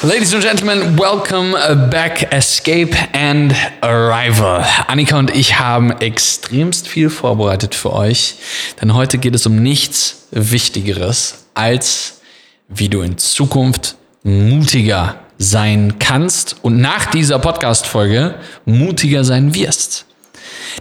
Ladies 0.00 0.32
and 0.32 0.44
Gentlemen, 0.44 0.96
welcome 0.96 1.54
back, 1.90 2.32
Escape 2.32 2.96
and 3.12 3.52
Arrival. 3.80 4.64
Annika 4.86 5.18
und 5.18 5.34
ich 5.34 5.58
haben 5.58 5.90
extremst 5.90 6.86
viel 6.86 7.10
vorbereitet 7.10 7.74
für 7.74 7.92
euch, 7.92 8.36
denn 8.80 8.94
heute 8.94 9.18
geht 9.18 9.34
es 9.34 9.44
um 9.44 9.60
nichts 9.60 10.28
Wichtigeres, 10.30 11.46
als 11.54 12.20
wie 12.68 12.88
du 12.88 13.00
in 13.00 13.18
Zukunft 13.18 13.96
mutiger 14.22 15.16
sein 15.36 15.98
kannst 15.98 16.54
und 16.62 16.80
nach 16.80 17.06
dieser 17.06 17.40
Podcast-Folge 17.40 18.36
mutiger 18.66 19.24
sein 19.24 19.52
wirst. 19.56 20.06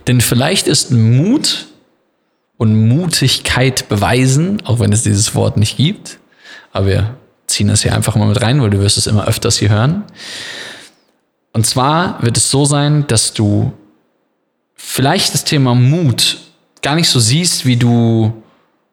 Denn 0.05 0.21
vielleicht 0.21 0.67
ist 0.67 0.91
Mut 0.91 1.65
und 2.57 2.87
Mutigkeit 2.87 3.89
beweisen, 3.89 4.61
auch 4.63 4.79
wenn 4.79 4.93
es 4.93 5.01
dieses 5.01 5.33
Wort 5.33 5.57
nicht 5.57 5.77
gibt, 5.77 6.19
aber 6.71 6.85
wir 6.85 7.17
ziehen 7.57 7.67
das 7.67 7.81
hier 7.81 7.95
einfach 7.95 8.15
mal 8.15 8.27
mit 8.27 8.41
rein, 8.41 8.61
weil 8.61 8.69
du 8.69 8.79
wirst 8.79 8.97
es 8.97 9.07
immer 9.07 9.27
öfters 9.27 9.57
hier 9.57 9.69
hören. 9.69 10.03
Und 11.53 11.65
zwar 11.65 12.21
wird 12.21 12.37
es 12.37 12.51
so 12.51 12.65
sein, 12.65 13.05
dass 13.07 13.33
du 13.33 13.73
vielleicht 14.75 15.33
das 15.33 15.43
Thema 15.43 15.73
Mut 15.73 16.37
gar 16.83 16.93
nicht 16.95 17.09
so 17.09 17.19
siehst, 17.19 17.65
wie 17.65 17.77
du 17.77 18.31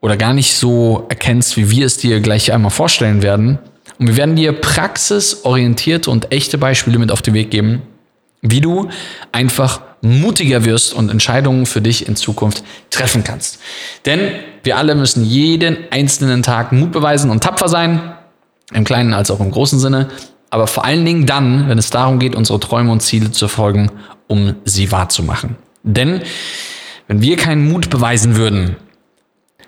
oder 0.01 0.17
gar 0.17 0.33
nicht 0.33 0.55
so 0.55 1.05
erkennst, 1.11 1.59
wie 1.59 1.71
wir 1.71 1.85
es 1.85 1.99
dir 1.99 2.21
gleich 2.21 2.53
einmal 2.53 2.71
vorstellen 2.71 3.23
werden. 3.23 3.59
Und 3.99 4.07
wir 4.07 4.17
werden 4.17 4.35
dir 4.35 4.53
praxisorientierte 4.53 6.11
und 6.11 6.33
echte 6.33 6.57
Beispiele 6.57 6.99
mit 6.99 7.13
auf 7.13 7.21
den 7.21 7.35
Weg 7.35 7.51
geben, 7.51 7.83
wie 8.41 8.63
du 8.63 8.89
einfach 9.31 9.83
mutiger 10.01 10.65
wirst 10.65 10.95
und 10.95 11.11
Entscheidungen 11.11 11.67
für 11.67 11.83
dich 11.83 12.09
in 12.09 12.17
Zukunft 12.17 12.65
treffen 12.89 13.25
kannst. 13.25 13.59
Denn 14.07 14.21
wir 14.63 14.79
alle 14.79 14.95
müssen 14.95 15.23
jeden 15.23 15.77
einzelnen 15.91 16.43
Tag 16.43 16.73
Mut 16.73 16.93
beweisen 16.93 17.31
und 17.31 17.43
tapfer 17.43 17.69
sein, 17.69 18.14
im 18.73 18.85
kleinen 18.85 19.15
als 19.15 19.31
auch 19.31 19.41
im 19.41 19.51
großen 19.51 19.79
Sinne, 19.79 20.09
aber 20.51 20.67
vor 20.67 20.85
allen 20.85 21.05
Dingen 21.05 21.27
dann, 21.27 21.69
wenn 21.69 21.79
es 21.79 21.91
darum 21.91 22.19
geht, 22.19 22.37
unsere 22.37 22.61
Träume 22.61 22.93
und 22.93 23.01
Ziele 23.01 23.33
zu 23.33 23.49
folgen, 23.49 23.91
um 24.29 24.55
sie 24.65 24.93
wahrzumachen. 24.93 25.57
Denn 25.83 26.23
wenn 27.09 27.21
wir 27.21 27.37
keinen 27.37 27.69
Mut 27.69 27.91
beweisen 27.91 28.37
würden, 28.37 28.77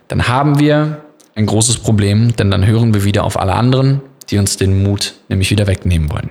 dann 0.08 0.28
haben 0.28 0.58
wir 0.58 1.02
ein 1.34 1.46
großes 1.46 1.78
Problem, 1.78 2.36
denn 2.36 2.50
dann 2.50 2.66
hören 2.66 2.94
wir 2.94 3.04
wieder 3.04 3.24
auf 3.24 3.38
alle 3.38 3.54
anderen, 3.54 4.00
die 4.30 4.38
uns 4.38 4.56
den 4.56 4.82
Mut 4.82 5.14
nämlich 5.28 5.50
wieder 5.50 5.66
wegnehmen 5.66 6.10
wollen. 6.10 6.30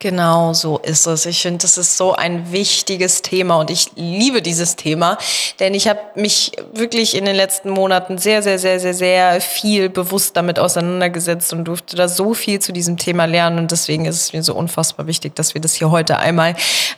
Genau 0.00 0.52
so 0.52 0.78
ist 0.78 1.06
es. 1.06 1.26
Ich 1.26 1.42
finde, 1.42 1.58
das 1.58 1.76
ist 1.76 1.96
so 1.96 2.14
ein 2.14 2.52
wichtiges 2.52 3.20
Thema 3.22 3.56
und 3.56 3.68
ich 3.68 3.90
liebe 3.96 4.42
dieses 4.42 4.76
Thema, 4.76 5.18
denn 5.58 5.74
ich 5.74 5.88
habe 5.88 5.98
mich 6.14 6.52
wirklich 6.72 7.16
in 7.16 7.24
den 7.24 7.34
letzten 7.34 7.70
Monaten 7.70 8.16
sehr, 8.16 8.40
sehr, 8.44 8.60
sehr, 8.60 8.78
sehr, 8.78 8.94
sehr 8.94 9.40
viel 9.40 9.88
bewusst 9.88 10.36
damit 10.36 10.60
auseinandergesetzt 10.60 11.52
und 11.52 11.64
durfte 11.64 11.96
da 11.96 12.06
so 12.06 12.32
viel 12.32 12.60
zu 12.60 12.72
diesem 12.72 12.96
Thema 12.96 13.24
lernen 13.24 13.58
und 13.58 13.72
deswegen 13.72 14.04
ist 14.04 14.20
es 14.20 14.32
mir 14.32 14.44
so 14.44 14.54
unfassbar 14.54 15.08
wichtig, 15.08 15.34
dass 15.34 15.54
wir 15.54 15.60
das 15.60 15.74
hier 15.74 15.90
heute 15.90 16.18
einmal 16.18 16.54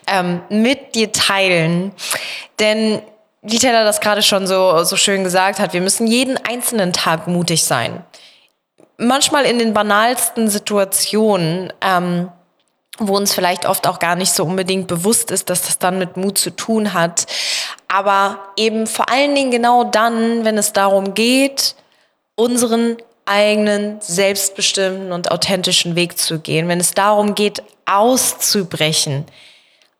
ähm, 0.06 0.42
mit 0.50 0.94
dir 0.94 1.10
teilen. 1.10 1.92
Denn 2.58 3.00
wie 3.40 3.58
Taylor 3.58 3.84
das 3.84 4.02
gerade 4.02 4.22
schon 4.22 4.46
so, 4.46 4.84
so 4.84 4.96
schön 4.96 5.24
gesagt 5.24 5.58
hat, 5.58 5.72
wir 5.72 5.80
müssen 5.80 6.06
jeden 6.06 6.36
einzelnen 6.36 6.92
Tag 6.92 7.26
mutig 7.28 7.64
sein. 7.64 8.04
Manchmal 8.98 9.46
in 9.46 9.58
den 9.58 9.72
banalsten 9.72 10.50
Situationen. 10.50 11.72
Ähm, 11.80 12.30
wo 13.00 13.16
uns 13.16 13.34
vielleicht 13.34 13.66
oft 13.66 13.86
auch 13.86 13.98
gar 13.98 14.14
nicht 14.14 14.32
so 14.32 14.44
unbedingt 14.44 14.86
bewusst 14.86 15.30
ist, 15.30 15.50
dass 15.50 15.62
das 15.62 15.78
dann 15.78 15.98
mit 15.98 16.16
Mut 16.16 16.38
zu 16.38 16.50
tun 16.50 16.92
hat. 16.92 17.26
Aber 17.88 18.38
eben 18.56 18.86
vor 18.86 19.10
allen 19.10 19.34
Dingen 19.34 19.50
genau 19.50 19.84
dann, 19.84 20.44
wenn 20.44 20.58
es 20.58 20.72
darum 20.72 21.14
geht, 21.14 21.74
unseren 22.36 22.96
eigenen, 23.24 24.00
selbstbestimmten 24.00 25.12
und 25.12 25.30
authentischen 25.30 25.96
Weg 25.96 26.18
zu 26.18 26.38
gehen, 26.38 26.68
wenn 26.68 26.80
es 26.80 26.92
darum 26.92 27.34
geht, 27.34 27.62
auszubrechen 27.86 29.24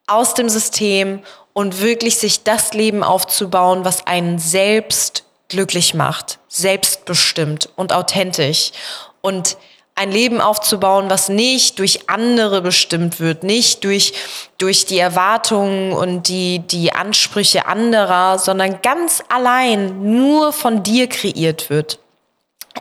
aus 0.06 0.34
dem 0.34 0.48
System 0.48 1.20
und 1.52 1.80
wirklich 1.80 2.18
sich 2.18 2.42
das 2.42 2.74
Leben 2.74 3.02
aufzubauen, 3.02 3.84
was 3.84 4.06
einen 4.06 4.38
selbst 4.38 5.24
glücklich 5.48 5.94
macht, 5.94 6.38
selbstbestimmt 6.48 7.70
und 7.76 7.92
authentisch. 7.92 8.72
Und 9.20 9.56
ein 9.94 10.10
Leben 10.10 10.40
aufzubauen, 10.40 11.10
was 11.10 11.28
nicht 11.28 11.78
durch 11.78 12.08
andere 12.08 12.62
bestimmt 12.62 13.20
wird, 13.20 13.42
nicht 13.42 13.84
durch, 13.84 14.14
durch 14.56 14.86
die 14.86 14.98
Erwartungen 14.98 15.92
und 15.92 16.28
die, 16.28 16.60
die 16.60 16.92
Ansprüche 16.92 17.66
anderer, 17.66 18.38
sondern 18.38 18.80
ganz 18.82 19.22
allein 19.28 20.02
nur 20.02 20.52
von 20.52 20.82
dir 20.82 21.06
kreiert 21.06 21.68
wird. 21.68 21.98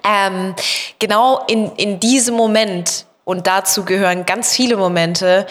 Ähm, 0.04 0.56
genau 1.00 1.44
in, 1.48 1.72
in 1.76 2.00
diesem 2.00 2.36
Moment, 2.36 3.06
und 3.26 3.48
dazu 3.48 3.84
gehören 3.84 4.26
ganz 4.26 4.54
viele 4.54 4.78
Momente, 4.78 5.46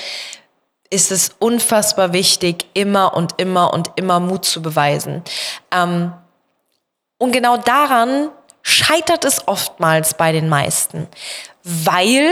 ist 0.91 1.13
es 1.13 1.33
unfassbar 1.39 2.13
wichtig, 2.13 2.67
immer 2.73 3.15
und 3.15 3.35
immer 3.37 3.75
und 3.75 3.91
immer 3.97 4.21
Mut 4.21 4.45
zu 4.45 4.63
beweisen. 4.63 5.23
Ähm, 5.71 6.13
und 7.19 7.33
genau 7.33 7.57
daran 7.57 8.31
scheitert 8.69 9.25
es 9.25 9.49
oftmals 9.49 10.15
bei 10.15 10.33
den 10.33 10.49
meisten, 10.49 11.09
weil 11.65 12.31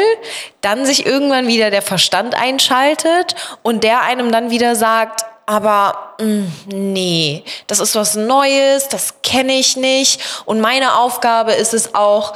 dann 0.61 0.85
sich 0.85 1.07
irgendwann 1.07 1.49
wieder 1.49 1.71
der 1.71 1.83
Verstand 1.83 2.35
einschaltet 2.35 3.35
und 3.63 3.85
der 3.85 4.03
einem 4.03 4.31
dann 4.31 4.51
wieder 4.51 4.77
sagt, 4.77 5.25
aber 5.47 6.15
mm, 6.21 6.45
nee, 6.67 7.43
das 7.69 7.81
ist 7.81 7.95
was 7.95 8.17
Neues, 8.17 8.89
das 8.89 9.23
kenne 9.23 9.55
ich 9.55 9.77
nicht. 9.77 10.21
Und 10.45 10.61
meine 10.61 10.99
Aufgabe 10.99 11.53
ist 11.53 11.73
es 11.73 11.95
auch, 11.95 12.35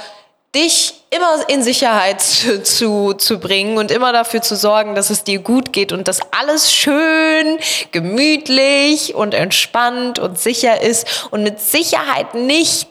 dich 0.54 0.94
immer 1.10 1.48
in 1.48 1.62
Sicherheit 1.62 2.20
zu, 2.62 3.14
zu 3.14 3.38
bringen 3.38 3.78
und 3.78 3.90
immer 3.90 4.12
dafür 4.12 4.42
zu 4.42 4.56
sorgen, 4.56 4.94
dass 4.94 5.10
es 5.10 5.24
dir 5.24 5.40
gut 5.40 5.72
geht 5.72 5.92
und 5.92 6.08
dass 6.08 6.20
alles 6.32 6.72
schön, 6.72 7.58
gemütlich 7.92 9.14
und 9.14 9.34
entspannt 9.34 10.18
und 10.18 10.38
sicher 10.38 10.80
ist 10.80 11.28
und 11.30 11.42
mit 11.42 11.60
Sicherheit 11.60 12.34
nicht 12.34 12.88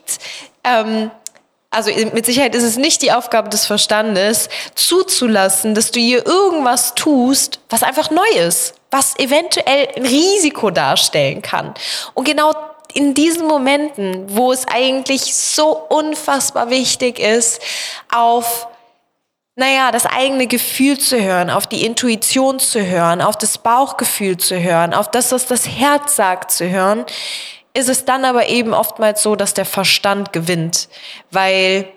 ähm, 0.69 1.11
also 1.71 1.91
mit 2.13 2.25
Sicherheit 2.25 2.55
ist 2.55 2.63
es 2.63 2.77
nicht 2.77 3.01
die 3.01 3.11
Aufgabe 3.11 3.49
des 3.49 3.65
Verstandes, 3.65 4.49
zuzulassen, 4.73 5.75
dass 5.75 5.91
du 5.91 5.99
hier 5.99 6.25
irgendwas 6.25 6.95
tust, 6.95 7.59
was 7.69 7.83
einfach 7.83 8.09
neu 8.09 8.27
ist, 8.39 8.73
was 8.89 9.17
eventuell 9.19 9.87
ein 9.95 10.05
Risiko 10.05 10.71
darstellen 10.71 11.43
kann. 11.43 11.75
Und 12.15 12.25
genau 12.25 12.53
in 12.93 13.13
diesen 13.13 13.45
Momenten, 13.45 14.35
wo 14.35 14.51
es 14.51 14.67
eigentlich 14.67 15.35
so 15.35 15.77
unfassbar 15.89 16.71
wichtig 16.71 17.19
ist, 17.19 17.61
auf 18.11 18.67
naja, 19.55 19.91
das 19.91 20.05
eigene 20.05 20.47
Gefühl 20.47 20.97
zu 20.97 21.21
hören, 21.21 21.49
auf 21.49 21.67
die 21.67 21.85
Intuition 21.85 22.59
zu 22.59 22.83
hören, 22.83 23.21
auf 23.21 23.37
das 23.37 23.57
Bauchgefühl 23.57 24.37
zu 24.37 24.57
hören, 24.57 24.93
auf 24.93 25.11
das, 25.11 25.33
was 25.33 25.47
das 25.47 25.67
Herz 25.67 26.15
sagt 26.15 26.51
zu 26.51 26.69
hören, 26.69 27.05
ist 27.79 27.89
es 27.89 28.05
dann 28.05 28.25
aber 28.25 28.47
eben 28.47 28.73
oftmals 28.73 29.23
so, 29.23 29.35
dass 29.35 29.53
der 29.53 29.65
Verstand 29.65 30.33
gewinnt, 30.33 30.89
weil 31.31 31.87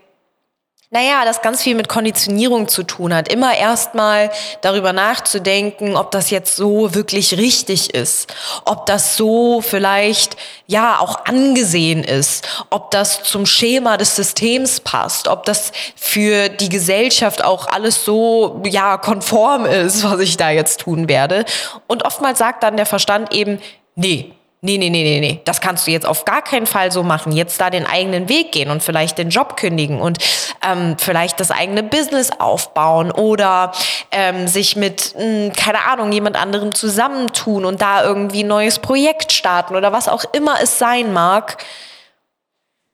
naja, 0.94 1.24
das 1.24 1.40
ganz 1.40 1.62
viel 1.62 1.74
mit 1.74 1.88
Konditionierung 1.88 2.68
zu 2.68 2.82
tun 2.82 3.14
hat. 3.14 3.32
Immer 3.32 3.56
erstmal 3.56 4.30
darüber 4.60 4.92
nachzudenken, 4.92 5.96
ob 5.96 6.10
das 6.10 6.28
jetzt 6.28 6.54
so 6.54 6.94
wirklich 6.94 7.38
richtig 7.38 7.94
ist, 7.94 8.34
ob 8.66 8.84
das 8.84 9.16
so 9.16 9.62
vielleicht 9.62 10.36
ja 10.66 10.98
auch 10.98 11.24
angesehen 11.24 12.04
ist, 12.04 12.46
ob 12.68 12.90
das 12.90 13.22
zum 13.22 13.46
Schema 13.46 13.96
des 13.96 14.16
Systems 14.16 14.80
passt, 14.80 15.28
ob 15.28 15.46
das 15.46 15.72
für 15.96 16.50
die 16.50 16.68
Gesellschaft 16.68 17.42
auch 17.42 17.68
alles 17.68 18.04
so 18.04 18.60
ja 18.66 18.98
konform 18.98 19.64
ist, 19.64 20.04
was 20.04 20.20
ich 20.20 20.36
da 20.36 20.50
jetzt 20.50 20.80
tun 20.80 21.08
werde. 21.08 21.46
Und 21.86 22.04
oftmals 22.04 22.38
sagt 22.38 22.62
dann 22.62 22.76
der 22.76 22.84
Verstand 22.86 23.32
eben, 23.32 23.62
nee, 23.94 24.34
nee, 24.64 24.78
nee, 24.78 24.90
nee, 24.90 25.02
nee, 25.02 25.20
nee, 25.20 25.40
das 25.44 25.60
kannst 25.60 25.86
du 25.86 25.90
jetzt 25.90 26.06
auf 26.06 26.24
gar 26.24 26.40
keinen 26.40 26.66
Fall 26.66 26.92
so 26.92 27.02
machen. 27.02 27.32
Jetzt 27.32 27.60
da 27.60 27.68
den 27.68 27.84
eigenen 27.84 28.28
Weg 28.28 28.52
gehen 28.52 28.70
und 28.70 28.82
vielleicht 28.82 29.18
den 29.18 29.28
Job 29.28 29.56
kündigen 29.56 30.00
und 30.00 30.18
ähm, 30.64 30.96
vielleicht 30.98 31.40
das 31.40 31.50
eigene 31.50 31.82
Business 31.82 32.30
aufbauen 32.38 33.10
oder 33.10 33.72
ähm, 34.12 34.46
sich 34.46 34.76
mit, 34.76 35.14
mh, 35.16 35.22
hm, 35.22 35.52
keine 35.52 35.84
Ahnung, 35.84 36.12
jemand 36.12 36.36
anderem 36.36 36.74
zusammentun 36.74 37.64
und 37.64 37.82
da 37.82 38.04
irgendwie 38.04 38.44
ein 38.44 38.48
neues 38.48 38.78
Projekt 38.78 39.32
starten 39.32 39.74
oder 39.74 39.92
was 39.92 40.08
auch 40.08 40.24
immer 40.32 40.60
es 40.62 40.78
sein 40.78 41.12
mag. 41.12 41.62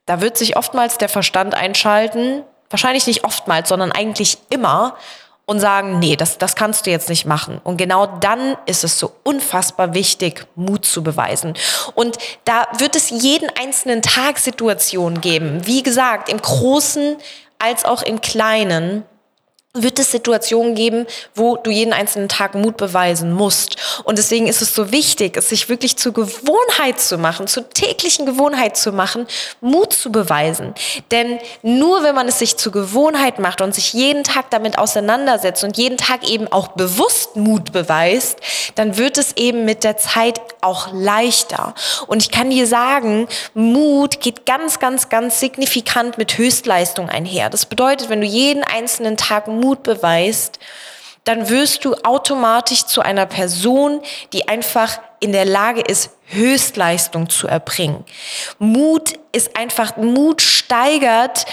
Da 0.07 0.21
wird 0.21 0.37
sich 0.39 0.57
oftmals 0.57 0.97
der 0.97 1.07
Verstand 1.09 1.53
einschalten. 1.53 2.43
Wahrscheinlich 2.71 3.05
nicht 3.05 3.23
oftmals, 3.23 3.69
sondern 3.69 3.91
eigentlich 3.91 4.39
immer 4.49 4.95
und 5.49 5.59
sagen, 5.59 5.97
nee, 5.97 6.15
das, 6.15 6.37
das 6.37 6.55
kannst 6.55 6.85
du 6.85 6.91
jetzt 6.91 7.09
nicht 7.09 7.25
machen. 7.25 7.59
Und 7.63 7.77
genau 7.77 8.05
dann 8.05 8.55
ist 8.67 8.83
es 8.83 8.99
so 8.99 9.13
unfassbar 9.23 9.95
wichtig, 9.95 10.45
Mut 10.53 10.85
zu 10.85 11.01
beweisen. 11.01 11.55
Und 11.95 12.19
da 12.45 12.67
wird 12.77 12.95
es 12.95 13.09
jeden 13.09 13.49
einzelnen 13.59 14.03
Tag 14.03 14.37
Situationen 14.37 15.21
geben. 15.21 15.65
Wie 15.65 15.81
gesagt, 15.81 16.29
im 16.29 16.39
Großen 16.39 17.17
als 17.57 17.83
auch 17.83 18.03
im 18.03 18.21
Kleinen 18.21 19.05
wird 19.75 19.99
es 19.99 20.09
Situationen 20.09 20.73
geben, 20.73 21.05
wo 21.35 21.55
du 21.55 21.69
jeden 21.69 21.93
einzelnen 21.93 22.27
Tag 22.27 22.55
Mut 22.55 22.75
beweisen 22.75 23.31
musst. 23.31 23.75
Und 24.03 24.17
deswegen 24.17 24.47
ist 24.47 24.63
es 24.63 24.73
so 24.73 24.91
wichtig, 24.91 25.37
es 25.37 25.49
sich 25.49 25.69
wirklich 25.69 25.95
zur 25.95 26.11
Gewohnheit 26.11 26.99
zu 26.99 27.19
machen, 27.19 27.45
zur 27.45 27.69
täglichen 27.69 28.25
Gewohnheit 28.25 28.77
zu 28.77 28.91
machen, 28.91 29.27
Mut 29.61 29.93
zu 29.93 30.11
beweisen. 30.11 30.73
Denn 31.11 31.37
nur 31.61 32.01
wenn 32.01 32.15
man 32.15 32.27
es 32.27 32.39
sich 32.39 32.57
zur 32.57 32.71
Gewohnheit 32.71 33.37
macht 33.37 33.61
und 33.61 33.75
sich 33.75 33.93
jeden 33.93 34.23
Tag 34.23 34.49
damit 34.49 34.79
auseinandersetzt 34.79 35.63
und 35.63 35.77
jeden 35.77 35.97
Tag 35.99 36.27
eben 36.27 36.51
auch 36.51 36.69
bewusst 36.69 37.35
Mut 37.35 37.71
beweist, 37.71 38.39
dann 38.73 38.97
wird 38.97 39.19
es 39.19 39.37
eben 39.37 39.65
mit 39.65 39.83
der 39.83 39.97
Zeit 39.97 40.41
auch 40.61 40.91
leichter. 40.93 41.75
Und 42.07 42.23
ich 42.23 42.31
kann 42.31 42.49
dir 42.49 42.65
sagen, 42.65 43.27
Mut 43.53 44.19
geht 44.19 44.47
ganz, 44.47 44.79
ganz, 44.79 45.09
ganz 45.09 45.39
signifikant 45.39 46.17
mit 46.17 46.39
Höchstleistung 46.39 47.07
einher. 47.07 47.51
Das 47.51 47.67
bedeutet, 47.67 48.09
wenn 48.09 48.21
du 48.21 48.27
jeden 48.27 48.63
einzelnen 48.63 49.15
Tag 49.15 49.47
Mut 49.59 49.83
beweist, 49.83 50.59
dann 51.23 51.49
wirst 51.49 51.85
du 51.85 51.95
automatisch 52.03 52.85
zu 52.85 53.01
einer 53.01 53.25
Person, 53.25 54.01
die 54.33 54.47
einfach 54.47 54.99
in 55.19 55.31
der 55.31 55.45
Lage 55.45 55.81
ist, 55.81 56.11
Höchstleistung 56.25 57.29
zu 57.29 57.47
erbringen. 57.47 58.05
Mut 58.57 59.13
ist 59.31 59.55
einfach, 59.57 59.97
Mut 59.97 60.41
steigert 60.41 61.45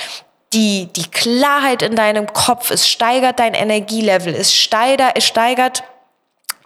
die, 0.52 0.86
die 0.94 1.10
Klarheit 1.10 1.82
in 1.82 1.96
deinem 1.96 2.32
Kopf, 2.32 2.70
es 2.70 2.88
steigert 2.88 3.38
dein 3.38 3.54
Energielevel, 3.54 4.34
es 4.34 4.54
steigert, 4.54 5.12
es 5.14 5.26
steigert 5.26 5.82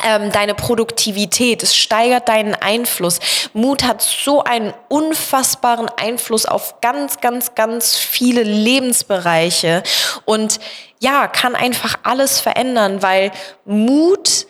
ähm, 0.04 0.32
deine 0.32 0.54
Produktivität, 0.54 1.62
es 1.62 1.76
steigert 1.76 2.28
deinen 2.28 2.54
Einfluss. 2.54 3.20
Mut 3.52 3.82
hat 3.84 4.02
so 4.02 4.44
einen 4.44 4.72
unfassbaren 4.88 5.88
Einfluss 5.96 6.46
auf 6.46 6.80
ganz, 6.80 7.20
ganz, 7.20 7.54
ganz 7.54 7.96
viele 7.96 8.42
Lebensbereiche 8.42 9.82
und 10.24 10.60
ja, 10.98 11.28
kann 11.28 11.54
einfach 11.54 11.96
alles 12.02 12.40
verändern, 12.40 13.02
weil 13.02 13.32
Mut 13.64 14.46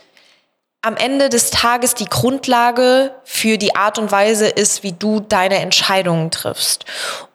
am 0.83 0.97
Ende 0.97 1.29
des 1.29 1.51
Tages 1.51 1.95
die 1.95 2.07
Grundlage 2.07 3.15
für 3.25 3.59
die 3.59 3.77
Art 3.77 3.99
und 3.99 4.11
Weise 4.11 4.47
ist, 4.49 4.83
wie 4.83 4.93
du 4.93 5.21
deine 5.21 5.59
Entscheidungen 5.59 6.31
triffst. 6.31 6.87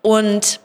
Und 0.02 0.60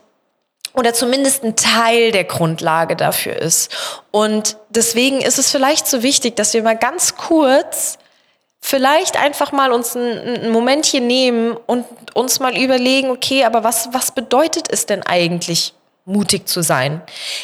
oder 0.73 0.93
zumindest 0.93 1.43
ein 1.43 1.55
Teil 1.55 2.11
der 2.11 2.23
Grundlage 2.23 2.95
dafür 2.95 3.35
ist. 3.35 3.71
Und 4.11 4.57
deswegen 4.69 5.21
ist 5.21 5.39
es 5.39 5.51
vielleicht 5.51 5.87
so 5.87 6.03
wichtig, 6.03 6.35
dass 6.35 6.53
wir 6.53 6.63
mal 6.63 6.77
ganz 6.77 7.15
kurz 7.15 7.97
vielleicht 8.61 9.17
einfach 9.17 9.51
mal 9.51 9.71
uns 9.71 9.95
ein, 9.95 10.43
ein 10.45 10.51
Momentchen 10.51 11.07
nehmen 11.07 11.57
und 11.65 11.85
uns 12.13 12.39
mal 12.39 12.57
überlegen, 12.57 13.09
okay, 13.09 13.43
aber 13.43 13.63
was, 13.63 13.89
was 13.91 14.11
bedeutet 14.11 14.67
es 14.71 14.85
denn 14.85 15.03
eigentlich, 15.03 15.73
mutig 16.05 16.47
zu 16.47 16.61
sein? 16.61 17.01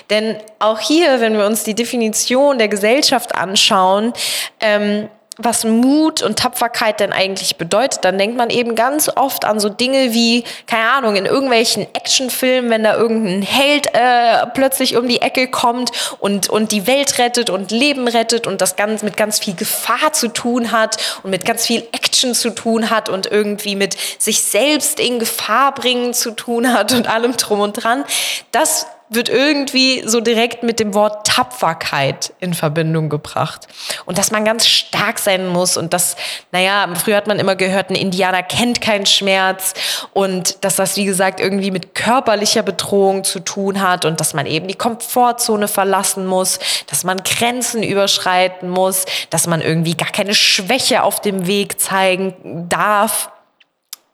Denn 0.09 0.38
auch 0.59 0.80
hier, 0.80 1.19
wenn 1.19 1.38
wir 1.38 1.45
uns 1.45 1.63
die 1.63 1.75
Definition 1.75 2.57
der 2.57 2.68
Gesellschaft 2.68 3.35
anschauen, 3.35 4.13
ähm, 4.59 5.09
was 5.38 5.63
Mut 5.63 6.22
und 6.22 6.39
Tapferkeit 6.39 7.00
denn 7.00 7.13
eigentlich 7.13 7.57
bedeutet, 7.57 8.04
dann 8.04 8.18
denkt 8.18 8.38
man 8.38 8.50
eben 8.50 8.75
ganz 8.75 9.10
oft 9.16 9.45
an 9.45 9.60
so 9.60 9.69
Dinge 9.69 10.13
wie, 10.13 10.44
keine 10.66 10.89
Ahnung, 10.89 11.16
in 11.16 11.25
irgendwelchen 11.25 11.88
Actionfilmen, 11.94 12.72
wenn 12.72 12.84
da 12.84 12.95
irgendein 12.95 13.42
Held 13.42 13.88
äh, 13.94 14.48
plötzlich 14.54 14.98
um 14.98 15.07
die 15.07 15.22
Ecke 15.22 15.48
kommt 15.48 15.92
und, 16.19 16.50
und 16.50 16.72
die 16.72 16.88
Welt 16.88 17.19
rettet 17.19 17.50
und 17.50 17.72
Leben 17.72 18.07
rettet 18.07 18.48
und 18.48 18.62
das 18.62 18.75
ganz 18.75 19.04
mit 19.04 19.18
ganz 19.18 19.39
viel 19.39 19.56
Gefahr 19.56 20.13
zu 20.13 20.30
tun 20.30 20.72
hat 20.72 20.98
und 21.24 21.30
mit 21.30 21.45
ganz 21.45 21.66
viel 21.66 21.88
Action 21.92 22.33
zu 22.33 22.50
tun 22.50 22.90
hat 22.90 23.10
und 23.10 23.28
irgendwie 23.28 23.75
mit 23.75 23.95
sich 24.18 24.42
selbst 24.42 25.00
in 25.00 25.19
Gefahr 25.19 25.74
bringen 25.74 26.13
zu 26.13 26.31
tun 26.31 26.74
hat 26.74 26.94
und 26.94 27.07
allem 27.07 27.38
drum 27.38 27.60
und 27.60 27.74
dran. 27.74 28.04
Das 28.51 28.88
wird 29.09 29.30
irgendwie 29.30 30.04
so 30.06 30.19
direkt 30.19 30.63
mit 30.63 30.80
dem 30.80 30.94
Wort 30.94 31.25
Tapferkeit 31.25 32.33
in 32.39 32.54
Verbindung 32.54 33.07
gebracht. 33.09 33.68
Und 34.06 34.18
dass 34.18 34.31
man 34.31 34.44
ganz 34.44 34.68
stark 34.68 35.18
sein 35.19 35.48
muss 35.48 35.77
und 35.77 35.94
dass, 35.94 36.18
naja, 36.51 36.88
früher 36.95 37.15
hat 37.15 37.27
man 37.27 37.39
immer 37.39 37.56
gehört, 37.56 37.89
ein 37.89 37.95
Indianer 37.95 38.44
kennt 38.44 38.81
keinen 38.81 39.06
Schmerz 39.06 39.74
und 40.13 40.63
dass 40.63 40.75
das, 40.75 40.98
wie 40.98 41.06
gesagt, 41.06 41.39
irgendwie 41.39 41.71
mit 41.71 41.95
körperlicher 41.95 42.63
Bedrohung 42.63 43.24
zu 43.24 43.39
tun 43.39 43.81
hat 43.81 44.04
und 44.04 44.19
dass 44.19 44.33
man 44.33 44.45
eben 44.45 44.68
die 44.68 44.75
Komfortzone 44.75 45.69
verlassen 45.69 46.25
muss, 46.25 46.59
dass 46.88 47.06
man 47.06 47.24
Grenzen 47.24 47.83
überschreiten 47.83 48.69
muss, 48.69 49.06
dass 49.30 49.48
man 49.48 49.62
irgendwie 49.62 49.95
gar 49.95 50.12
keine 50.12 50.36
Schwäche 50.36 51.04
auf 51.04 51.21
dem 51.21 51.48
Weg 51.48 51.80
zeigen 51.80 52.68
darf. 52.68 53.31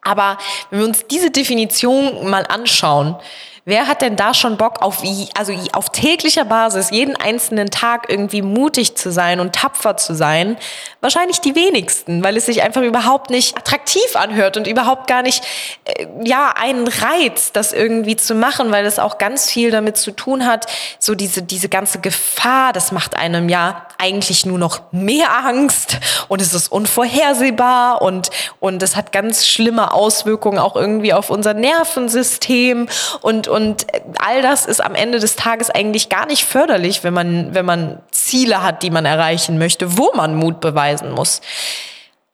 Aber 0.03 0.37
wenn 0.69 0.79
wir 0.79 0.85
uns 0.85 1.07
diese 1.07 1.31
Definition 1.31 2.29
mal 2.29 2.45
anschauen, 2.45 3.15
Wer 3.65 3.87
hat 3.87 4.01
denn 4.01 4.17
da 4.17 4.33
schon 4.33 4.57
Bock 4.57 4.81
auf, 4.81 5.03
also 5.37 5.53
auf 5.71 5.89
täglicher 5.89 6.43
Basis, 6.43 6.89
jeden 6.91 7.15
einzelnen 7.15 7.69
Tag 7.69 8.09
irgendwie 8.09 8.41
mutig 8.41 8.97
zu 8.97 9.09
sein 9.09 9.39
und 9.39 9.55
tapfer 9.55 9.95
zu 9.95 10.15
sein? 10.15 10.57
Wahrscheinlich 10.99 11.39
die 11.39 11.55
wenigsten, 11.55 12.25
weil 12.25 12.35
es 12.35 12.45
sich 12.45 12.61
einfach 12.61 12.81
überhaupt 12.81 13.29
nicht 13.29 13.57
attraktiv 13.57 14.15
anhört 14.15 14.57
und 14.57 14.67
überhaupt 14.67 15.07
gar 15.07 15.21
nicht, 15.21 15.45
äh, 15.85 16.07
ja, 16.25 16.53
einen 16.59 16.89
Reiz, 16.89 17.53
das 17.53 17.71
irgendwie 17.71 18.17
zu 18.17 18.35
machen, 18.35 18.69
weil 18.71 18.85
es 18.85 18.99
auch 18.99 19.17
ganz 19.17 19.49
viel 19.49 19.71
damit 19.71 19.95
zu 19.95 20.11
tun 20.11 20.45
hat, 20.45 20.65
so 20.99 21.15
diese, 21.15 21.41
diese 21.41 21.69
ganze 21.69 21.99
Gefahr, 21.99 22.73
das 22.73 22.91
macht 22.91 23.15
einem 23.15 23.47
ja 23.47 23.87
eigentlich 23.97 24.45
nur 24.45 24.59
noch 24.59 24.81
mehr 24.91 25.33
Angst 25.45 25.99
und 26.27 26.41
es 26.41 26.53
ist 26.53 26.69
unvorhersehbar 26.69 28.01
und, 28.01 28.29
und 28.59 28.83
es 28.83 28.97
hat 28.97 29.13
ganz 29.13 29.47
schlimme 29.47 29.93
Auswirkungen 29.93 30.59
auch 30.59 30.75
irgendwie 30.75 31.13
auf 31.13 31.29
unser 31.29 31.53
Nervensystem 31.53 32.89
und, 33.21 33.47
und 33.53 33.85
all 34.17 34.41
das 34.41 34.65
ist 34.65 34.83
am 34.83 34.95
Ende 34.95 35.19
des 35.19 35.35
Tages 35.35 35.69
eigentlich 35.69 36.09
gar 36.09 36.25
nicht 36.25 36.43
förderlich, 36.43 37.03
wenn 37.03 37.13
man, 37.13 37.53
wenn 37.53 37.65
man 37.65 38.01
Ziele 38.11 38.63
hat, 38.63 38.83
die 38.83 38.89
man 38.89 39.05
erreichen 39.05 39.57
möchte, 39.57 39.97
wo 39.97 40.11
man 40.15 40.35
Mut 40.35 40.59
beweisen 40.59 41.11
muss. 41.11 41.41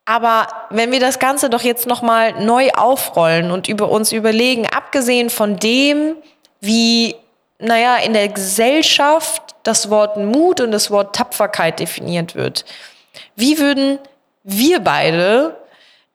Aber 0.05 0.47
wenn 0.71 0.91
wir 0.91 0.99
das 0.99 1.19
Ganze 1.19 1.51
doch 1.51 1.61
jetzt 1.61 1.85
nochmal 1.85 2.43
neu 2.43 2.69
aufrollen 2.71 3.51
und 3.51 3.67
über 3.67 3.89
uns 3.89 4.11
überlegen, 4.11 4.65
abgesehen 4.65 5.29
von 5.29 5.57
dem, 5.57 6.15
wie, 6.61 7.15
naja, 7.59 7.97
in 7.97 8.13
der 8.13 8.29
Gesellschaft 8.29 9.43
das 9.61 9.91
Wort 9.91 10.17
Mut 10.17 10.61
und 10.61 10.71
das 10.71 10.89
Wort 10.89 11.15
Tapferkeit 11.15 11.79
definiert 11.79 12.33
wird, 12.33 12.65
wie 13.35 13.59
würden 13.59 13.99
wir 14.43 14.79
beide, 14.79 15.55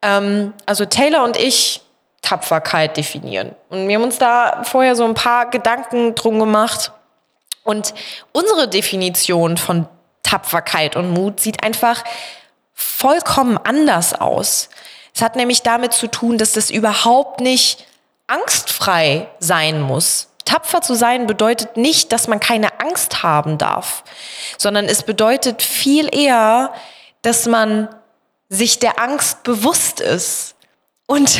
ähm, 0.02 0.54
also 0.66 0.86
Taylor 0.86 1.22
und 1.22 1.36
ich, 1.36 1.83
Tapferkeit 2.24 2.96
definieren. 2.96 3.54
Und 3.68 3.86
wir 3.86 3.96
haben 3.96 4.02
uns 4.02 4.18
da 4.18 4.62
vorher 4.64 4.96
so 4.96 5.04
ein 5.04 5.14
paar 5.14 5.50
Gedanken 5.50 6.14
drum 6.14 6.38
gemacht. 6.38 6.92
Und 7.64 7.94
unsere 8.32 8.66
Definition 8.68 9.56
von 9.56 9.86
Tapferkeit 10.22 10.96
und 10.96 11.10
Mut 11.12 11.40
sieht 11.40 11.62
einfach 11.62 12.02
vollkommen 12.72 13.58
anders 13.58 14.14
aus. 14.14 14.70
Es 15.14 15.22
hat 15.22 15.36
nämlich 15.36 15.62
damit 15.62 15.92
zu 15.92 16.08
tun, 16.08 16.38
dass 16.38 16.56
es 16.56 16.70
überhaupt 16.70 17.40
nicht 17.40 17.86
angstfrei 18.26 19.28
sein 19.38 19.80
muss. 19.82 20.28
Tapfer 20.44 20.80
zu 20.80 20.94
sein 20.94 21.26
bedeutet 21.26 21.76
nicht, 21.76 22.10
dass 22.12 22.26
man 22.26 22.40
keine 22.40 22.80
Angst 22.80 23.22
haben 23.22 23.58
darf, 23.58 24.02
sondern 24.58 24.86
es 24.86 25.02
bedeutet 25.02 25.62
viel 25.62 26.14
eher, 26.14 26.72
dass 27.22 27.46
man 27.46 27.88
sich 28.48 28.78
der 28.78 29.00
Angst 29.00 29.42
bewusst 29.42 30.00
ist 30.00 30.54
und 31.06 31.38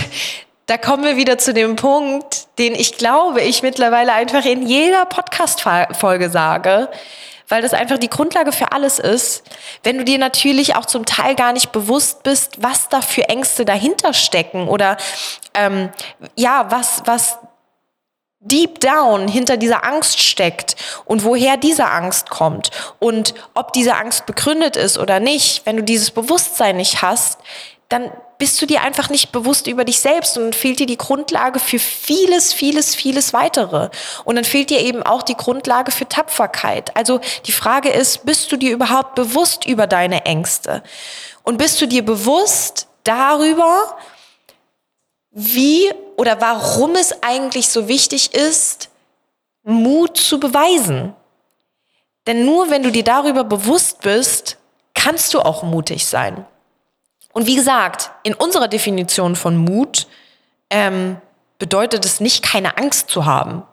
da 0.66 0.78
kommen 0.78 1.04
wir 1.04 1.16
wieder 1.16 1.38
zu 1.38 1.52
dem 1.52 1.76
Punkt, 1.76 2.46
den 2.58 2.74
ich 2.74 2.96
glaube, 2.96 3.42
ich 3.42 3.62
mittlerweile 3.62 4.12
einfach 4.12 4.44
in 4.44 4.66
jeder 4.66 5.04
Podcast-Folge 5.04 6.30
sage, 6.30 6.88
weil 7.48 7.60
das 7.60 7.74
einfach 7.74 7.98
die 7.98 8.08
Grundlage 8.08 8.52
für 8.52 8.72
alles 8.72 8.98
ist. 8.98 9.44
Wenn 9.82 9.98
du 9.98 10.04
dir 10.04 10.18
natürlich 10.18 10.76
auch 10.76 10.86
zum 10.86 11.04
Teil 11.04 11.34
gar 11.34 11.52
nicht 11.52 11.72
bewusst 11.72 12.22
bist, 12.22 12.62
was 12.62 12.88
da 12.88 13.02
für 13.02 13.28
Ängste 13.28 13.66
dahinter 13.66 14.14
stecken 14.14 14.68
oder 14.68 14.96
ähm, 15.52 15.90
ja, 16.36 16.70
was, 16.70 17.02
was 17.04 17.38
deep 18.40 18.80
down 18.80 19.26
hinter 19.28 19.56
dieser 19.56 19.84
Angst 19.84 20.22
steckt 20.22 20.76
und 21.06 21.24
woher 21.24 21.56
diese 21.56 21.86
Angst 21.90 22.28
kommt 22.28 22.70
und 22.98 23.34
ob 23.54 23.72
diese 23.72 23.96
Angst 23.96 24.26
begründet 24.26 24.76
ist 24.76 24.98
oder 24.98 25.18
nicht, 25.18 25.64
wenn 25.64 25.76
du 25.76 25.82
dieses 25.82 26.10
Bewusstsein 26.10 26.76
nicht 26.76 27.02
hast, 27.02 27.38
dann 27.94 28.10
bist 28.38 28.60
du 28.60 28.66
dir 28.66 28.82
einfach 28.82 29.08
nicht 29.08 29.30
bewusst 29.30 29.68
über 29.68 29.84
dich 29.84 30.00
selbst 30.00 30.36
und 30.36 30.56
fehlt 30.56 30.80
dir 30.80 30.86
die 30.86 30.98
Grundlage 30.98 31.60
für 31.60 31.78
vieles, 31.78 32.52
vieles, 32.52 32.96
vieles 32.96 33.32
weitere. 33.32 33.88
Und 34.24 34.34
dann 34.34 34.44
fehlt 34.44 34.70
dir 34.70 34.80
eben 34.80 35.04
auch 35.04 35.22
die 35.22 35.36
Grundlage 35.36 35.92
für 35.92 36.08
Tapferkeit. 36.08 36.96
Also 36.96 37.20
die 37.46 37.52
Frage 37.52 37.90
ist, 37.90 38.26
bist 38.26 38.50
du 38.50 38.56
dir 38.56 38.72
überhaupt 38.72 39.14
bewusst 39.14 39.64
über 39.64 39.86
deine 39.86 40.26
Ängste? 40.26 40.82
Und 41.44 41.56
bist 41.58 41.80
du 41.80 41.86
dir 41.86 42.04
bewusst 42.04 42.88
darüber, 43.04 43.96
wie 45.30 45.88
oder 46.16 46.40
warum 46.40 46.96
es 46.96 47.22
eigentlich 47.22 47.68
so 47.68 47.86
wichtig 47.86 48.34
ist, 48.34 48.90
Mut 49.62 50.16
zu 50.16 50.40
beweisen? 50.40 51.14
Denn 52.26 52.44
nur 52.44 52.70
wenn 52.70 52.82
du 52.82 52.90
dir 52.90 53.04
darüber 53.04 53.44
bewusst 53.44 54.00
bist, 54.00 54.56
kannst 54.94 55.32
du 55.32 55.38
auch 55.38 55.62
mutig 55.62 56.06
sein. 56.06 56.44
Und 57.34 57.46
wie 57.46 57.56
gesagt, 57.56 58.10
in 58.22 58.32
unserer 58.32 58.68
Definition 58.68 59.36
von 59.36 59.56
Mut 59.56 60.06
ähm, 60.70 61.16
bedeutet 61.58 62.04
es 62.06 62.20
nicht, 62.20 62.44
keine 62.44 62.78
Angst 62.78 63.10
zu 63.10 63.26
haben. 63.26 63.64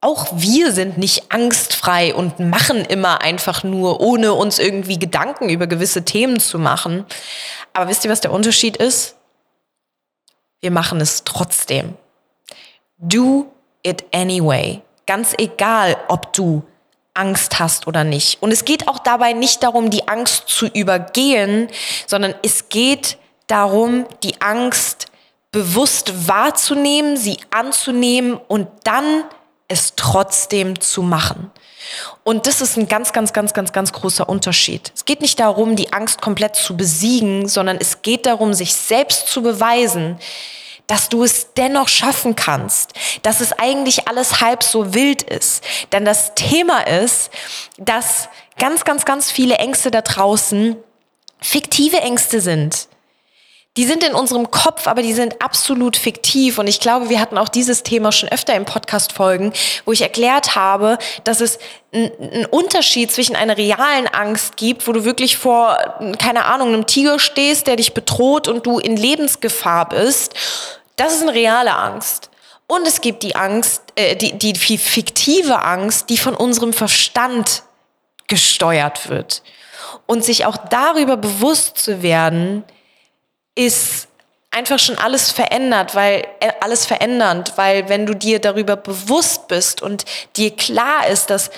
Auch 0.00 0.26
wir 0.32 0.72
sind 0.72 0.98
nicht 0.98 1.32
angstfrei 1.32 2.14
und 2.14 2.40
machen 2.40 2.84
immer 2.84 3.22
einfach 3.22 3.64
nur, 3.64 4.00
ohne 4.00 4.34
uns 4.34 4.58
irgendwie 4.58 4.98
Gedanken 4.98 5.48
über 5.48 5.66
gewisse 5.66 6.04
Themen 6.04 6.40
zu 6.40 6.58
machen. 6.58 7.06
Aber 7.72 7.88
wisst 7.88 8.04
ihr, 8.04 8.10
was 8.10 8.20
der 8.20 8.32
Unterschied 8.32 8.76
ist? 8.76 9.16
Wir 10.60 10.72
machen 10.72 11.00
es 11.00 11.22
trotzdem. 11.24 11.94
Do 12.98 13.52
it 13.84 14.04
anyway. 14.12 14.82
Ganz 15.06 15.34
egal, 15.38 15.96
ob 16.08 16.32
du 16.32 16.64
Angst 17.18 17.58
hast 17.58 17.86
oder 17.86 18.04
nicht. 18.04 18.42
Und 18.42 18.52
es 18.52 18.64
geht 18.64 18.88
auch 18.88 18.98
dabei 18.98 19.32
nicht 19.32 19.62
darum, 19.62 19.90
die 19.90 20.08
Angst 20.08 20.44
zu 20.46 20.66
übergehen, 20.66 21.68
sondern 22.06 22.34
es 22.42 22.68
geht 22.68 23.18
darum, 23.48 24.06
die 24.22 24.40
Angst 24.40 25.06
bewusst 25.50 26.28
wahrzunehmen, 26.28 27.16
sie 27.16 27.38
anzunehmen 27.50 28.38
und 28.48 28.68
dann 28.84 29.24
es 29.66 29.94
trotzdem 29.96 30.80
zu 30.80 31.02
machen. 31.02 31.50
Und 32.22 32.46
das 32.46 32.60
ist 32.60 32.76
ein 32.76 32.88
ganz, 32.88 33.12
ganz, 33.12 33.32
ganz, 33.32 33.54
ganz, 33.54 33.72
ganz 33.72 33.92
großer 33.92 34.28
Unterschied. 34.28 34.92
Es 34.94 35.04
geht 35.04 35.20
nicht 35.20 35.40
darum, 35.40 35.76
die 35.76 35.92
Angst 35.92 36.20
komplett 36.20 36.56
zu 36.56 36.76
besiegen, 36.76 37.48
sondern 37.48 37.78
es 37.78 38.02
geht 38.02 38.26
darum, 38.26 38.52
sich 38.54 38.74
selbst 38.74 39.28
zu 39.28 39.42
beweisen, 39.42 40.18
dass 40.88 41.08
du 41.08 41.22
es 41.22 41.54
dennoch 41.54 41.86
schaffen 41.86 42.34
kannst, 42.34 42.94
dass 43.22 43.40
es 43.40 43.52
eigentlich 43.52 44.08
alles 44.08 44.40
halb 44.40 44.64
so 44.64 44.94
wild 44.94 45.22
ist. 45.22 45.62
Denn 45.92 46.04
das 46.04 46.34
Thema 46.34 46.80
ist, 46.80 47.30
dass 47.76 48.28
ganz, 48.58 48.84
ganz, 48.84 49.04
ganz 49.04 49.30
viele 49.30 49.54
Ängste 49.56 49.92
da 49.92 50.02
draußen 50.02 50.76
fiktive 51.40 51.98
Ängste 51.98 52.40
sind 52.40 52.88
die 53.78 53.84
sind 53.84 54.02
in 54.02 54.12
unserem 54.12 54.50
Kopf, 54.50 54.88
aber 54.88 55.02
die 55.02 55.12
sind 55.12 55.40
absolut 55.40 55.96
fiktiv. 55.96 56.58
Und 56.58 56.66
ich 56.66 56.80
glaube, 56.80 57.10
wir 57.10 57.20
hatten 57.20 57.38
auch 57.38 57.48
dieses 57.48 57.84
Thema 57.84 58.10
schon 58.10 58.28
öfter 58.28 58.56
im 58.56 58.64
Podcast-Folgen, 58.64 59.52
wo 59.84 59.92
ich 59.92 60.02
erklärt 60.02 60.56
habe, 60.56 60.98
dass 61.22 61.40
es 61.40 61.60
einen 61.92 62.46
Unterschied 62.46 63.12
zwischen 63.12 63.36
einer 63.36 63.56
realen 63.56 64.08
Angst 64.08 64.56
gibt, 64.56 64.88
wo 64.88 64.92
du 64.92 65.04
wirklich 65.04 65.36
vor, 65.36 65.78
keine 66.18 66.46
Ahnung, 66.46 66.74
einem 66.74 66.88
Tiger 66.88 67.20
stehst, 67.20 67.68
der 67.68 67.76
dich 67.76 67.94
bedroht 67.94 68.48
und 68.48 68.66
du 68.66 68.80
in 68.80 68.96
Lebensgefahr 68.96 69.88
bist. 69.88 70.34
Das 70.98 71.14
ist 71.14 71.22
eine 71.22 71.32
reale 71.32 71.74
Angst. 71.74 72.28
Und 72.66 72.86
es 72.86 73.00
gibt 73.00 73.22
die 73.22 73.34
Angst, 73.34 73.82
äh, 73.94 74.14
die, 74.14 74.36
die 74.36 74.54
fiktive 74.78 75.62
Angst, 75.62 76.10
die 76.10 76.18
von 76.18 76.34
unserem 76.34 76.74
Verstand 76.74 77.62
gesteuert 78.26 79.08
wird. 79.08 79.42
Und 80.06 80.24
sich 80.24 80.44
auch 80.44 80.56
darüber 80.56 81.16
bewusst 81.16 81.78
zu 81.78 82.02
werden, 82.02 82.64
ist 83.54 84.08
einfach 84.50 84.78
schon 84.78 84.98
alles 84.98 85.30
verändert, 85.30 85.94
weil 85.94 86.26
äh, 86.40 86.52
alles 86.60 86.84
verändernd, 86.84 87.52
weil 87.56 87.88
wenn 87.88 88.04
du 88.04 88.14
dir 88.14 88.40
darüber 88.40 88.76
bewusst 88.76 89.48
bist 89.48 89.80
und 89.80 90.04
dir 90.36 90.54
klar 90.54 91.06
ist, 91.06 91.30
dass 91.30 91.50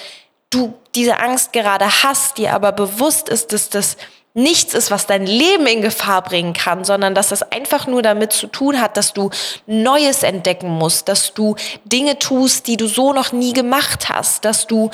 du 0.50 0.74
diese 0.94 1.18
Angst 1.18 1.52
gerade 1.52 1.86
hast, 2.02 2.38
dir 2.38 2.52
aber 2.52 2.72
bewusst 2.72 3.28
ist, 3.28 3.52
dass 3.52 3.70
das 3.70 3.96
nichts 4.32 4.74
ist, 4.74 4.90
was 4.90 5.06
dein 5.06 5.26
Leben 5.26 5.66
in 5.66 5.82
Gefahr 5.82 6.22
bringen 6.22 6.52
kann, 6.52 6.84
sondern 6.84 7.14
dass 7.14 7.28
das 7.28 7.42
einfach 7.50 7.86
nur 7.86 8.00
damit 8.02 8.32
zu 8.32 8.46
tun 8.46 8.80
hat, 8.80 8.96
dass 8.96 9.12
du 9.12 9.30
Neues 9.66 10.22
entdecken 10.22 10.68
musst, 10.68 11.08
dass 11.08 11.34
du 11.34 11.56
Dinge 11.84 12.18
tust, 12.18 12.68
die 12.68 12.76
du 12.76 12.86
so 12.86 13.12
noch 13.12 13.32
nie 13.32 13.52
gemacht 13.52 14.08
hast, 14.08 14.44
dass 14.44 14.68
du 14.68 14.90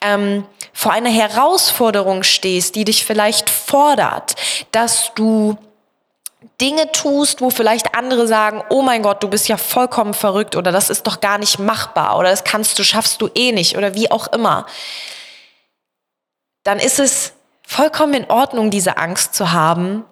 ähm, 0.00 0.44
vor 0.72 0.92
einer 0.92 1.10
Herausforderung 1.10 2.24
stehst, 2.24 2.74
die 2.74 2.84
dich 2.84 3.04
vielleicht 3.04 3.48
fordert, 3.48 4.34
dass 4.72 5.12
du 5.14 5.56
Dinge 6.60 6.90
tust, 6.90 7.40
wo 7.40 7.50
vielleicht 7.50 7.94
andere 7.94 8.26
sagen, 8.26 8.62
oh 8.70 8.82
mein 8.82 9.02
Gott, 9.02 9.22
du 9.22 9.28
bist 9.28 9.48
ja 9.48 9.56
vollkommen 9.56 10.14
verrückt 10.14 10.56
oder 10.56 10.72
das 10.72 10.90
ist 10.90 11.06
doch 11.06 11.20
gar 11.20 11.38
nicht 11.38 11.58
machbar 11.58 12.18
oder 12.18 12.30
das 12.30 12.44
kannst 12.44 12.78
du, 12.78 12.84
schaffst 12.84 13.22
du 13.22 13.30
eh 13.34 13.52
nicht 13.52 13.76
oder 13.76 13.94
wie 13.94 14.10
auch 14.10 14.26
immer, 14.28 14.66
dann 16.64 16.78
ist 16.78 16.98
es 16.98 17.32
vollkommen 17.70 18.14
in 18.14 18.28
Ordnung, 18.28 18.70
diese 18.72 18.96
Angst 18.96 19.32
zu 19.32 19.52
haben 19.52 20.04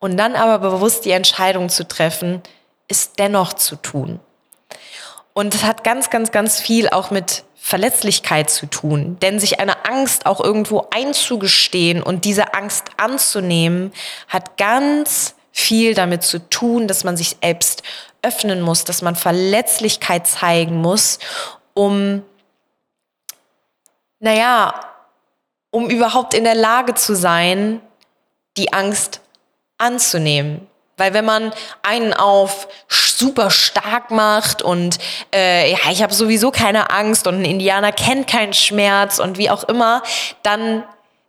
und 0.00 0.18
dann 0.18 0.36
aber 0.36 0.58
bewusst 0.58 1.06
die 1.06 1.12
Entscheidung 1.12 1.70
zu 1.70 1.88
treffen, 1.88 2.42
es 2.88 3.14
dennoch 3.14 3.54
zu 3.54 3.76
tun. 3.76 4.20
Und 5.32 5.54
es 5.54 5.64
hat 5.64 5.82
ganz, 5.82 6.10
ganz, 6.10 6.30
ganz 6.30 6.60
viel 6.60 6.90
auch 6.90 7.10
mit 7.10 7.44
Verletzlichkeit 7.54 8.50
zu 8.50 8.66
tun. 8.66 9.16
Denn 9.22 9.40
sich 9.40 9.60
eine 9.60 9.86
Angst 9.86 10.26
auch 10.26 10.44
irgendwo 10.44 10.88
einzugestehen 10.90 12.02
und 12.02 12.26
diese 12.26 12.52
Angst 12.52 12.90
anzunehmen, 12.98 13.92
hat 14.28 14.58
ganz 14.58 15.36
viel 15.52 15.94
damit 15.94 16.22
zu 16.22 16.38
tun, 16.50 16.86
dass 16.86 17.02
man 17.02 17.16
sich 17.16 17.38
selbst 17.42 17.82
öffnen 18.20 18.60
muss, 18.60 18.84
dass 18.84 19.00
man 19.00 19.16
Verletzlichkeit 19.16 20.26
zeigen 20.26 20.82
muss, 20.82 21.18
um, 21.72 22.22
naja, 24.18 24.95
um 25.76 25.90
überhaupt 25.90 26.32
in 26.32 26.44
der 26.44 26.54
Lage 26.54 26.94
zu 26.94 27.14
sein, 27.14 27.82
die 28.56 28.72
Angst 28.72 29.20
anzunehmen. 29.76 30.66
Weil 30.96 31.12
wenn 31.12 31.26
man 31.26 31.52
einen 31.82 32.14
auf 32.14 32.66
super 32.88 33.50
stark 33.50 34.10
macht 34.10 34.62
und 34.62 34.96
äh, 35.34 35.70
ja, 35.72 35.90
ich 35.90 36.02
habe 36.02 36.14
sowieso 36.14 36.50
keine 36.50 36.88
Angst 36.88 37.26
und 37.26 37.42
ein 37.42 37.44
Indianer 37.44 37.92
kennt 37.92 38.26
keinen 38.26 38.54
Schmerz 38.54 39.18
und 39.18 39.36
wie 39.36 39.50
auch 39.50 39.64
immer, 39.64 40.02
dann 40.42 40.82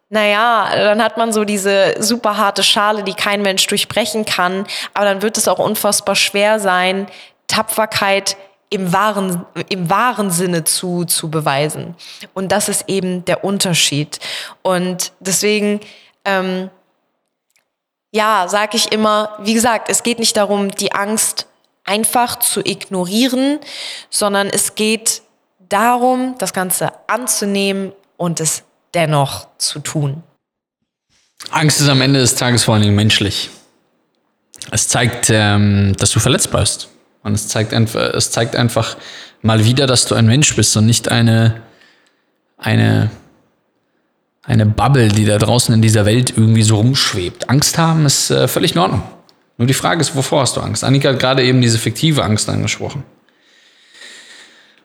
naja, 0.09 0.69
dann 0.73 1.03
hat 1.03 1.17
man 1.17 1.33
so 1.33 1.43
diese 1.43 2.01
super 2.01 2.37
harte 2.37 2.63
Schale, 2.63 3.03
die 3.03 3.15
kein 3.15 3.41
Mensch 3.41 3.67
durchbrechen 3.67 4.23
kann. 4.23 4.65
Aber 4.93 5.03
dann 5.03 5.21
wird 5.21 5.37
es 5.37 5.49
auch 5.49 5.59
unfassbar 5.59 6.15
schwer 6.15 6.61
sein, 6.61 7.07
Tapferkeit 7.47 8.37
im 8.69 8.91
wahren, 8.93 9.45
im 9.69 9.89
wahren 9.89 10.31
Sinne 10.31 10.63
zu, 10.63 11.05
zu 11.05 11.29
beweisen. 11.29 11.95
Und 12.33 12.51
das 12.51 12.69
ist 12.69 12.85
eben 12.87 13.23
der 13.25 13.43
Unterschied. 13.43 14.19
Und 14.61 15.13
deswegen, 15.19 15.79
ähm, 16.25 16.69
ja, 18.11 18.47
sage 18.47 18.77
ich 18.77 18.91
immer, 18.91 19.37
wie 19.39 19.53
gesagt, 19.53 19.89
es 19.89 20.03
geht 20.03 20.19
nicht 20.19 20.35
darum, 20.35 20.71
die 20.71 20.91
Angst 20.91 21.47
einfach 21.85 22.39
zu 22.39 22.59
ignorieren, 22.65 23.59
sondern 24.09 24.47
es 24.47 24.75
geht 24.75 25.21
darum, 25.69 26.35
das 26.37 26.53
Ganze 26.53 26.91
anzunehmen 27.07 27.93
und 28.17 28.39
es 28.39 28.63
dennoch 28.93 29.47
zu 29.57 29.79
tun? 29.79 30.23
Angst 31.51 31.79
ist 31.79 31.87
am 31.87 32.01
Ende 32.01 32.19
des 32.19 32.35
Tages 32.35 32.63
vor 32.63 32.73
allen 32.73 32.83
Dingen 32.83 32.95
menschlich. 32.95 33.49
Es 34.71 34.87
zeigt, 34.87 35.29
ähm, 35.29 35.95
dass 35.97 36.11
du 36.11 36.19
verletzt 36.19 36.51
bist. 36.51 36.89
Und 37.27 37.33
es 37.33 37.49
zeigt, 37.49 37.73
einfach, 37.73 38.13
es 38.13 38.31
zeigt 38.31 38.55
einfach 38.55 38.95
mal 39.41 39.65
wieder, 39.65 39.85
dass 39.85 40.05
du 40.05 40.15
ein 40.15 40.27
Mensch 40.27 40.55
bist 40.55 40.77
und 40.77 40.85
nicht 40.85 41.11
eine, 41.11 41.61
eine, 42.57 43.11
eine 44.43 44.65
Bubble, 44.65 45.09
die 45.09 45.25
da 45.25 45.37
draußen 45.37 45.75
in 45.75 45.81
dieser 45.81 46.05
Welt 46.05 46.31
irgendwie 46.37 46.63
so 46.63 46.77
rumschwebt. 46.77 47.49
Angst 47.49 47.77
haben 47.77 48.05
ist 48.05 48.31
äh, 48.31 48.47
völlig 48.47 48.75
in 48.75 48.77
Ordnung. 48.79 49.03
Nur 49.57 49.67
die 49.67 49.73
Frage 49.73 49.99
ist, 49.99 50.15
wovor 50.15 50.39
hast 50.39 50.55
du 50.55 50.61
Angst? 50.61 50.85
Annika 50.85 51.09
hat 51.09 51.19
gerade 51.19 51.43
eben 51.43 51.59
diese 51.59 51.77
fiktive 51.77 52.23
Angst 52.23 52.47
angesprochen. 52.47 53.03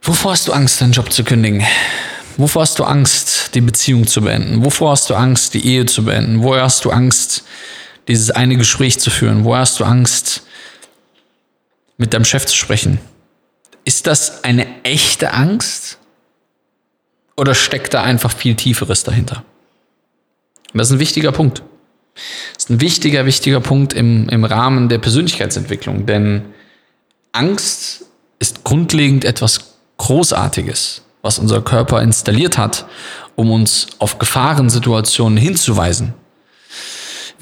Wovor 0.02 0.32
hast 0.32 0.48
du 0.48 0.52
Angst, 0.52 0.80
deinen 0.80 0.90
Job 0.90 1.12
zu 1.12 1.22
kündigen? 1.22 1.64
Wovor 2.38 2.62
hast 2.62 2.76
du 2.80 2.82
Angst, 2.82 3.54
die 3.54 3.60
Beziehung 3.60 4.08
zu 4.08 4.20
beenden? 4.20 4.64
Wovor 4.64 4.90
hast 4.90 5.08
du 5.08 5.14
Angst, 5.14 5.54
die 5.54 5.64
Ehe 5.64 5.86
zu 5.86 6.04
beenden? 6.04 6.42
Woher 6.42 6.64
hast 6.64 6.84
du 6.84 6.90
Angst, 6.90 7.44
dieses 8.08 8.32
eine 8.32 8.56
Gespräch 8.56 8.98
zu 8.98 9.10
führen? 9.10 9.44
Woher 9.44 9.60
hast 9.60 9.78
du 9.78 9.84
Angst, 9.84 10.42
mit 12.02 12.12
deinem 12.12 12.26
Chef 12.26 12.44
zu 12.44 12.54
sprechen? 12.54 12.98
Ist 13.84 14.06
das 14.06 14.44
eine 14.44 14.66
echte 14.84 15.32
Angst? 15.32 15.98
Oder 17.36 17.54
steckt 17.54 17.94
da 17.94 18.02
einfach 18.02 18.30
viel 18.30 18.54
Tieferes 18.54 19.04
dahinter? 19.04 19.42
Das 20.74 20.88
ist 20.88 20.94
ein 20.94 21.00
wichtiger 21.00 21.32
Punkt. 21.32 21.62
Das 22.54 22.64
ist 22.64 22.70
ein 22.70 22.80
wichtiger, 22.82 23.24
wichtiger 23.24 23.60
Punkt 23.60 23.94
im, 23.94 24.28
im 24.28 24.44
Rahmen 24.44 24.90
der 24.90 24.98
Persönlichkeitsentwicklung, 24.98 26.04
denn 26.04 26.42
Angst 27.32 28.04
ist 28.38 28.64
grundlegend 28.64 29.24
etwas 29.24 29.78
Großartiges 29.96 31.02
was 31.22 31.38
unser 31.38 31.62
Körper 31.62 32.02
installiert 32.02 32.58
hat, 32.58 32.84
um 33.36 33.50
uns 33.50 33.86
auf 33.98 34.18
Gefahrensituationen 34.18 35.38
hinzuweisen. 35.38 36.14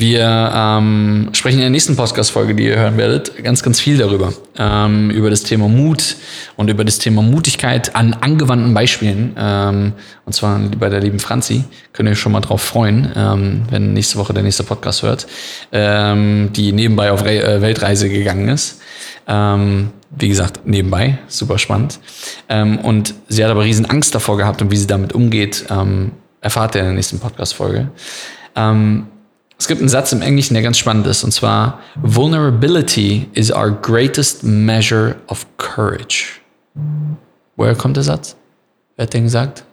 Wir 0.01 0.51
ähm, 0.55 1.29
sprechen 1.35 1.57
in 1.57 1.61
der 1.61 1.69
nächsten 1.69 1.95
Podcast-Folge, 1.95 2.55
die 2.55 2.65
ihr 2.65 2.77
hören 2.77 2.97
werdet, 2.97 3.45
ganz, 3.45 3.63
ganz 3.63 3.81
viel 3.81 3.99
darüber. 3.99 4.33
Ähm, 4.57 5.11
über 5.11 5.29
das 5.29 5.43
Thema 5.43 5.69
Mut 5.69 6.17
und 6.57 6.71
über 6.71 6.87
das 6.87 6.99
Thema 6.99 7.21
Mutigkeit 7.21 7.95
an 7.95 8.15
angewandten 8.15 8.73
Beispielen. 8.73 9.37
Ähm, 9.37 9.93
und 10.25 10.33
zwar 10.33 10.59
bei 10.59 10.89
der 10.89 11.01
lieben 11.01 11.19
Franzi. 11.19 11.65
Könnt 11.93 12.09
ihr 12.09 12.13
euch 12.13 12.19
schon 12.19 12.33
mal 12.33 12.41
drauf 12.41 12.63
freuen, 12.63 13.13
ähm, 13.15 13.65
wenn 13.69 13.93
nächste 13.93 14.17
Woche 14.17 14.33
der 14.33 14.43
nächste 14.43 14.63
Podcast 14.63 15.03
hört, 15.03 15.27
ähm, 15.71 16.49
die 16.57 16.73
nebenbei 16.73 17.13
auf 17.13 17.23
Re 17.23 17.43
äh, 17.43 17.61
Weltreise 17.61 18.09
gegangen 18.09 18.49
ist. 18.49 18.81
Ähm, 19.29 19.91
wie 20.19 20.29
gesagt, 20.29 20.61
nebenbei, 20.65 21.19
super 21.29 21.59
spannend. 21.59 22.01
Ähm, 22.49 22.79
und 22.79 23.13
sie 23.29 23.45
hat 23.45 23.51
aber 23.51 23.65
riesen 23.65 23.85
Angst 23.85 24.15
davor 24.15 24.39
gehabt 24.39 24.63
und 24.63 24.71
wie 24.71 24.79
sie 24.79 24.87
damit 24.87 25.13
umgeht, 25.13 25.67
ähm, 25.69 26.13
Erfahrt 26.43 26.75
ihr 26.75 26.81
in 26.81 26.87
der 26.87 26.95
nächsten 26.95 27.19
Podcast-Folge. 27.19 27.91
Ähm, 28.57 29.09
es 29.61 29.69
gibt 29.69 29.81
einen 29.81 29.91
Satz 29.91 30.11
im 30.13 30.23
Englischen, 30.23 30.55
der 30.55 30.63
ganz 30.63 30.79
spannend 30.79 31.07
ist, 31.07 31.23
und 31.23 31.33
zwar: 31.33 31.81
Vulnerability 31.97 33.29
is 33.35 33.53
our 33.53 33.71
greatest 33.71 34.43
measure 34.43 35.17
of 35.27 35.47
courage. 35.59 36.41
Woher 37.57 37.75
kommt 37.75 37.97
der 37.99 38.05
Satz? 38.05 38.37
Wer 38.97 39.03
hat 39.03 39.13
den 39.13 39.25
gesagt? 39.25 39.65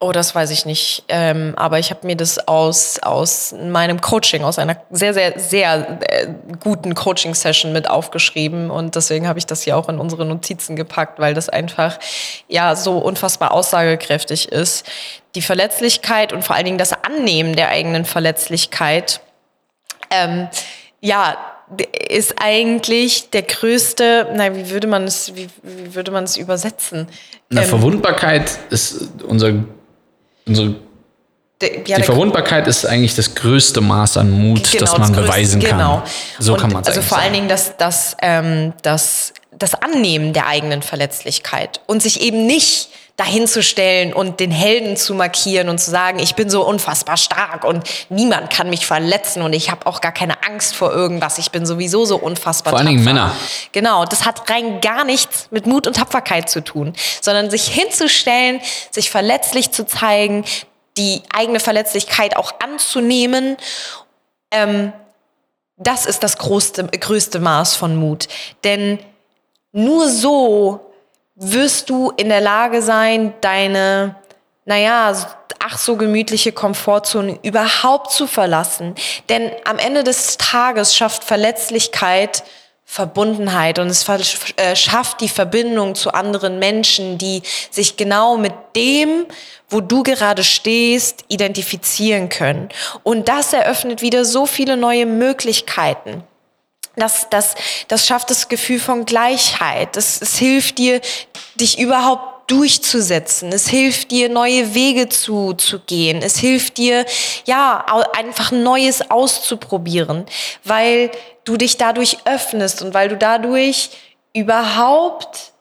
Oh, 0.00 0.12
das 0.12 0.34
weiß 0.34 0.50
ich 0.50 0.66
nicht. 0.66 1.04
Ähm, 1.08 1.54
aber 1.56 1.78
ich 1.78 1.88
habe 1.88 2.06
mir 2.06 2.14
das 2.14 2.46
aus, 2.46 2.98
aus 3.02 3.54
meinem 3.58 4.02
Coaching, 4.02 4.44
aus 4.44 4.58
einer 4.58 4.76
sehr, 4.90 5.14
sehr, 5.14 5.38
sehr 5.38 5.98
äh, 6.02 6.26
guten 6.60 6.94
Coaching-Session 6.94 7.72
mit 7.72 7.88
aufgeschrieben. 7.88 8.70
Und 8.70 8.96
deswegen 8.96 9.26
habe 9.26 9.38
ich 9.38 9.46
das 9.46 9.62
hier 9.62 9.78
auch 9.78 9.88
in 9.88 9.98
unsere 9.98 10.26
Notizen 10.26 10.76
gepackt, 10.76 11.20
weil 11.20 11.32
das 11.32 11.48
einfach 11.48 11.98
ja 12.48 12.76
so 12.76 12.98
unfassbar 12.98 13.52
aussagekräftig 13.52 14.52
ist. 14.52 14.84
Die 15.34 15.42
Verletzlichkeit 15.42 16.32
und 16.32 16.44
vor 16.44 16.54
allen 16.56 16.64
Dingen 16.64 16.78
das 16.78 16.92
Annehmen 16.92 17.56
der 17.56 17.68
eigenen 17.68 18.04
Verletzlichkeit. 18.04 19.20
Ähm, 20.10 20.48
ja, 21.00 21.36
ist 22.08 22.34
eigentlich 22.38 23.30
der 23.30 23.42
größte, 23.42 24.28
na, 24.34 24.54
wie 24.54 24.70
würde 24.70 24.86
man 24.86 25.04
es, 25.04 25.34
wie, 25.34 25.48
wie 25.62 25.94
würde 25.94 26.10
man 26.10 26.24
es 26.24 26.36
übersetzen? 26.36 27.08
Na, 27.48 27.62
Ähm, 27.62 27.68
Verwundbarkeit 27.68 28.58
ist 28.70 29.08
unser, 29.26 29.54
unsere 30.46 30.74
der, 31.60 31.86
ja, 31.86 31.96
Die 31.96 32.02
Verwundbarkeit 32.02 32.66
ist 32.66 32.84
eigentlich 32.84 33.14
das 33.14 33.34
größte 33.34 33.80
Maß 33.80 34.16
an 34.18 34.30
Mut, 34.30 34.70
Genau, 34.70 34.80
das 34.80 34.92
man 34.92 35.00
das 35.02 35.10
größte- 35.10 35.22
beweisen 35.22 35.62
kann. 35.62 35.78
Genau. 35.78 36.02
So 36.38 36.54
und 36.54 36.60
kann 36.60 36.72
man 36.72 36.82
es 36.82 36.88
Also 36.88 37.00
vor 37.00 37.18
allen 37.18 37.26
sagen. 37.26 37.34
Dingen 37.34 37.48
das, 37.48 37.76
das, 37.76 38.16
ähm, 38.22 38.72
das, 38.82 39.32
das 39.52 39.74
Annehmen 39.76 40.32
der 40.32 40.46
eigenen 40.46 40.82
Verletzlichkeit 40.82 41.80
und 41.86 42.02
sich 42.02 42.20
eben 42.20 42.46
nicht 42.46 42.90
dahinzustellen 43.16 44.12
und 44.12 44.40
den 44.40 44.50
Helden 44.50 44.96
zu 44.96 45.14
markieren 45.14 45.68
und 45.68 45.78
zu 45.78 45.90
sagen, 45.90 46.18
ich 46.18 46.34
bin 46.34 46.50
so 46.50 46.66
unfassbar 46.66 47.16
stark 47.16 47.64
und 47.64 47.84
niemand 48.08 48.50
kann 48.50 48.70
mich 48.70 48.86
verletzen 48.86 49.42
und 49.42 49.52
ich 49.52 49.70
habe 49.70 49.86
auch 49.86 50.00
gar 50.00 50.10
keine 50.10 50.42
Angst 50.42 50.74
vor 50.74 50.92
irgendwas. 50.92 51.38
Ich 51.38 51.52
bin 51.52 51.64
sowieso 51.64 52.04
so 52.04 52.16
unfassbar 52.16 52.72
Vor 52.72 52.78
allen 52.78 52.88
Dingen 52.88 53.04
tapfer. 53.04 53.14
Männer. 53.14 53.36
Genau, 53.72 54.04
das 54.04 54.24
hat 54.24 54.50
rein 54.50 54.80
gar 54.80 55.04
nichts 55.04 55.48
mit 55.52 55.66
Mut 55.66 55.86
und 55.86 55.94
Tapferkeit 55.96 56.50
zu 56.50 56.62
tun, 56.62 56.92
sondern 57.20 57.50
sich 57.50 57.68
hinzustellen, 57.68 58.60
sich 58.90 59.10
verletzlich 59.10 59.70
zu 59.70 59.86
zeigen, 59.86 60.44
die 60.96 61.22
eigene 61.32 61.60
Verletzlichkeit 61.60 62.36
auch 62.36 62.54
anzunehmen 62.60 63.56
ähm, 64.54 64.92
das 65.76 66.06
ist 66.06 66.22
das 66.22 66.38
größte, 66.38 66.86
größte 66.86 67.40
Maß 67.40 67.74
von 67.76 67.96
Mut. 67.96 68.28
Denn 68.62 68.98
nur 69.72 70.08
so 70.08 70.93
wirst 71.36 71.90
du 71.90 72.10
in 72.16 72.28
der 72.28 72.40
Lage 72.40 72.82
sein, 72.82 73.34
deine, 73.40 74.16
naja, 74.64 75.12
ach 75.58 75.78
so 75.78 75.96
gemütliche 75.96 76.52
Komfortzone 76.52 77.38
überhaupt 77.42 78.12
zu 78.12 78.26
verlassen. 78.26 78.94
Denn 79.28 79.50
am 79.64 79.78
Ende 79.78 80.04
des 80.04 80.36
Tages 80.36 80.96
schafft 80.96 81.24
Verletzlichkeit 81.24 82.44
Verbundenheit 82.86 83.78
und 83.78 83.88
es 83.88 84.06
äh, 84.56 84.76
schafft 84.76 85.20
die 85.20 85.28
Verbindung 85.28 85.94
zu 85.94 86.12
anderen 86.12 86.58
Menschen, 86.58 87.18
die 87.18 87.42
sich 87.70 87.96
genau 87.96 88.36
mit 88.36 88.52
dem, 88.76 89.26
wo 89.68 89.80
du 89.80 90.02
gerade 90.02 90.44
stehst, 90.44 91.24
identifizieren 91.28 92.28
können. 92.28 92.68
Und 93.02 93.28
das 93.28 93.52
eröffnet 93.52 94.02
wieder 94.02 94.24
so 94.24 94.46
viele 94.46 94.76
neue 94.76 95.06
Möglichkeiten. 95.06 96.22
Das, 96.96 97.28
das, 97.30 97.54
das 97.88 98.06
schafft 98.06 98.30
das 98.30 98.48
Gefühl 98.48 98.78
von 98.78 99.04
Gleichheit. 99.04 99.96
Es, 99.96 100.20
es 100.20 100.36
hilft 100.36 100.78
dir, 100.78 101.00
dich 101.56 101.78
überhaupt 101.78 102.50
durchzusetzen. 102.50 103.52
Es 103.52 103.68
hilft 103.68 104.10
dir, 104.10 104.28
neue 104.28 104.74
Wege 104.74 105.08
zu, 105.08 105.54
zu 105.54 105.80
gehen. 105.80 106.22
Es 106.22 106.36
hilft 106.38 106.78
dir, 106.78 107.06
ja, 107.46 107.84
einfach 108.16 108.52
Neues 108.52 109.10
auszuprobieren, 109.10 110.26
weil 110.62 111.10
du 111.44 111.56
dich 111.56 111.76
dadurch 111.76 112.18
öffnest 112.24 112.82
und 112.82 112.94
weil 112.94 113.08
du 113.08 113.16
dadurch 113.16 113.90
überhaupt 114.34 115.52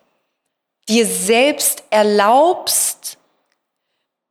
dir 0.90 1.06
selbst 1.06 1.84
erlaubst, 1.90 3.18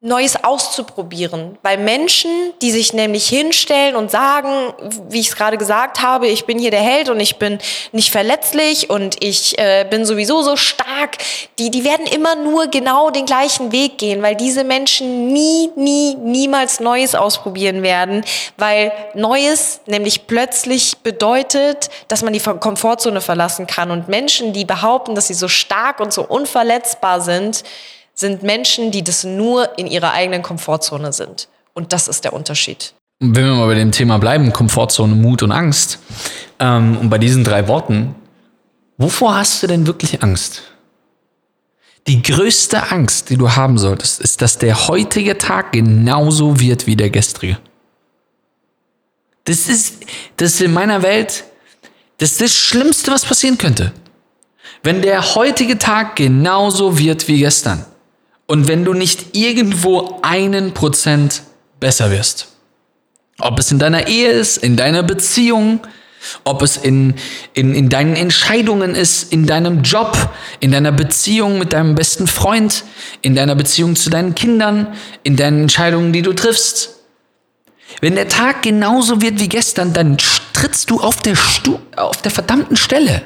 Neues 0.05 0.43
auszuprobieren. 0.43 1.59
Weil 1.63 1.79
Menschen, 1.79 2.29
die 2.61 2.73
sich 2.73 2.93
nämlich 2.93 3.29
hinstellen 3.29 3.95
und 3.95 4.11
sagen, 4.11 4.75
wie 5.09 5.21
ich 5.21 5.29
es 5.29 5.37
gerade 5.37 5.57
gesagt 5.57 6.03
habe, 6.03 6.27
ich 6.27 6.45
bin 6.45 6.59
hier 6.59 6.73
der 6.73 6.81
Held 6.81 7.09
und 7.09 7.21
ich 7.21 7.37
bin 7.37 7.61
nicht 7.93 8.11
verletzlich 8.11 8.91
und 8.91 9.23
ich 9.23 9.57
äh, 9.61 9.87
bin 9.89 10.05
sowieso 10.05 10.43
so 10.43 10.57
stark, 10.57 11.19
die, 11.61 11.71
die 11.71 11.85
werden 11.85 12.07
immer 12.07 12.35
nur 12.35 12.67
genau 12.67 13.11
den 13.11 13.27
gleichen 13.27 13.71
Weg 13.71 13.99
gehen, 13.99 14.23
weil 14.23 14.35
diese 14.35 14.65
Menschen 14.65 15.33
nie, 15.33 15.71
nie, 15.77 16.17
niemals 16.17 16.81
Neues 16.81 17.15
ausprobieren 17.15 17.85
werden, 17.85 18.25
weil 18.57 18.91
Neues 19.15 19.83
nämlich 19.87 20.27
plötzlich 20.27 20.99
bedeutet, 20.99 21.91
dass 22.09 22.23
man 22.23 22.33
die 22.33 22.41
Komfortzone 22.41 23.21
verlassen 23.21 23.69
kann. 23.69 23.93
Und 23.93 24.09
Menschen, 24.09 24.53
die 24.53 24.65
behaupten, 24.65 25.15
dass 25.15 25.29
sie 25.29 25.35
so 25.35 25.47
stark 25.47 26.01
und 26.01 26.13
so 26.13 26.27
unverletzbar 26.27 27.21
sind, 27.21 27.63
sind 28.23 28.43
Menschen, 28.43 28.91
die 28.91 29.05
das 29.05 29.25
nur 29.25 29.79
in 29.79 29.87
ihrer 29.87 30.13
eigenen 30.13 30.41
Komfortzone 30.41 31.13
sind. 31.13 31.49
Und 31.75 31.93
das 31.93 32.09
ist 32.09 32.25
der 32.25 32.33
Unterschied. 32.33 32.95
Und 33.21 33.37
wenn 33.37 33.45
wir 33.45 33.55
mal 33.55 33.67
bei 33.67 33.75
dem 33.75 33.93
Thema 33.93 34.19
bleiben, 34.19 34.53
Komfortzone, 34.53 35.15
Mut 35.15 35.43
und 35.43 35.53
Angst, 35.53 35.99
ähm, 36.59 36.97
und 36.97 37.11
bei 37.11 37.19
diesen 37.19 37.45
drei 37.45 37.69
Worten, 37.69 38.15
wovor 38.97 39.37
hast 39.37 39.63
du 39.63 39.67
denn 39.67 39.87
wirklich 39.87 40.23
Angst? 40.23 40.63
Die 42.07 42.23
größte 42.23 42.91
Angst, 42.91 43.31
die 43.31 43.37
du 43.37 43.55
haben 43.55 43.79
solltest, 43.79 44.21
ist, 44.21 44.43
dass 44.43 44.59
der 44.59 44.89
heutige 44.89 45.39
Tag 45.39 45.73
genauso 45.73 46.59
wird 46.59 46.87
wie 46.87 46.97
der 46.97 47.11
gestrige. 47.11 47.59
Das 49.45 49.69
ist, 49.69 49.97
das 50.37 50.55
ist 50.55 50.61
in 50.63 50.73
meiner 50.73 51.03
Welt, 51.03 51.45
das 52.19 52.33
ist 52.33 52.41
das 52.41 52.55
Schlimmste, 52.55 53.11
was 53.11 53.25
passieren 53.25 53.59
könnte. 53.59 53.93
Wenn 54.83 55.03
der 55.03 55.35
heutige 55.35 55.79
Tag 55.79 56.17
genauso 56.17 56.99
wird 56.99 57.29
wie 57.29 57.39
gestern. 57.39 57.85
Und 58.53 58.69
wenn 58.69 58.85
du 58.85 58.93
nicht 58.93 59.35
irgendwo 59.35 60.19
einen 60.21 60.75
Prozent 60.75 61.41
besser 61.81 62.11
wirst. 62.11 62.49
Ob 63.39 63.59
es 63.59 63.73
in 63.73 63.79
deiner 63.79 64.09
Ehe 64.09 64.31
ist, 64.31 64.59
in 64.59 64.77
deiner 64.77 65.03
Beziehung, 65.03 65.81
ob 66.45 66.61
es 66.61 66.77
in, 66.77 67.15
in, 67.55 67.75
in 67.75 67.89
deinen 67.89 68.15
Entscheidungen 68.15 68.95
ist, 68.95 69.33
in 69.33 69.47
deinem 69.47 69.81
Job, 69.81 70.19
in 70.61 70.71
deiner 70.71 70.93
Beziehung 70.93 71.59
mit 71.59 71.73
deinem 71.73 71.95
besten 71.95 72.27
Freund, 72.27 72.85
in 73.23 73.35
deiner 73.35 73.55
Beziehung 73.55 73.97
zu 73.97 74.11
deinen 74.11 74.35
Kindern, 74.35 74.89
in 75.23 75.37
deinen 75.37 75.63
Entscheidungen, 75.63 76.13
die 76.13 76.21
du 76.21 76.35
triffst. 76.35 76.97
Wenn 78.03 78.17
der 78.17 78.29
Tag 78.29 78.61
genauso 78.61 79.23
wird 79.23 79.41
wie 79.41 79.49
gestern, 79.49 79.95
dann 79.95 80.19
trittst 80.53 80.91
du 80.91 81.01
auf 81.01 81.23
der, 81.23 81.37
Stu 81.37 81.79
auf 81.97 82.21
der 82.21 82.31
verdammten 82.31 82.77
Stelle. 82.77 83.23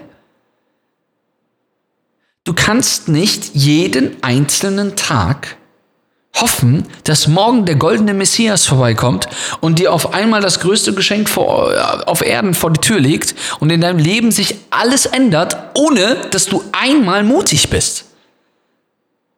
Du 2.46 2.54
kannst 2.54 3.08
nicht 3.08 3.56
jeden 3.56 4.22
einzelnen 4.22 4.94
Tag 4.94 5.56
hoffen, 6.36 6.86
dass 7.02 7.26
morgen 7.26 7.64
der 7.64 7.74
goldene 7.74 8.14
Messias 8.14 8.66
vorbeikommt 8.66 9.26
und 9.60 9.80
dir 9.80 9.92
auf 9.92 10.14
einmal 10.14 10.40
das 10.42 10.60
größte 10.60 10.94
Geschenk 10.94 11.28
vor, 11.28 11.74
auf 12.06 12.24
Erden 12.24 12.54
vor 12.54 12.70
die 12.70 12.80
Tür 12.80 13.00
legt 13.00 13.34
und 13.58 13.70
in 13.70 13.80
deinem 13.80 13.98
Leben 13.98 14.30
sich 14.30 14.54
alles 14.70 15.06
ändert, 15.06 15.56
ohne 15.76 16.18
dass 16.30 16.46
du 16.46 16.62
einmal 16.70 17.24
mutig 17.24 17.68
bist. 17.68 18.04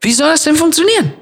Wie 0.02 0.12
soll 0.12 0.28
das 0.28 0.42
denn 0.42 0.56
funktionieren? 0.56 1.14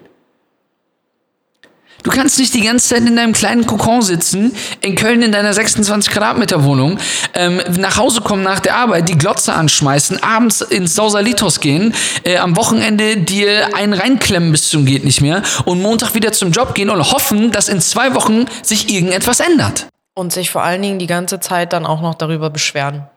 Du 2.06 2.12
kannst 2.12 2.38
nicht 2.38 2.54
die 2.54 2.60
ganze 2.60 2.90
Zeit 2.90 3.00
in 3.00 3.16
deinem 3.16 3.32
kleinen 3.32 3.66
Kokon 3.66 4.00
sitzen, 4.00 4.52
in 4.80 4.94
Köln 4.94 5.22
in 5.22 5.32
deiner 5.32 5.52
26 5.52 6.12
Quadratmeter 6.12 6.62
Wohnung, 6.62 7.00
ähm, 7.34 7.60
nach 7.78 7.96
Hause 7.96 8.20
kommen 8.20 8.44
nach 8.44 8.60
der 8.60 8.76
Arbeit, 8.76 9.08
die 9.08 9.18
Glotze 9.18 9.52
anschmeißen, 9.52 10.22
abends 10.22 10.60
ins 10.60 10.94
Sausalitos 10.94 11.58
gehen, 11.58 11.92
äh, 12.22 12.36
am 12.36 12.56
Wochenende 12.56 13.16
dir 13.16 13.74
einen 13.74 13.92
reinklemmen 13.92 14.52
bis 14.52 14.70
zum 14.70 14.86
geht 14.86 15.04
nicht 15.04 15.20
mehr 15.20 15.42
und 15.64 15.82
Montag 15.82 16.14
wieder 16.14 16.30
zum 16.30 16.52
Job 16.52 16.76
gehen 16.76 16.90
und 16.90 17.10
hoffen, 17.10 17.50
dass 17.50 17.68
in 17.68 17.80
zwei 17.80 18.14
Wochen 18.14 18.44
sich 18.62 18.88
irgendetwas 18.88 19.40
ändert. 19.40 19.88
Und 20.14 20.32
sich 20.32 20.50
vor 20.50 20.62
allen 20.62 20.82
Dingen 20.82 21.00
die 21.00 21.08
ganze 21.08 21.40
Zeit 21.40 21.72
dann 21.72 21.84
auch 21.84 22.02
noch 22.02 22.14
darüber 22.14 22.50
beschweren. 22.50 23.08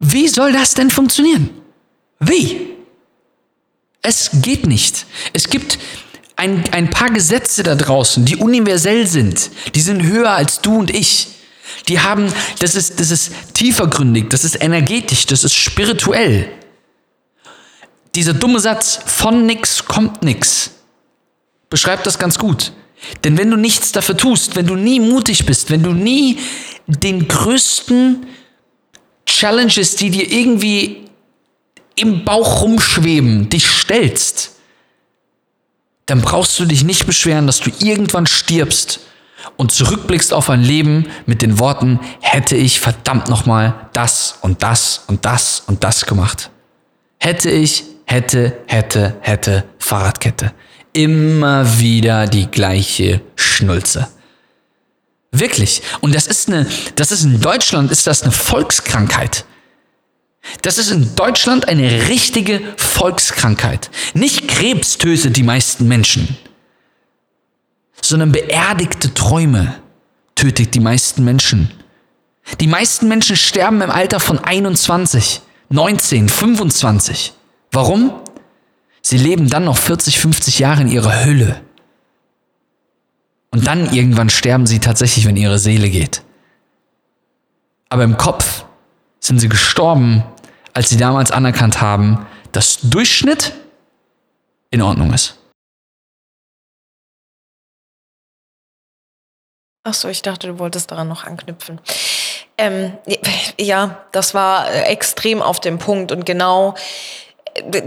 Wie 0.00 0.28
soll 0.28 0.52
das 0.52 0.74
denn 0.74 0.90
funktionieren? 0.90 1.48
Wie? 2.20 2.74
Es 4.02 4.28
geht 4.42 4.66
nicht. 4.66 5.06
Es 5.32 5.48
gibt 5.48 5.78
ein, 6.44 6.64
ein 6.72 6.90
paar 6.90 7.10
Gesetze 7.10 7.62
da 7.62 7.74
draußen, 7.74 8.24
die 8.24 8.36
universell 8.36 9.06
sind. 9.06 9.50
Die 9.74 9.80
sind 9.80 10.02
höher 10.02 10.30
als 10.30 10.60
du 10.60 10.76
und 10.76 10.94
ich. 10.94 11.28
Die 11.88 12.00
haben, 12.00 12.32
das 12.58 12.74
ist, 12.74 13.00
das 13.00 13.10
ist 13.10 13.32
tiefergründig, 13.54 14.28
das 14.28 14.44
ist 14.44 14.62
energetisch, 14.62 15.26
das 15.26 15.42
ist 15.44 15.54
spirituell. 15.54 16.48
Dieser 18.14 18.34
dumme 18.34 18.60
Satz, 18.60 19.00
von 19.06 19.46
nix 19.46 19.86
kommt 19.86 20.22
nix, 20.22 20.70
beschreibt 21.70 22.06
das 22.06 22.18
ganz 22.18 22.38
gut. 22.38 22.72
Denn 23.24 23.36
wenn 23.38 23.50
du 23.50 23.56
nichts 23.56 23.92
dafür 23.92 24.16
tust, 24.16 24.54
wenn 24.54 24.66
du 24.66 24.76
nie 24.76 25.00
mutig 25.00 25.46
bist, 25.46 25.70
wenn 25.70 25.82
du 25.82 25.92
nie 25.92 26.38
den 26.86 27.26
größten 27.26 28.26
Challenges, 29.26 29.96
die 29.96 30.10
dir 30.10 30.30
irgendwie 30.30 31.08
im 31.96 32.24
Bauch 32.24 32.62
rumschweben, 32.62 33.48
dich 33.48 33.66
stellst, 33.66 34.53
dann 36.06 36.20
brauchst 36.20 36.58
du 36.58 36.64
dich 36.64 36.84
nicht 36.84 37.06
beschweren, 37.06 37.46
dass 37.46 37.60
du 37.60 37.70
irgendwann 37.78 38.26
stirbst 38.26 39.00
und 39.56 39.72
zurückblickst 39.72 40.32
auf 40.32 40.50
ein 40.50 40.62
Leben 40.62 41.06
mit 41.26 41.42
den 41.42 41.58
Worten, 41.58 42.00
hätte 42.20 42.56
ich 42.56 42.80
verdammt 42.80 43.28
nochmal 43.28 43.88
das 43.92 44.38
und 44.40 44.62
das 44.62 45.02
und 45.06 45.24
das 45.24 45.62
und 45.66 45.84
das 45.84 46.06
gemacht. 46.06 46.50
Hätte 47.18 47.50
ich, 47.50 47.84
hätte, 48.06 48.56
hätte, 48.66 49.16
hätte, 49.20 49.64
Fahrradkette. 49.78 50.52
Immer 50.92 51.78
wieder 51.78 52.26
die 52.26 52.46
gleiche 52.46 53.20
Schnulze. 53.36 54.08
Wirklich. 55.32 55.82
Und 56.00 56.14
das 56.14 56.26
ist 56.26 56.48
eine, 56.48 56.66
das 56.94 57.10
ist 57.10 57.24
in 57.24 57.40
Deutschland, 57.40 57.90
ist 57.90 58.06
das 58.06 58.22
eine 58.22 58.32
Volkskrankheit. 58.32 59.44
Das 60.62 60.78
ist 60.78 60.90
in 60.90 61.14
Deutschland 61.16 61.68
eine 61.68 62.08
richtige 62.08 62.60
Volkskrankheit. 62.76 63.90
Nicht 64.14 64.48
Krebs 64.48 64.98
tötet 64.98 65.36
die 65.36 65.42
meisten 65.42 65.88
Menschen, 65.88 66.36
sondern 68.00 68.32
beerdigte 68.32 69.12
Träume 69.14 69.74
tötet 70.34 70.74
die 70.74 70.80
meisten 70.80 71.24
Menschen. 71.24 71.70
Die 72.60 72.66
meisten 72.66 73.08
Menschen 73.08 73.36
sterben 73.36 73.80
im 73.80 73.90
Alter 73.90 74.20
von 74.20 74.38
21, 74.38 75.40
19, 75.70 76.28
25. 76.28 77.32
Warum? 77.72 78.12
Sie 79.00 79.18
leben 79.18 79.48
dann 79.48 79.64
noch 79.64 79.78
40, 79.78 80.18
50 80.18 80.58
Jahre 80.58 80.82
in 80.82 80.88
ihrer 80.88 81.24
Hülle. 81.24 81.60
Und 83.50 83.66
dann 83.66 83.94
irgendwann 83.94 84.30
sterben 84.30 84.66
sie 84.66 84.80
tatsächlich, 84.80 85.26
wenn 85.26 85.36
ihre 85.36 85.58
Seele 85.58 85.88
geht. 85.88 86.22
Aber 87.88 88.04
im 88.04 88.16
Kopf 88.16 88.64
sind 89.20 89.38
sie 89.38 89.48
gestorben, 89.48 90.24
als 90.74 90.90
sie 90.90 90.96
damals 90.96 91.30
anerkannt 91.30 91.80
haben, 91.80 92.26
dass 92.52 92.80
Durchschnitt 92.82 93.52
in 94.70 94.82
Ordnung 94.82 95.12
ist. 95.12 95.38
Ach 99.86 99.94
so, 99.94 100.08
ich 100.08 100.22
dachte, 100.22 100.48
du 100.48 100.58
wolltest 100.58 100.90
daran 100.90 101.08
noch 101.08 101.24
anknüpfen. 101.24 101.80
Ähm, 102.56 102.96
ja, 103.58 104.04
das 104.12 104.32
war 104.34 104.72
extrem 104.88 105.42
auf 105.42 105.60
dem 105.60 105.78
Punkt 105.78 106.10
und 106.12 106.24
genau 106.24 106.74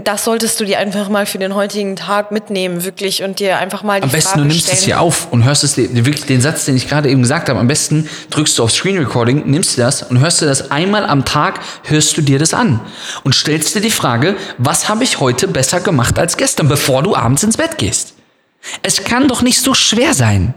das 0.02 0.24
solltest 0.24 0.58
du 0.60 0.64
dir 0.64 0.78
einfach 0.78 1.10
mal 1.10 1.26
für 1.26 1.38
den 1.38 1.54
heutigen 1.54 1.94
Tag 1.94 2.32
mitnehmen, 2.32 2.84
wirklich, 2.84 3.22
und 3.22 3.38
dir 3.38 3.58
einfach 3.58 3.82
mal 3.82 4.00
die 4.00 4.04
Am 4.04 4.10
besten 4.10 4.28
Frage 4.30 4.42
du 4.42 4.48
nimmst 4.48 4.62
stellen. 4.62 4.78
es 4.78 4.84
hier 4.84 5.00
auf 5.00 5.30
und 5.30 5.44
hörst 5.44 5.62
es 5.62 5.74
dir, 5.74 6.06
wirklich 6.06 6.24
den 6.24 6.40
Satz, 6.40 6.64
den 6.64 6.74
ich 6.74 6.88
gerade 6.88 7.10
eben 7.10 7.20
gesagt 7.20 7.50
habe. 7.50 7.60
Am 7.60 7.68
besten 7.68 8.08
drückst 8.30 8.58
du 8.58 8.62
auf 8.62 8.72
Screen 8.72 8.96
Recording, 8.96 9.42
nimmst 9.44 9.76
dir 9.76 9.82
das 9.82 10.02
und 10.02 10.20
hörst 10.20 10.40
dir 10.40 10.46
das 10.46 10.70
einmal 10.70 11.04
am 11.04 11.26
Tag, 11.26 11.60
hörst 11.84 12.16
du 12.16 12.22
dir 12.22 12.38
das 12.38 12.54
an 12.54 12.80
und 13.24 13.34
stellst 13.34 13.74
dir 13.74 13.82
die 13.82 13.90
Frage, 13.90 14.36
was 14.56 14.88
habe 14.88 15.04
ich 15.04 15.20
heute 15.20 15.46
besser 15.48 15.80
gemacht 15.80 16.18
als 16.18 16.38
gestern, 16.38 16.68
bevor 16.68 17.02
du 17.02 17.14
abends 17.14 17.42
ins 17.42 17.58
Bett 17.58 17.76
gehst? 17.76 18.14
Es 18.82 19.04
kann 19.04 19.28
doch 19.28 19.42
nicht 19.42 19.60
so 19.60 19.74
schwer 19.74 20.14
sein, 20.14 20.54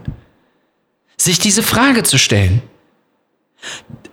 sich 1.18 1.38
diese 1.38 1.62
Frage 1.62 2.02
zu 2.02 2.16
stellen. 2.16 2.62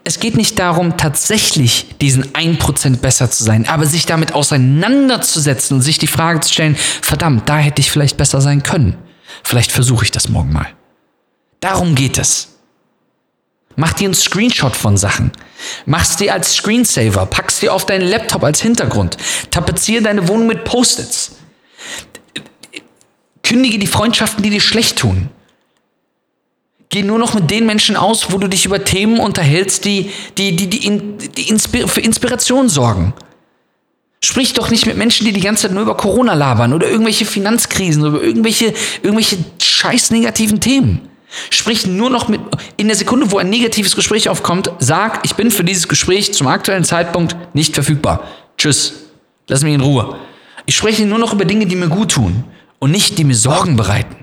Es 0.09 0.19
geht 0.19 0.37
nicht 0.37 0.57
darum, 0.57 0.97
tatsächlich 0.97 1.85
diesen 2.01 2.33
1% 2.33 2.97
besser 2.97 3.29
zu 3.29 3.43
sein, 3.43 3.69
aber 3.69 3.85
sich 3.85 4.07
damit 4.07 4.33
auseinanderzusetzen 4.33 5.77
und 5.77 5.83
sich 5.83 5.99
die 5.99 6.07
Frage 6.07 6.39
zu 6.39 6.51
stellen, 6.51 6.75
verdammt, 6.75 7.47
da 7.47 7.59
hätte 7.59 7.79
ich 7.79 7.91
vielleicht 7.91 8.17
besser 8.17 8.41
sein 8.41 8.63
können. 8.63 8.97
Vielleicht 9.43 9.71
versuche 9.71 10.05
ich 10.05 10.09
das 10.09 10.27
morgen 10.27 10.51
mal. 10.51 10.65
Darum 11.59 11.93
geht 11.93 12.17
es. 12.17 12.55
Mach 13.75 13.93
dir 13.93 14.05
einen 14.05 14.15
Screenshot 14.15 14.75
von 14.75 14.97
Sachen. 14.97 15.31
Mach's 15.85 16.17
dir 16.17 16.33
als 16.33 16.55
Screensaver. 16.55 17.27
Pack's 17.27 17.59
dir 17.59 17.71
auf 17.71 17.85
deinen 17.85 18.09
Laptop 18.09 18.43
als 18.43 18.63
Hintergrund. 18.63 19.15
Tapeziere 19.51 20.01
deine 20.01 20.27
Wohnung 20.27 20.47
mit 20.47 20.63
Post-its. 20.63 21.33
Kündige 23.43 23.77
die 23.77 23.85
Freundschaften, 23.85 24.41
die 24.41 24.49
dir 24.49 24.59
schlecht 24.59 24.97
tun. 24.97 25.29
Geh 26.89 27.03
nur 27.03 27.19
noch 27.19 27.35
mit 27.35 27.51
den 27.51 27.67
Menschen 27.67 27.95
aus, 27.95 28.31
wo 28.31 28.39
du 28.39 28.47
dich 28.47 28.65
über 28.65 28.83
Themen 28.83 29.19
unterhältst, 29.19 29.85
die, 29.85 30.09
die, 30.37 30.55
die, 30.55 30.67
die, 30.67 30.85
in, 30.85 31.17
die 31.19 31.47
Inspir 31.47 31.87
für 31.87 32.01
Inspiration 32.01 32.67
sorgen. 32.67 33.13
Sprich 34.21 34.53
doch 34.53 34.71
nicht 34.71 34.87
mit 34.87 34.97
Menschen, 34.97 35.25
die 35.25 35.31
die 35.31 35.39
ganze 35.39 35.63
Zeit 35.63 35.71
nur 35.71 35.83
über 35.83 35.95
Corona 35.95 36.33
labern 36.33 36.73
oder 36.73 36.89
irgendwelche 36.89 37.25
Finanzkrisen 37.25 38.03
oder 38.03 38.21
irgendwelche, 38.21 38.73
irgendwelche 39.03 39.37
scheiß 39.61 40.09
negativen 40.11 40.59
Themen. 40.59 41.07
Sprich 41.51 41.85
nur 41.85 42.09
noch 42.09 42.27
mit, 42.27 42.41
in 42.75 42.87
der 42.87 42.97
Sekunde, 42.97 43.31
wo 43.31 43.37
ein 43.37 43.51
negatives 43.51 43.95
Gespräch 43.95 44.27
aufkommt, 44.27 44.71
sag, 44.79 45.23
ich 45.23 45.35
bin 45.35 45.51
für 45.51 45.63
dieses 45.63 45.87
Gespräch 45.87 46.33
zum 46.33 46.47
aktuellen 46.47 46.83
Zeitpunkt 46.83 47.37
nicht 47.53 47.75
verfügbar. 47.75 48.23
Tschüss. 48.57 48.93
Lass 49.47 49.63
mich 49.63 49.75
in 49.75 49.81
Ruhe. 49.81 50.17
Ich 50.65 50.75
spreche 50.75 51.05
nur 51.05 51.19
noch 51.19 51.33
über 51.33 51.45
Dinge, 51.45 51.67
die 51.67 51.75
mir 51.75 51.87
gut 51.87 52.11
tun 52.11 52.43
und 52.79 52.91
nicht, 52.91 53.17
die 53.17 53.23
mir 53.23 53.35
Sorgen 53.35 53.75
bereiten. 53.75 54.15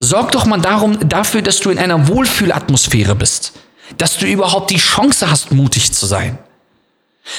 Sorg 0.00 0.32
doch 0.32 0.44
mal 0.44 0.60
darum, 0.60 1.08
dafür, 1.08 1.42
dass 1.42 1.60
du 1.60 1.70
in 1.70 1.78
einer 1.78 2.08
Wohlfühlatmosphäre 2.08 3.14
bist. 3.14 3.52
Dass 3.98 4.18
du 4.18 4.26
überhaupt 4.26 4.70
die 4.70 4.78
Chance 4.78 5.30
hast, 5.30 5.52
mutig 5.52 5.92
zu 5.92 6.06
sein. 6.06 6.38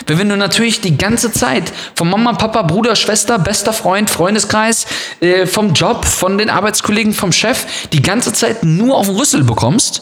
Weil 0.06 0.18
wenn 0.18 0.30
du 0.30 0.36
natürlich 0.36 0.82
die 0.82 0.98
ganze 0.98 1.32
Zeit 1.32 1.72
von 1.96 2.10
Mama, 2.10 2.34
Papa, 2.34 2.64
Bruder, 2.64 2.96
Schwester, 2.96 3.40
bester 3.40 3.72
Freund, 3.72 4.10
Freundeskreis, 4.10 4.86
äh, 5.22 5.46
vom 5.46 5.74
Job, 5.74 6.06
von 6.06 6.38
den 6.38 6.50
Arbeitskollegen, 6.50 7.14
vom 7.14 7.32
Chef, 7.32 7.88
die 7.94 8.02
ganze 8.02 8.34
Zeit 8.34 8.64
nur 8.64 8.98
auf 8.98 9.08
den 9.08 9.16
Rüssel 9.16 9.44
bekommst, 9.44 10.02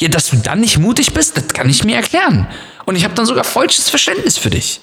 ja, 0.00 0.08
dass 0.08 0.30
du 0.30 0.36
dann 0.36 0.60
nicht 0.60 0.78
mutig 0.78 1.12
bist, 1.12 1.36
das 1.36 1.48
kann 1.48 1.68
ich 1.68 1.82
mir 1.82 1.96
erklären. 1.96 2.46
Und 2.86 2.94
ich 2.94 3.04
habe 3.04 3.14
dann 3.14 3.26
sogar 3.26 3.42
falsches 3.42 3.90
Verständnis 3.90 4.38
für 4.38 4.50
dich. 4.50 4.80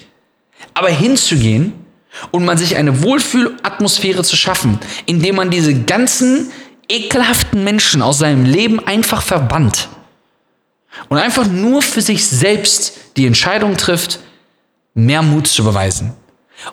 Aber 0.74 0.90
hinzugehen 0.90 1.85
und 2.32 2.46
mal 2.46 2.58
sich 2.58 2.76
eine 2.76 3.04
Wohlfühlatmosphäre 3.04 4.24
zu 4.24 4.36
schaffen, 4.36 4.80
indem 5.06 5.36
man 5.36 5.50
diese 5.50 5.74
ganzen 5.74 6.52
ekelhaften 6.88 7.64
Menschen 7.64 8.02
aus 8.02 8.20
seinem 8.20 8.46
Leben 8.46 8.80
einfach 8.86 9.22
verbannt 9.22 9.90
und 11.10 11.18
einfach 11.18 11.48
nur 11.48 11.82
für 11.82 12.02
sich 12.02 12.26
selbst 12.26 12.98
die 13.18 13.26
Entscheidung 13.26 13.78
trifft, 13.78 14.20
mehr 14.94 15.22
Mut 15.22 15.48
zu 15.48 15.64
beweisen. 15.64 16.14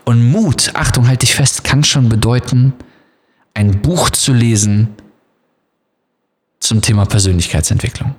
Und 0.04 0.30
Mut, 0.30 0.70
Achtung, 0.74 1.08
halt 1.08 1.22
dich 1.22 1.34
fest, 1.34 1.64
kann 1.64 1.82
schon 1.84 2.08
bedeuten, 2.08 2.72
ein 3.54 3.82
Buch 3.82 4.10
zu 4.10 4.32
lesen 4.32 4.88
zum 6.60 6.80
Thema 6.80 7.04
Persönlichkeitsentwicklung. 7.04 8.14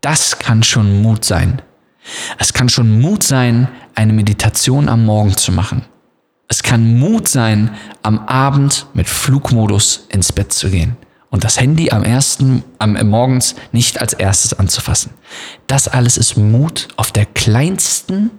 Das 0.00 0.38
kann 0.38 0.62
schon 0.62 1.02
Mut 1.02 1.24
sein. 1.24 1.60
Es 2.38 2.52
kann 2.52 2.68
schon 2.68 3.00
Mut 3.00 3.22
sein, 3.22 3.68
eine 3.94 4.12
Meditation 4.12 4.88
am 4.88 5.04
Morgen 5.04 5.36
zu 5.36 5.52
machen. 5.52 5.82
Es 6.48 6.62
kann 6.62 6.98
Mut 6.98 7.28
sein, 7.28 7.70
am 8.02 8.20
Abend 8.20 8.86
mit 8.94 9.08
Flugmodus 9.08 10.06
ins 10.08 10.32
Bett 10.32 10.52
zu 10.52 10.70
gehen 10.70 10.96
und 11.30 11.44
das 11.44 11.60
Handy 11.60 11.90
am 11.90 12.02
ersten, 12.02 12.64
am 12.78 12.96
äh, 12.96 13.04
morgens 13.04 13.54
nicht 13.72 14.00
als 14.00 14.14
erstes 14.14 14.58
anzufassen. 14.58 15.12
Das 15.66 15.88
alles 15.88 16.16
ist 16.16 16.36
Mut 16.36 16.88
auf 16.96 17.12
der 17.12 17.26
kleinsten, 17.26 18.30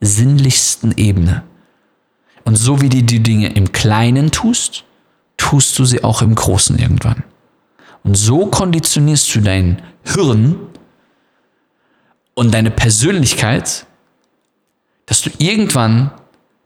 sinnlichsten 0.00 0.92
Ebene. 0.96 1.42
Und 2.44 2.56
so 2.56 2.80
wie 2.80 2.88
du 2.88 3.02
die 3.02 3.22
Dinge 3.22 3.48
im 3.54 3.72
Kleinen 3.72 4.30
tust, 4.30 4.84
tust 5.36 5.78
du 5.78 5.84
sie 5.84 6.04
auch 6.04 6.22
im 6.22 6.34
Großen 6.34 6.78
irgendwann. 6.78 7.24
Und 8.02 8.16
so 8.16 8.46
konditionierst 8.46 9.34
du 9.34 9.40
dein 9.40 9.82
Hirn 10.04 10.56
und 12.40 12.54
deine 12.54 12.70
Persönlichkeit, 12.70 13.84
dass 15.04 15.20
du 15.20 15.28
irgendwann 15.36 16.10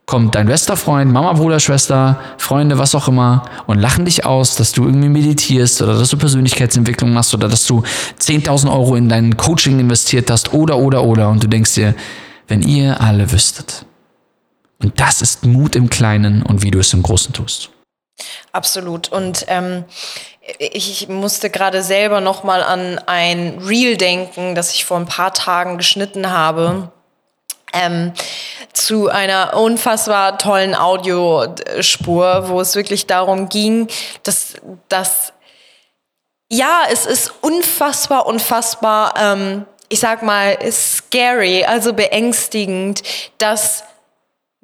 kommt 0.07 0.37
dein 0.37 0.47
bester 0.47 0.77
Freund, 0.77 1.13
Mama, 1.13 1.33
Bruder, 1.33 1.59
Schwester, 1.59 2.21
Freunde, 2.39 2.79
was 2.79 2.95
auch 2.95 3.09
immer 3.09 3.43
und 3.67 3.81
lachen 3.81 4.05
dich 4.05 4.25
aus, 4.25 4.55
dass 4.55 4.71
du 4.71 4.85
irgendwie 4.85 5.09
meditierst 5.09 5.83
oder 5.83 5.99
dass 5.99 6.11
du 6.11 6.17
Persönlichkeitsentwicklung 6.17 7.13
machst 7.13 7.35
oder 7.35 7.49
dass 7.49 7.67
du 7.67 7.83
10.000 8.21 8.73
Euro 8.73 8.95
in 8.95 9.09
dein 9.09 9.37
Coaching 9.37 9.81
investiert 9.81 10.31
hast 10.31 10.55
oder, 10.55 10.79
oder, 10.79 11.03
oder 11.03 11.29
und 11.29 11.43
du 11.43 11.49
denkst 11.49 11.75
dir, 11.75 11.97
wenn 12.47 12.63
ihr 12.63 13.01
alle 13.01 13.33
wüsstet. 13.33 13.85
Und 14.81 15.01
das 15.01 15.23
ist 15.23 15.45
Mut 15.45 15.75
im 15.75 15.91
Kleinen 15.91 16.45
und 16.45 16.63
wie 16.63 16.71
du 16.71 16.79
es 16.79 16.93
im 16.93 17.03
Großen 17.03 17.33
tust. 17.33 17.71
Absolut. 18.53 19.11
Und 19.11 19.45
ähm, 19.49 19.85
ich 20.59 21.09
musste 21.09 21.51
gerade 21.51 21.83
selber 21.83 22.21
noch 22.21 22.45
mal 22.45 22.63
an 22.63 22.99
ein 23.07 23.59
Reel 23.65 23.97
denken, 23.97 24.55
das 24.55 24.73
ich 24.73 24.85
vor 24.85 24.99
ein 24.99 25.07
paar 25.07 25.33
Tagen 25.33 25.79
geschnitten 25.79 26.31
habe. 26.31 26.91
Ähm, 27.73 28.13
zu 28.73 29.09
einer 29.09 29.57
unfassbar 29.57 30.39
tollen 30.39 30.75
Audiospur, 30.75 32.49
wo 32.49 32.61
es 32.61 32.77
wirklich 32.77 33.07
darum 33.07 33.49
ging, 33.49 33.89
dass, 34.23 34.55
dass 34.89 35.33
ja, 36.51 36.83
es 36.91 37.07
ist 37.07 37.33
unfassbar, 37.41 38.27
unfassbar, 38.27 39.15
ähm, 39.19 39.67
ich 39.89 40.01
sag 40.01 40.23
mal, 40.23 40.57
scary, 40.71 41.65
also 41.65 41.95
beängstigend, 41.95 43.03
dass 43.39 43.85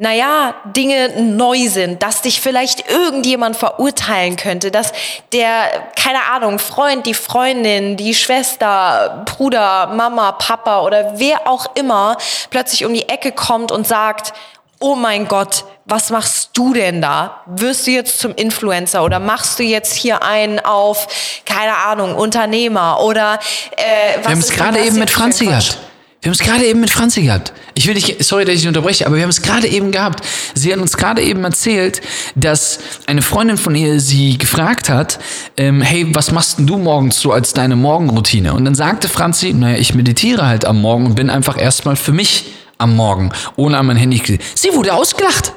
naja, 0.02 0.54
Dinge 0.64 1.10
neu 1.20 1.68
sind, 1.68 2.02
dass 2.02 2.22
dich 2.22 2.40
vielleicht 2.40 2.90
irgendjemand 2.90 3.54
verurteilen 3.54 4.36
könnte, 4.36 4.70
dass 4.70 4.94
der, 5.34 5.68
keine 5.94 6.22
Ahnung, 6.32 6.58
Freund, 6.58 7.04
die 7.04 7.12
Freundin, 7.12 7.98
die 7.98 8.14
Schwester, 8.14 9.26
Bruder, 9.26 9.88
Mama, 9.88 10.32
Papa 10.32 10.80
oder 10.80 11.18
wer 11.18 11.46
auch 11.46 11.76
immer 11.76 12.16
plötzlich 12.48 12.86
um 12.86 12.94
die 12.94 13.10
Ecke 13.10 13.30
kommt 13.30 13.72
und 13.72 13.86
sagt, 13.86 14.32
oh 14.78 14.94
mein 14.94 15.28
Gott, 15.28 15.66
was 15.84 16.08
machst 16.08 16.52
du 16.54 16.72
denn 16.72 17.02
da? 17.02 17.42
Wirst 17.44 17.86
du 17.86 17.90
jetzt 17.90 18.20
zum 18.20 18.34
Influencer 18.34 19.04
oder 19.04 19.18
machst 19.18 19.58
du 19.58 19.64
jetzt 19.64 19.92
hier 19.92 20.22
einen 20.22 20.60
auf, 20.60 21.08
keine 21.44 21.76
Ahnung, 21.76 22.14
Unternehmer 22.14 23.02
oder 23.02 23.38
äh, 23.76 24.16
was 24.16 24.24
Wir 24.24 24.30
haben 24.30 24.38
es 24.38 24.50
gerade 24.50 24.78
eben 24.80 24.98
mit 24.98 25.10
Franzi 25.10 25.44
gehabt. 25.44 25.76
Wir 26.22 26.28
haben 26.28 26.34
es 26.34 26.40
gerade 26.40 26.66
eben 26.66 26.80
mit 26.80 26.90
Franzi 26.90 27.22
gehabt. 27.22 27.54
Ich 27.74 27.86
will 27.86 27.94
dich, 27.94 28.16
sorry, 28.20 28.44
dass 28.44 28.54
ich 28.54 28.60
dich 28.60 28.68
unterbreche, 28.68 29.06
aber 29.06 29.16
wir 29.16 29.22
haben 29.22 29.30
es 29.30 29.40
gerade 29.40 29.66
eben 29.66 29.90
gehabt. 29.90 30.22
Sie 30.54 30.70
hat 30.70 30.78
uns 30.78 30.98
gerade 30.98 31.22
eben 31.22 31.42
erzählt, 31.44 32.02
dass 32.34 32.78
eine 33.06 33.22
Freundin 33.22 33.56
von 33.56 33.74
ihr 33.74 34.00
sie 34.00 34.36
gefragt 34.36 34.90
hat, 34.90 35.18
ähm, 35.56 35.80
hey, 35.80 36.06
was 36.14 36.30
machst 36.30 36.58
denn 36.58 36.66
du 36.66 36.76
morgens 36.76 37.18
so 37.18 37.32
als 37.32 37.54
deine 37.54 37.74
Morgenroutine? 37.74 38.52
Und 38.52 38.66
dann 38.66 38.74
sagte 38.74 39.08
Franzi, 39.08 39.54
naja, 39.54 39.78
ich 39.78 39.94
meditiere 39.94 40.46
halt 40.46 40.66
am 40.66 40.82
Morgen 40.82 41.06
und 41.06 41.14
bin 41.14 41.30
einfach 41.30 41.58
erstmal 41.58 41.96
für 41.96 42.12
mich 42.12 42.52
am 42.76 42.94
Morgen, 42.96 43.32
ohne 43.56 43.78
an 43.78 43.86
mein 43.86 43.96
Handy. 43.96 44.38
Sie 44.54 44.74
wurde 44.74 44.92
ausgelacht 44.92 45.54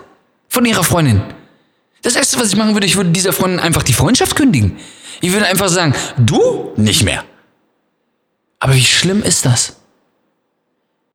von 0.47 0.63
ihrer 0.63 0.85
Freundin. 0.85 1.21
Das 2.03 2.15
erste, 2.15 2.39
was 2.39 2.47
ich 2.47 2.55
machen 2.55 2.73
würde, 2.73 2.85
ich 2.85 2.95
würde 2.95 3.09
dieser 3.09 3.33
Freundin 3.33 3.59
einfach 3.59 3.83
die 3.83 3.93
Freundschaft 3.93 4.37
kündigen. 4.37 4.77
Ich 5.19 5.33
würde 5.33 5.45
einfach 5.45 5.67
sagen, 5.67 5.93
du 6.17 6.71
nicht 6.77 7.03
mehr. 7.03 7.25
Aber 8.59 8.75
wie 8.75 8.83
schlimm 8.83 9.23
ist 9.23 9.45
das? 9.45 9.82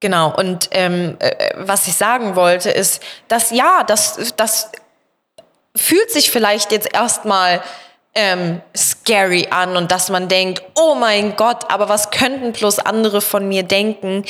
Genau, 0.01 0.33
und 0.37 0.69
ähm, 0.71 1.17
äh, 1.19 1.51
was 1.57 1.89
ich 1.89 1.95
sagen 1.95 2.37
wollte, 2.37 2.71
ist, 2.71 3.03
dass 3.27 3.51
ja, 3.51 3.83
das, 3.85 4.33
das 4.37 4.71
fühlt 5.75 6.11
sich 6.11 6.31
vielleicht 6.31 6.71
jetzt 6.71 6.93
erstmal 6.95 7.61
ähm, 8.15 8.61
scary 8.77 9.49
an 9.51 9.77
und 9.77 9.93
dass 9.93 10.09
man 10.09 10.29
denkt, 10.29 10.63
oh 10.75 10.95
mein 10.95 11.37
Gott, 11.37 11.71
aber 11.71 11.89
was 11.89 12.11
könnten 12.11 12.53
bloß 12.53 12.81
andere 12.81 13.21
von 13.21 13.47
mir 13.49 13.63
denken? 13.63 14.25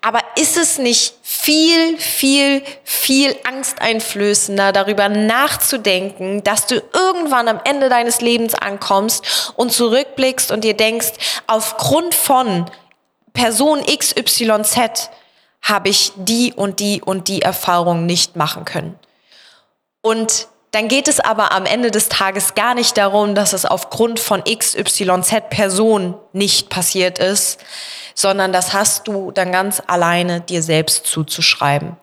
Aber 0.00 0.20
ist 0.36 0.56
es 0.56 0.78
nicht 0.78 1.14
viel, 1.22 1.98
viel, 1.98 2.62
viel 2.84 3.36
angsteinflößender, 3.44 4.72
darüber 4.72 5.08
nachzudenken, 5.08 6.42
dass 6.44 6.66
du 6.66 6.82
irgendwann 6.92 7.48
am 7.48 7.60
Ende 7.64 7.88
deines 7.88 8.20
Lebens 8.20 8.54
ankommst 8.54 9.52
und 9.56 9.72
zurückblickst 9.72 10.50
und 10.50 10.64
dir 10.64 10.74
denkst, 10.74 11.12
aufgrund 11.46 12.14
von 12.14 12.70
Person 13.34 13.84
XYZ 13.84 15.10
habe 15.60 15.88
ich 15.88 16.12
die 16.16 16.52
und 16.54 16.80
die 16.80 17.02
und 17.02 17.28
die 17.28 17.42
Erfahrung 17.42 18.06
nicht 18.06 18.36
machen 18.36 18.64
können. 18.64 18.98
Und 20.00 20.48
dann 20.70 20.88
geht 20.88 21.06
es 21.06 21.20
aber 21.20 21.52
am 21.52 21.66
Ende 21.66 21.90
des 21.90 22.08
Tages 22.08 22.54
gar 22.54 22.74
nicht 22.74 22.96
darum, 22.96 23.34
dass 23.34 23.52
es 23.52 23.64
aufgrund 23.64 24.18
von 24.18 24.42
XYZ 24.42 25.48
Person 25.48 26.14
nicht 26.32 26.68
passiert 26.68 27.18
ist, 27.18 27.60
sondern 28.14 28.52
das 28.52 28.72
hast 28.72 29.06
du 29.06 29.30
dann 29.30 29.52
ganz 29.52 29.80
alleine 29.86 30.40
dir 30.40 30.62
selbst 30.62 31.06
zuzuschreiben. 31.06 31.96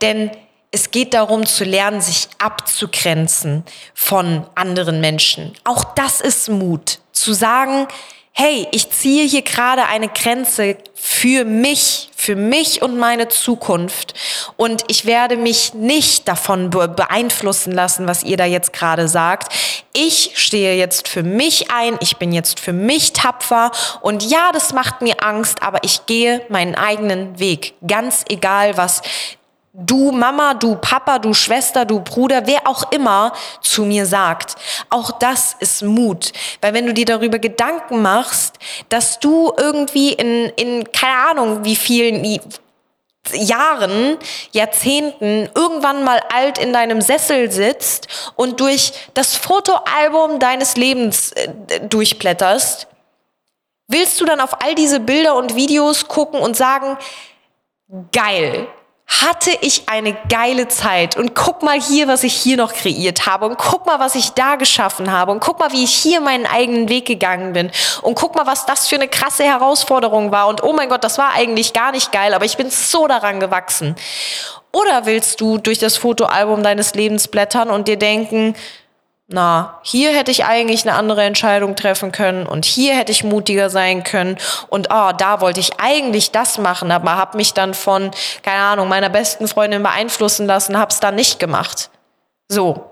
Denn 0.00 0.30
es 0.70 0.90
geht 0.90 1.14
darum 1.14 1.46
zu 1.46 1.64
lernen, 1.64 2.00
sich 2.00 2.28
abzugrenzen 2.38 3.64
von 3.94 4.46
anderen 4.54 5.00
Menschen. 5.00 5.54
Auch 5.64 5.84
das 5.84 6.20
ist 6.20 6.48
Mut. 6.48 6.98
Zu 7.12 7.32
sagen, 7.32 7.86
hey, 8.38 8.68
ich 8.70 8.90
ziehe 8.90 9.24
hier 9.26 9.40
gerade 9.40 9.86
eine 9.86 10.08
Grenze 10.08 10.76
für 10.94 11.46
mich, 11.46 12.10
für 12.14 12.36
mich 12.36 12.82
und 12.82 12.98
meine 12.98 13.28
Zukunft. 13.28 14.12
Und 14.58 14.84
ich 14.88 15.06
werde 15.06 15.38
mich 15.38 15.72
nicht 15.72 16.28
davon 16.28 16.68
be- 16.68 16.86
beeinflussen 16.86 17.72
lassen, 17.72 18.06
was 18.06 18.22
ihr 18.24 18.36
da 18.36 18.44
jetzt 18.44 18.74
gerade 18.74 19.08
sagt. 19.08 19.54
Ich 19.94 20.32
stehe 20.34 20.74
jetzt 20.76 21.08
für 21.08 21.22
mich 21.22 21.70
ein, 21.70 21.96
ich 22.00 22.18
bin 22.18 22.30
jetzt 22.30 22.60
für 22.60 22.74
mich 22.74 23.14
tapfer. 23.14 23.70
Und 24.02 24.22
ja, 24.22 24.50
das 24.52 24.74
macht 24.74 25.00
mir 25.00 25.24
Angst, 25.24 25.62
aber 25.62 25.78
ich 25.82 26.04
gehe 26.04 26.42
meinen 26.50 26.74
eigenen 26.74 27.38
Weg. 27.38 27.72
Ganz 27.86 28.22
egal, 28.28 28.76
was 28.76 29.00
du 29.78 30.10
Mama, 30.10 30.54
du 30.54 30.76
Papa, 30.76 31.18
du 31.18 31.34
Schwester, 31.34 31.84
du 31.84 32.00
Bruder, 32.00 32.46
wer 32.46 32.66
auch 32.66 32.90
immer 32.92 33.32
zu 33.60 33.84
mir 33.84 34.06
sagt. 34.06 34.56
Auch 34.88 35.10
das 35.12 35.54
ist 35.60 35.82
Mut. 35.82 36.32
Weil 36.60 36.72
wenn 36.72 36.86
du 36.86 36.94
dir 36.94 37.04
darüber 37.04 37.38
Gedanken 37.38 38.00
machst, 38.00 38.58
dass 38.88 39.20
du 39.20 39.52
irgendwie 39.56 40.12
in, 40.12 40.50
in 40.56 40.90
keine 40.92 41.30
Ahnung, 41.30 41.64
wie 41.64 41.76
vielen 41.76 42.40
Jahren, 43.32 44.16
Jahrzehnten 44.52 45.50
irgendwann 45.54 46.04
mal 46.04 46.20
alt 46.32 46.58
in 46.58 46.72
deinem 46.72 47.00
Sessel 47.00 47.50
sitzt 47.50 48.08
und 48.36 48.60
durch 48.60 48.92
das 49.14 49.36
Fotoalbum 49.36 50.38
deines 50.38 50.76
Lebens 50.76 51.32
äh, 51.32 51.80
durchblätterst, 51.80 52.86
willst 53.88 54.20
du 54.20 54.24
dann 54.24 54.40
auf 54.40 54.62
all 54.62 54.74
diese 54.74 55.00
Bilder 55.00 55.34
und 55.34 55.56
Videos 55.56 56.08
gucken 56.08 56.40
und 56.40 56.56
sagen, 56.56 56.96
geil. 58.12 58.68
Hatte 59.08 59.50
ich 59.60 59.88
eine 59.88 60.14
geile 60.28 60.66
Zeit. 60.66 61.16
Und 61.16 61.34
guck 61.34 61.62
mal 61.62 61.80
hier, 61.80 62.08
was 62.08 62.24
ich 62.24 62.34
hier 62.34 62.56
noch 62.56 62.72
kreiert 62.72 63.26
habe. 63.26 63.46
Und 63.46 63.56
guck 63.56 63.86
mal, 63.86 64.00
was 64.00 64.14
ich 64.14 64.30
da 64.32 64.56
geschaffen 64.56 65.12
habe. 65.12 65.30
Und 65.30 65.40
guck 65.40 65.60
mal, 65.60 65.70
wie 65.72 65.84
ich 65.84 65.94
hier 65.94 66.20
meinen 66.20 66.44
eigenen 66.44 66.88
Weg 66.88 67.06
gegangen 67.06 67.52
bin. 67.52 67.70
Und 68.02 68.16
guck 68.16 68.34
mal, 68.34 68.46
was 68.46 68.66
das 68.66 68.88
für 68.88 68.96
eine 68.96 69.08
krasse 69.08 69.44
Herausforderung 69.44 70.32
war. 70.32 70.48
Und 70.48 70.62
oh 70.62 70.72
mein 70.72 70.88
Gott, 70.88 71.04
das 71.04 71.18
war 71.18 71.32
eigentlich 71.34 71.72
gar 71.72 71.92
nicht 71.92 72.10
geil, 72.10 72.34
aber 72.34 72.44
ich 72.44 72.56
bin 72.56 72.68
so 72.70 73.06
daran 73.06 73.38
gewachsen. 73.38 73.94
Oder 74.72 75.06
willst 75.06 75.40
du 75.40 75.58
durch 75.58 75.78
das 75.78 75.96
Fotoalbum 75.96 76.62
deines 76.62 76.94
Lebens 76.94 77.28
blättern 77.28 77.70
und 77.70 77.88
dir 77.88 77.98
denken, 77.98 78.54
na, 79.28 79.80
hier 79.82 80.14
hätte 80.14 80.30
ich 80.30 80.44
eigentlich 80.44 80.86
eine 80.86 80.96
andere 80.96 81.24
Entscheidung 81.24 81.74
treffen 81.74 82.12
können 82.12 82.46
und 82.46 82.64
hier 82.64 82.94
hätte 82.94 83.10
ich 83.10 83.24
mutiger 83.24 83.70
sein 83.70 84.04
können 84.04 84.36
und 84.68 84.92
ah, 84.92 85.12
da 85.12 85.40
wollte 85.40 85.58
ich 85.58 85.80
eigentlich 85.80 86.30
das 86.30 86.58
machen, 86.58 86.92
aber 86.92 87.16
habe 87.16 87.36
mich 87.36 87.52
dann 87.52 87.74
von, 87.74 88.12
keine 88.42 88.62
Ahnung, 88.62 88.88
meiner 88.88 89.10
besten 89.10 89.48
Freundin 89.48 89.82
beeinflussen 89.82 90.46
lassen, 90.46 90.78
hab's 90.78 91.00
dann 91.00 91.16
nicht 91.16 91.40
gemacht. 91.40 91.90
So. 92.48 92.90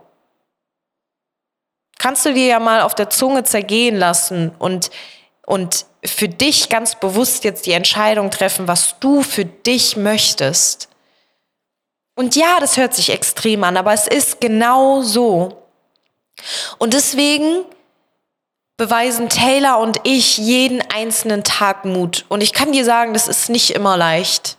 Kannst 1.99 2.27
du 2.27 2.35
dir 2.35 2.47
ja 2.47 2.59
mal 2.59 2.81
auf 2.81 2.97
der 2.97 3.11
Zunge 3.11 3.44
zergehen 3.44 3.97
lassen 3.97 4.51
und, 4.59 4.90
und 5.47 5.87
für 6.05 6.29
dich 6.29 6.68
ganz 6.68 6.97
bewusst 6.97 7.44
jetzt 7.44 7.64
die 7.66 7.73
Entscheidung 7.73 8.33
treffen, 8.33 8.66
was 8.66 8.99
du 8.99 9.23
für 9.23 9.44
dich 9.44 9.97
möchtest. 9.97 10.88
Und 12.16 12.35
ja, 12.35 12.59
das 12.59 12.77
hört 12.77 12.92
sich 12.92 13.11
extrem 13.11 13.62
an, 13.62 13.77
aber 13.77 13.92
es 13.92 14.09
ist 14.09 14.40
genau 14.40 15.03
so. 15.03 15.63
Und 16.78 16.94
deswegen 16.94 17.64
beweisen 18.76 19.28
Taylor 19.28 19.78
und 19.78 20.00
ich 20.04 20.38
jeden 20.38 20.83
einzelnen 20.92 21.44
Tag 21.44 21.85
Mut. 21.85 22.24
Und 22.28 22.42
ich 22.42 22.52
kann 22.52 22.72
dir 22.72 22.85
sagen, 22.85 23.14
das 23.14 23.28
ist 23.28 23.48
nicht 23.48 23.70
immer 23.70 23.96
leicht. 23.96 24.59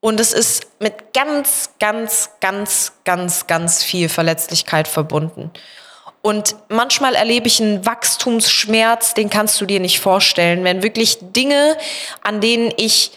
Und 0.00 0.18
es 0.18 0.32
ist 0.32 0.66
mit 0.80 1.14
ganz, 1.14 1.70
ganz, 1.78 2.30
ganz, 2.40 2.92
ganz, 3.04 3.46
ganz 3.46 3.84
viel 3.84 4.08
Verletzlichkeit 4.08 4.88
verbunden. 4.88 5.52
Und 6.22 6.56
manchmal 6.68 7.14
erlebe 7.14 7.46
ich 7.46 7.60
einen 7.60 7.86
Wachstumsschmerz, 7.86 9.14
den 9.14 9.30
kannst 9.30 9.60
du 9.60 9.66
dir 9.66 9.80
nicht 9.80 10.00
vorstellen, 10.00 10.64
wenn 10.64 10.82
wirklich 10.82 11.18
Dinge, 11.20 11.76
an 12.22 12.40
denen 12.40 12.72
ich 12.76 13.12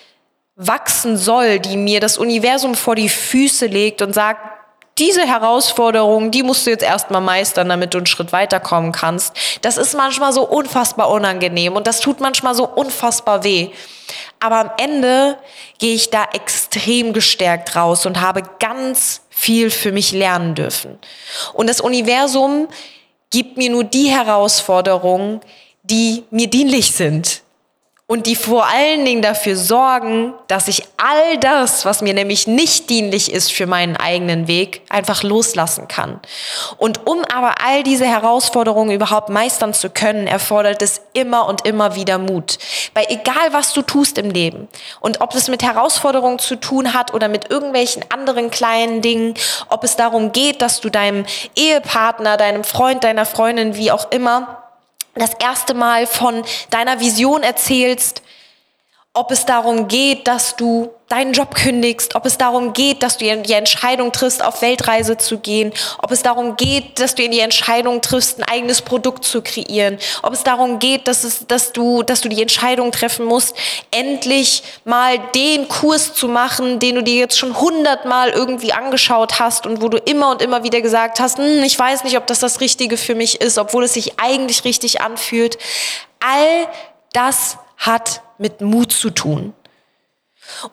wachsen 0.56 1.18
soll, 1.18 1.60
die 1.60 1.78
mir 1.78 2.00
das 2.00 2.18
Universum 2.18 2.76
vor 2.76 2.96
die 2.96 3.10
Füße 3.10 3.66
legt 3.66 4.02
und 4.02 4.14
sagt, 4.14 4.42
diese 4.98 5.28
Herausforderung, 5.28 6.32
die 6.32 6.44
musst 6.44 6.66
du 6.66 6.70
jetzt 6.70 6.84
erstmal 6.84 7.22
meistern, 7.22 7.68
damit 7.68 7.94
du 7.94 7.98
einen 7.98 8.08
Schritt 8.08 8.32
weiterkommen 8.32 8.94
kannst. 8.94 9.36
Das 9.62 9.78
ist 9.78 9.96
manchmal 9.96 10.32
so 10.32 10.48
unfassbar 10.48 11.10
unangenehm 11.10 11.76
und 11.76 11.86
das 11.86 12.00
tut 12.00 12.22
manchmal 12.22 12.56
so 12.56 12.66
unfassbar 12.66 13.44
weh. 13.44 13.70
Aber 14.40 14.58
am 14.58 14.72
Ende 14.78 15.38
gehe 15.80 15.96
ich 15.96 16.12
da 16.12 16.26
extrem 16.32 17.12
gestärkt 17.12 17.76
raus 17.76 18.06
und 18.06 18.22
habe 18.22 18.44
ganz 18.60 19.22
viel 19.30 19.70
für 19.70 19.92
mich 19.92 20.14
lernen 20.14 20.56
dürfen. 20.56 20.98
Und 21.54 21.68
das 21.68 21.82
Universum 21.82 22.70
gibt 23.32 23.58
mir 23.58 23.70
nur 23.70 23.84
die 23.84 24.10
Herausforderungen, 24.10 25.42
die 25.84 26.24
mir 26.32 26.48
dienlich 26.48 26.94
sind 26.94 27.42
und 28.08 28.28
die 28.28 28.36
vor 28.36 28.68
allen 28.68 29.04
Dingen 29.04 29.24
dafür 29.24 29.56
sorgen, 29.56 30.36
dass 30.48 30.68
ich 30.68 30.84
all 30.98 31.40
das, 31.40 31.86
was 31.86 32.04
mir 32.04 32.14
nämlich 32.14 32.46
nicht 32.46 32.92
dienlich 32.92 33.32
ist 33.32 33.52
für 33.52 33.66
meinen 33.66 33.98
eigenen 33.98 34.48
Weg, 34.48 34.84
einfach 34.90 35.24
loslassen 35.24 35.88
kann. 35.88 36.20
Und 36.78 37.08
um 37.08 37.24
aber 37.34 37.56
all 37.66 37.82
diese 37.82 38.06
Herausforderungen 38.06 38.92
überhaupt 38.92 39.30
meistern 39.30 39.74
zu 39.74 39.90
können, 39.90 40.28
erfordert 40.28 40.84
es 40.84 41.02
immer 41.14 41.48
und 41.48 41.66
immer 41.66 41.96
wieder 41.96 42.20
Mut. 42.20 42.60
Weil 42.94 43.08
egal 43.10 43.54
was 43.54 43.74
du 43.74 43.82
tust 43.82 44.20
im 44.20 44.30
Leben 44.30 44.68
und 45.00 45.22
ob 45.22 45.34
es 45.34 45.48
mit 45.48 45.64
Herausforderungen 45.64 46.38
zu 46.38 46.58
tun 46.58 46.94
hat 46.94 47.12
oder 47.12 47.28
mit 47.28 47.50
irgendwelchen 47.50 48.06
anderen 48.10 48.52
kleinen 48.52 49.02
Dingen, 49.02 49.34
ob 49.70 49.84
es 49.84 49.96
darum 49.96 50.32
geht, 50.32 50.62
dass 50.62 50.80
du 50.80 50.92
deinem 50.92 51.26
Ehepartner, 51.56 52.38
deinem 52.38 52.66
Freund, 52.66 53.04
deiner 53.04 53.26
Freundin, 53.26 53.76
wie 53.76 53.92
auch 53.92 54.12
immer, 54.12 54.65
das 55.16 55.34
erste 55.40 55.74
Mal 55.74 56.08
von 56.08 56.44
deiner 56.70 57.00
Vision 57.00 57.42
erzählst, 57.44 58.22
ob 59.16 59.32
es 59.32 59.46
darum 59.46 59.88
geht, 59.88 60.28
dass 60.28 60.58
du 60.58 60.92
deinen 61.08 61.34
Job 61.34 61.56
kündigst, 61.56 62.16
ob 62.16 62.26
es 62.26 62.38
darum 62.38 62.74
geht, 62.74 63.02
dass 63.02 63.18
du 63.18 63.26
die 63.26 63.54
Entscheidung 63.54 64.12
triffst, 64.12 64.44
auf 64.44 64.62
Weltreise 64.62 65.18
zu 65.18 65.38
gehen, 65.38 65.72
ob 66.02 66.12
es 66.12 66.22
darum 66.22 66.58
geht, 66.58 67.00
dass 67.00 67.16
du 67.16 67.30
die 67.30 67.40
Entscheidung 67.40 68.02
triffst, 68.02 68.40
ein 68.40 68.44
eigenes 68.44 68.82
Produkt 68.82 69.24
zu 69.24 69.42
kreieren, 69.42 70.00
ob 70.22 70.34
es 70.34 70.44
darum 70.44 70.80
geht, 70.80 71.08
dass, 71.08 71.24
es, 71.24 71.48
dass, 71.48 71.72
du, 71.72 72.04
dass 72.04 72.22
du 72.22 72.30
die 72.30 72.42
Entscheidung 72.42 72.92
treffen 72.92 73.26
musst, 73.26 73.56
endlich 73.92 74.64
mal 74.84 75.18
den 75.34 75.70
Kurs 75.70 76.14
zu 76.14 76.28
machen, 76.28 76.80
den 76.80 76.96
du 76.96 77.04
dir 77.04 77.16
jetzt 77.16 77.38
schon 77.38 77.58
hundertmal 77.58 78.32
irgendwie 78.32 78.74
angeschaut 78.74 79.40
hast 79.40 79.66
und 79.66 79.82
wo 79.82 79.88
du 79.88 79.98
immer 79.98 80.32
und 80.32 80.42
immer 80.42 80.64
wieder 80.64 80.82
gesagt 80.82 81.22
hast, 81.22 81.38
hm, 81.38 81.64
ich 81.64 81.80
weiß 81.80 82.04
nicht, 82.04 82.18
ob 82.18 82.28
das 82.28 82.40
das 82.40 82.60
Richtige 82.60 82.98
für 82.98 83.16
mich 83.16 83.40
ist, 83.40 83.58
obwohl 83.58 83.86
es 83.86 83.94
sich 83.94 84.20
eigentlich 84.20 84.66
richtig 84.66 85.00
anfühlt. 85.02 85.58
All 86.20 86.68
das 87.14 87.58
hat 87.78 88.22
mit 88.38 88.62
Mut 88.62 88.92
zu 88.92 89.10
tun. 89.10 89.54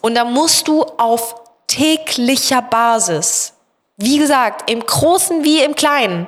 Und 0.00 0.14
da 0.14 0.24
musst 0.24 0.68
du 0.68 0.82
auf 0.82 1.34
täglicher 1.66 2.62
Basis, 2.62 3.54
wie 3.96 4.18
gesagt, 4.18 4.70
im 4.70 4.80
Großen 4.80 5.44
wie 5.44 5.62
im 5.62 5.74
Kleinen, 5.74 6.26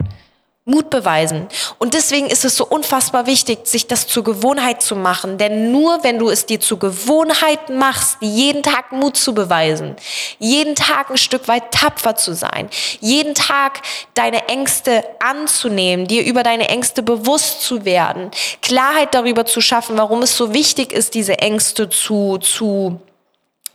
Mut 0.66 0.88
beweisen. 0.88 1.46
Und 1.78 1.92
deswegen 1.92 2.28
ist 2.28 2.46
es 2.46 2.56
so 2.56 2.64
unfassbar 2.64 3.26
wichtig, 3.26 3.66
sich 3.66 3.86
das 3.86 4.06
zur 4.06 4.24
Gewohnheit 4.24 4.80
zu 4.80 4.96
machen. 4.96 5.36
Denn 5.36 5.72
nur 5.72 6.02
wenn 6.02 6.18
du 6.18 6.30
es 6.30 6.46
dir 6.46 6.58
zur 6.58 6.78
Gewohnheit 6.78 7.68
machst, 7.68 8.16
jeden 8.20 8.62
Tag 8.62 8.90
Mut 8.90 9.18
zu 9.18 9.34
beweisen, 9.34 9.94
jeden 10.38 10.74
Tag 10.74 11.10
ein 11.10 11.18
Stück 11.18 11.48
weit 11.48 11.70
tapfer 11.70 12.16
zu 12.16 12.34
sein, 12.34 12.70
jeden 13.00 13.34
Tag 13.34 13.82
deine 14.14 14.48
Ängste 14.48 15.04
anzunehmen, 15.22 16.06
dir 16.06 16.24
über 16.24 16.42
deine 16.42 16.70
Ängste 16.70 17.02
bewusst 17.02 17.60
zu 17.60 17.84
werden, 17.84 18.30
Klarheit 18.62 19.14
darüber 19.14 19.44
zu 19.44 19.60
schaffen, 19.60 19.98
warum 19.98 20.22
es 20.22 20.34
so 20.34 20.54
wichtig 20.54 20.94
ist, 20.94 21.12
diese 21.12 21.40
Ängste 21.40 21.90
zu, 21.90 22.38
zu 22.38 23.02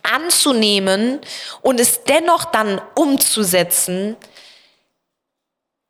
anzunehmen 0.02 1.20
und 1.62 1.78
es 1.78 2.02
dennoch 2.04 2.46
dann 2.46 2.80
umzusetzen, 2.94 4.16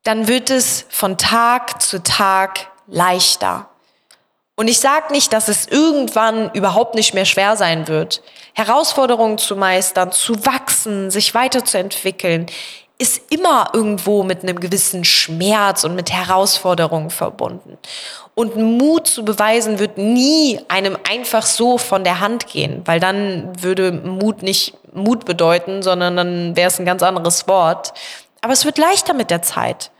dann 0.02 0.28
wird 0.28 0.50
es 0.50 0.86
von 0.88 1.18
Tag 1.18 1.82
zu 1.82 2.02
Tag 2.02 2.68
leichter. 2.86 3.68
Und 4.56 4.68
ich 4.68 4.78
sage 4.78 5.12
nicht, 5.12 5.32
dass 5.32 5.48
es 5.48 5.66
irgendwann 5.66 6.50
überhaupt 6.52 6.94
nicht 6.94 7.14
mehr 7.14 7.24
schwer 7.24 7.56
sein 7.56 7.88
wird. 7.88 8.22
Herausforderungen 8.52 9.38
zu 9.38 9.56
meistern, 9.56 10.12
zu 10.12 10.44
wachsen, 10.44 11.10
sich 11.10 11.34
weiterzuentwickeln, 11.34 12.46
ist 12.98 13.32
immer 13.32 13.70
irgendwo 13.72 14.22
mit 14.22 14.42
einem 14.42 14.60
gewissen 14.60 15.04
Schmerz 15.04 15.84
und 15.84 15.94
mit 15.94 16.12
Herausforderungen 16.12 17.08
verbunden. 17.08 17.78
Und 18.34 18.56
Mut 18.56 19.06
zu 19.06 19.24
beweisen 19.24 19.78
wird 19.78 19.96
nie 19.96 20.60
einem 20.68 20.98
einfach 21.08 21.46
so 21.46 21.78
von 21.78 22.04
der 22.04 22.20
Hand 22.20 22.46
gehen, 22.46 22.82
weil 22.84 23.00
dann 23.00 23.62
würde 23.62 23.92
Mut 23.92 24.42
nicht 24.42 24.74
Mut 24.92 25.24
bedeuten, 25.24 25.82
sondern 25.82 26.16
dann 26.16 26.56
wäre 26.56 26.68
es 26.68 26.78
ein 26.78 26.84
ganz 26.84 27.02
anderes 27.02 27.48
Wort. 27.48 27.94
Aber 28.40 28.52
es 28.52 28.64
wird 28.64 28.78
leichter 28.78 29.14
mit 29.14 29.30
der 29.30 29.42
Zeit. 29.42 29.90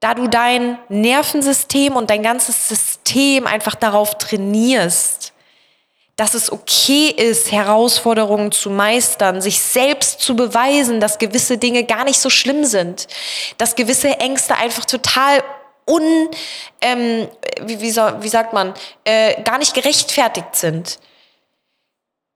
Da 0.00 0.14
du 0.14 0.28
dein 0.28 0.78
Nervensystem 0.88 1.96
und 1.96 2.10
dein 2.10 2.22
ganzes 2.22 2.68
System 2.68 3.46
einfach 3.46 3.74
darauf 3.74 4.16
trainierst, 4.18 5.32
dass 6.16 6.34
es 6.34 6.50
okay 6.50 7.10
ist, 7.10 7.52
Herausforderungen 7.52 8.50
zu 8.50 8.70
meistern, 8.70 9.40
sich 9.40 9.60
selbst 9.60 10.20
zu 10.20 10.34
beweisen, 10.34 11.00
dass 11.00 11.18
gewisse 11.18 11.58
Dinge 11.58 11.84
gar 11.84 12.04
nicht 12.04 12.18
so 12.18 12.30
schlimm 12.30 12.64
sind, 12.64 13.06
dass 13.56 13.76
gewisse 13.76 14.18
Ängste 14.18 14.56
einfach 14.56 14.84
total 14.84 15.42
un, 15.86 16.28
ähm, 16.80 17.28
wie, 17.62 17.80
wie, 17.80 17.94
wie 17.94 18.28
sagt 18.28 18.52
man, 18.52 18.74
äh, 19.04 19.40
gar 19.42 19.58
nicht 19.58 19.74
gerechtfertigt 19.74 20.54
sind 20.54 20.98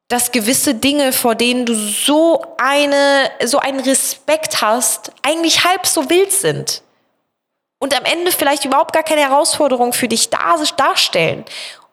dass 0.08 0.32
gewisse 0.32 0.74
Dinge, 0.74 1.12
vor 1.12 1.34
denen 1.34 1.64
du 1.64 1.74
so 1.74 2.42
eine, 2.58 3.30
so 3.44 3.58
einen 3.58 3.80
Respekt 3.80 4.60
hast, 4.60 5.12
eigentlich 5.22 5.64
halb 5.64 5.86
so 5.86 6.10
wild 6.10 6.32
sind. 6.32 6.82
Und 7.78 7.96
am 7.96 8.04
Ende 8.04 8.30
vielleicht 8.30 8.64
überhaupt 8.64 8.92
gar 8.92 9.02
keine 9.02 9.22
Herausforderung 9.22 9.92
für 9.92 10.08
dich 10.08 10.30
darstellen. 10.30 11.44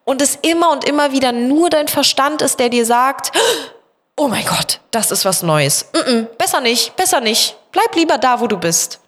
Und 0.04 0.22
es 0.22 0.38
immer 0.42 0.72
und 0.72 0.84
immer 0.84 1.12
wieder 1.12 1.32
nur 1.32 1.70
dein 1.70 1.88
Verstand 1.88 2.42
ist, 2.42 2.60
der 2.60 2.70
dir 2.70 2.86
sagt, 2.86 3.32
oh 4.18 4.28
mein 4.28 4.46
Gott, 4.46 4.82
das 4.92 5.12
ist 5.12 5.26
was 5.26 5.42
Neues. 5.42 5.86
Mm 5.94 5.98
-mm, 5.98 6.24
besser 6.38 6.62
nicht, 6.62 6.96
besser 6.96 7.22
nicht. 7.22 7.56
Bleib 7.72 7.96
lieber 7.96 8.18
da, 8.18 8.40
wo 8.40 8.48
du 8.48 8.58
bist. 8.58 9.00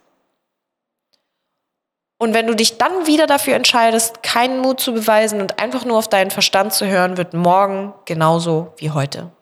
Und 2.22 2.34
wenn 2.34 2.46
du 2.46 2.54
dich 2.54 2.78
dann 2.78 3.08
wieder 3.08 3.26
dafür 3.26 3.56
entscheidest, 3.56 4.22
keinen 4.22 4.60
Mut 4.60 4.78
zu 4.78 4.92
beweisen 4.92 5.40
und 5.40 5.58
einfach 5.58 5.84
nur 5.84 5.98
auf 5.98 6.06
deinen 6.06 6.30
Verstand 6.30 6.72
zu 6.72 6.86
hören, 6.86 7.16
wird 7.16 7.34
morgen 7.34 7.94
genauso 8.04 8.74
wie 8.76 8.92
heute. 8.92 9.32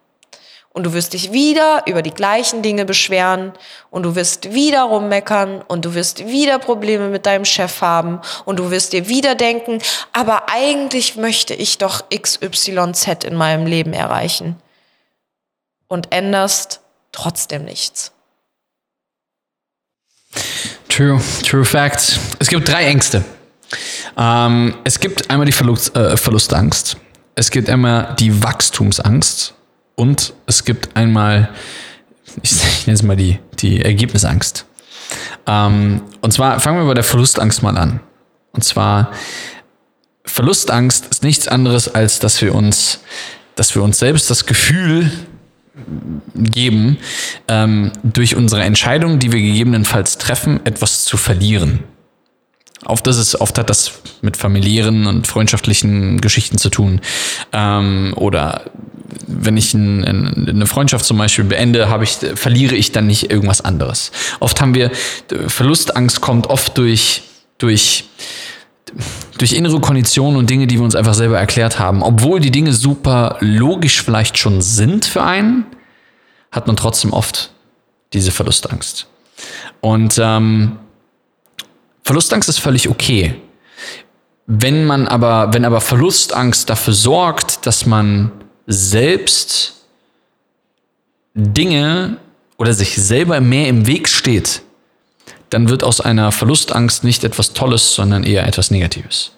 Und 0.70 0.84
du 0.84 0.94
wirst 0.94 1.12
dich 1.12 1.30
wieder 1.30 1.82
über 1.84 2.00
die 2.00 2.14
gleichen 2.14 2.62
Dinge 2.62 2.86
beschweren 2.86 3.52
und 3.90 4.04
du 4.04 4.14
wirst 4.14 4.54
wieder 4.54 4.84
rummeckern 4.84 5.60
und 5.68 5.84
du 5.84 5.92
wirst 5.92 6.26
wieder 6.26 6.58
Probleme 6.58 7.08
mit 7.08 7.26
deinem 7.26 7.44
Chef 7.44 7.82
haben 7.82 8.22
und 8.46 8.58
du 8.58 8.70
wirst 8.70 8.94
dir 8.94 9.08
wieder 9.08 9.34
denken, 9.34 9.82
aber 10.14 10.44
eigentlich 10.48 11.16
möchte 11.16 11.52
ich 11.52 11.76
doch 11.76 12.08
XYZ 12.08 13.24
in 13.24 13.34
meinem 13.34 13.66
Leben 13.66 13.92
erreichen. 13.92 14.56
Und 15.86 16.14
änderst 16.14 16.80
trotzdem 17.12 17.66
nichts. 17.66 18.14
True, 20.90 21.20
true 21.44 21.64
facts. 21.64 22.18
Es 22.40 22.48
gibt 22.48 22.68
drei 22.68 22.84
Ängste. 22.86 23.24
Ähm, 24.18 24.74
es 24.82 24.98
gibt 24.98 25.30
einmal 25.30 25.46
die 25.46 25.52
Verlust, 25.52 25.96
äh, 25.96 26.16
Verlustangst. 26.16 26.96
Es 27.36 27.50
gibt 27.52 27.70
einmal 27.70 28.16
die 28.18 28.42
Wachstumsangst. 28.42 29.54
Und 29.94 30.34
es 30.46 30.64
gibt 30.64 30.96
einmal, 30.96 31.48
ich 32.42 32.86
nenne 32.86 32.94
es 32.94 33.02
mal 33.04 33.16
die, 33.16 33.38
die 33.60 33.82
Ergebnisangst. 33.82 34.66
Ähm, 35.46 36.02
und 36.20 36.32
zwar 36.32 36.58
fangen 36.58 36.80
wir 36.80 36.86
bei 36.86 36.94
der 36.94 37.04
Verlustangst 37.04 37.62
mal 37.62 37.78
an. 37.78 38.00
Und 38.52 38.64
zwar, 38.64 39.12
Verlustangst 40.24 41.06
ist 41.06 41.22
nichts 41.22 41.46
anderes, 41.46 41.94
als 41.94 42.18
dass 42.18 42.42
wir 42.42 42.52
uns, 42.52 42.98
dass 43.54 43.74
wir 43.76 43.82
uns 43.82 44.00
selbst 44.00 44.28
das 44.28 44.44
Gefühl 44.44 45.10
geben, 46.34 46.98
ähm, 47.48 47.92
durch 48.02 48.36
unsere 48.36 48.62
Entscheidungen, 48.62 49.18
die 49.18 49.32
wir 49.32 49.40
gegebenenfalls 49.40 50.18
treffen, 50.18 50.60
etwas 50.64 51.04
zu 51.04 51.16
verlieren. 51.16 51.80
Oft, 52.86 53.06
ist, 53.06 53.34
oft 53.40 53.58
hat 53.58 53.68
das 53.68 54.00
mit 54.22 54.36
familiären 54.36 55.06
und 55.06 55.26
freundschaftlichen 55.26 56.20
Geschichten 56.20 56.56
zu 56.56 56.70
tun. 56.70 57.00
Ähm, 57.52 58.14
oder 58.16 58.62
wenn 59.26 59.56
ich 59.56 59.74
ein, 59.74 60.04
ein, 60.04 60.48
eine 60.48 60.66
Freundschaft 60.66 61.04
zum 61.04 61.18
Beispiel 61.18 61.44
beende, 61.44 61.88
habe 61.88 62.04
ich, 62.04 62.18
verliere 62.34 62.74
ich 62.74 62.92
dann 62.92 63.06
nicht 63.06 63.30
irgendwas 63.30 63.60
anderes. 63.60 64.12
Oft 64.40 64.60
haben 64.60 64.74
wir, 64.74 64.90
Verlustangst 65.46 66.20
kommt 66.20 66.46
oft 66.46 66.76
durch, 66.78 67.22
durch, 67.58 68.04
durch 69.38 69.52
innere 69.52 69.80
Konditionen 69.80 70.38
und 70.38 70.50
Dinge, 70.50 70.66
die 70.66 70.76
wir 70.76 70.84
uns 70.84 70.94
einfach 70.94 71.14
selber 71.14 71.38
erklärt 71.38 71.78
haben. 71.78 72.02
Obwohl 72.02 72.40
die 72.40 72.50
Dinge 72.50 72.72
super 72.72 73.36
logisch 73.40 74.02
vielleicht 74.02 74.38
schon 74.38 74.60
sind 74.60 75.04
für 75.04 75.22
einen, 75.22 75.66
hat 76.52 76.66
man 76.66 76.76
trotzdem 76.76 77.12
oft 77.12 77.52
diese 78.12 78.32
Verlustangst. 78.32 79.06
Und 79.80 80.18
ähm, 80.20 80.78
Verlustangst 82.02 82.48
ist 82.48 82.58
völlig 82.58 82.88
okay. 82.88 83.34
Wenn 84.46 84.84
man 84.84 85.06
aber, 85.06 85.52
wenn 85.52 85.64
aber 85.64 85.80
Verlustangst 85.80 86.68
dafür 86.68 86.92
sorgt, 86.92 87.66
dass 87.66 87.86
man 87.86 88.32
selbst 88.66 89.84
Dinge 91.34 92.16
oder 92.58 92.72
sich 92.72 92.96
selber 92.96 93.40
mehr 93.40 93.68
im 93.68 93.86
Weg 93.86 94.08
steht, 94.08 94.62
dann 95.50 95.68
wird 95.68 95.84
aus 95.84 96.00
einer 96.00 96.32
Verlustangst 96.32 97.04
nicht 97.04 97.24
etwas 97.24 97.52
Tolles, 97.52 97.94
sondern 97.94 98.24
eher 98.24 98.46
etwas 98.46 98.70
Negatives. 98.70 99.32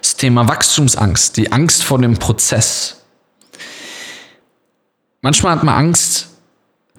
Das 0.00 0.16
Thema 0.16 0.48
Wachstumsangst, 0.48 1.36
die 1.36 1.52
Angst 1.52 1.84
vor 1.84 1.98
dem 1.98 2.16
Prozess. 2.16 3.02
Manchmal 5.20 5.52
hat 5.52 5.64
man 5.64 5.74
Angst 5.74 6.28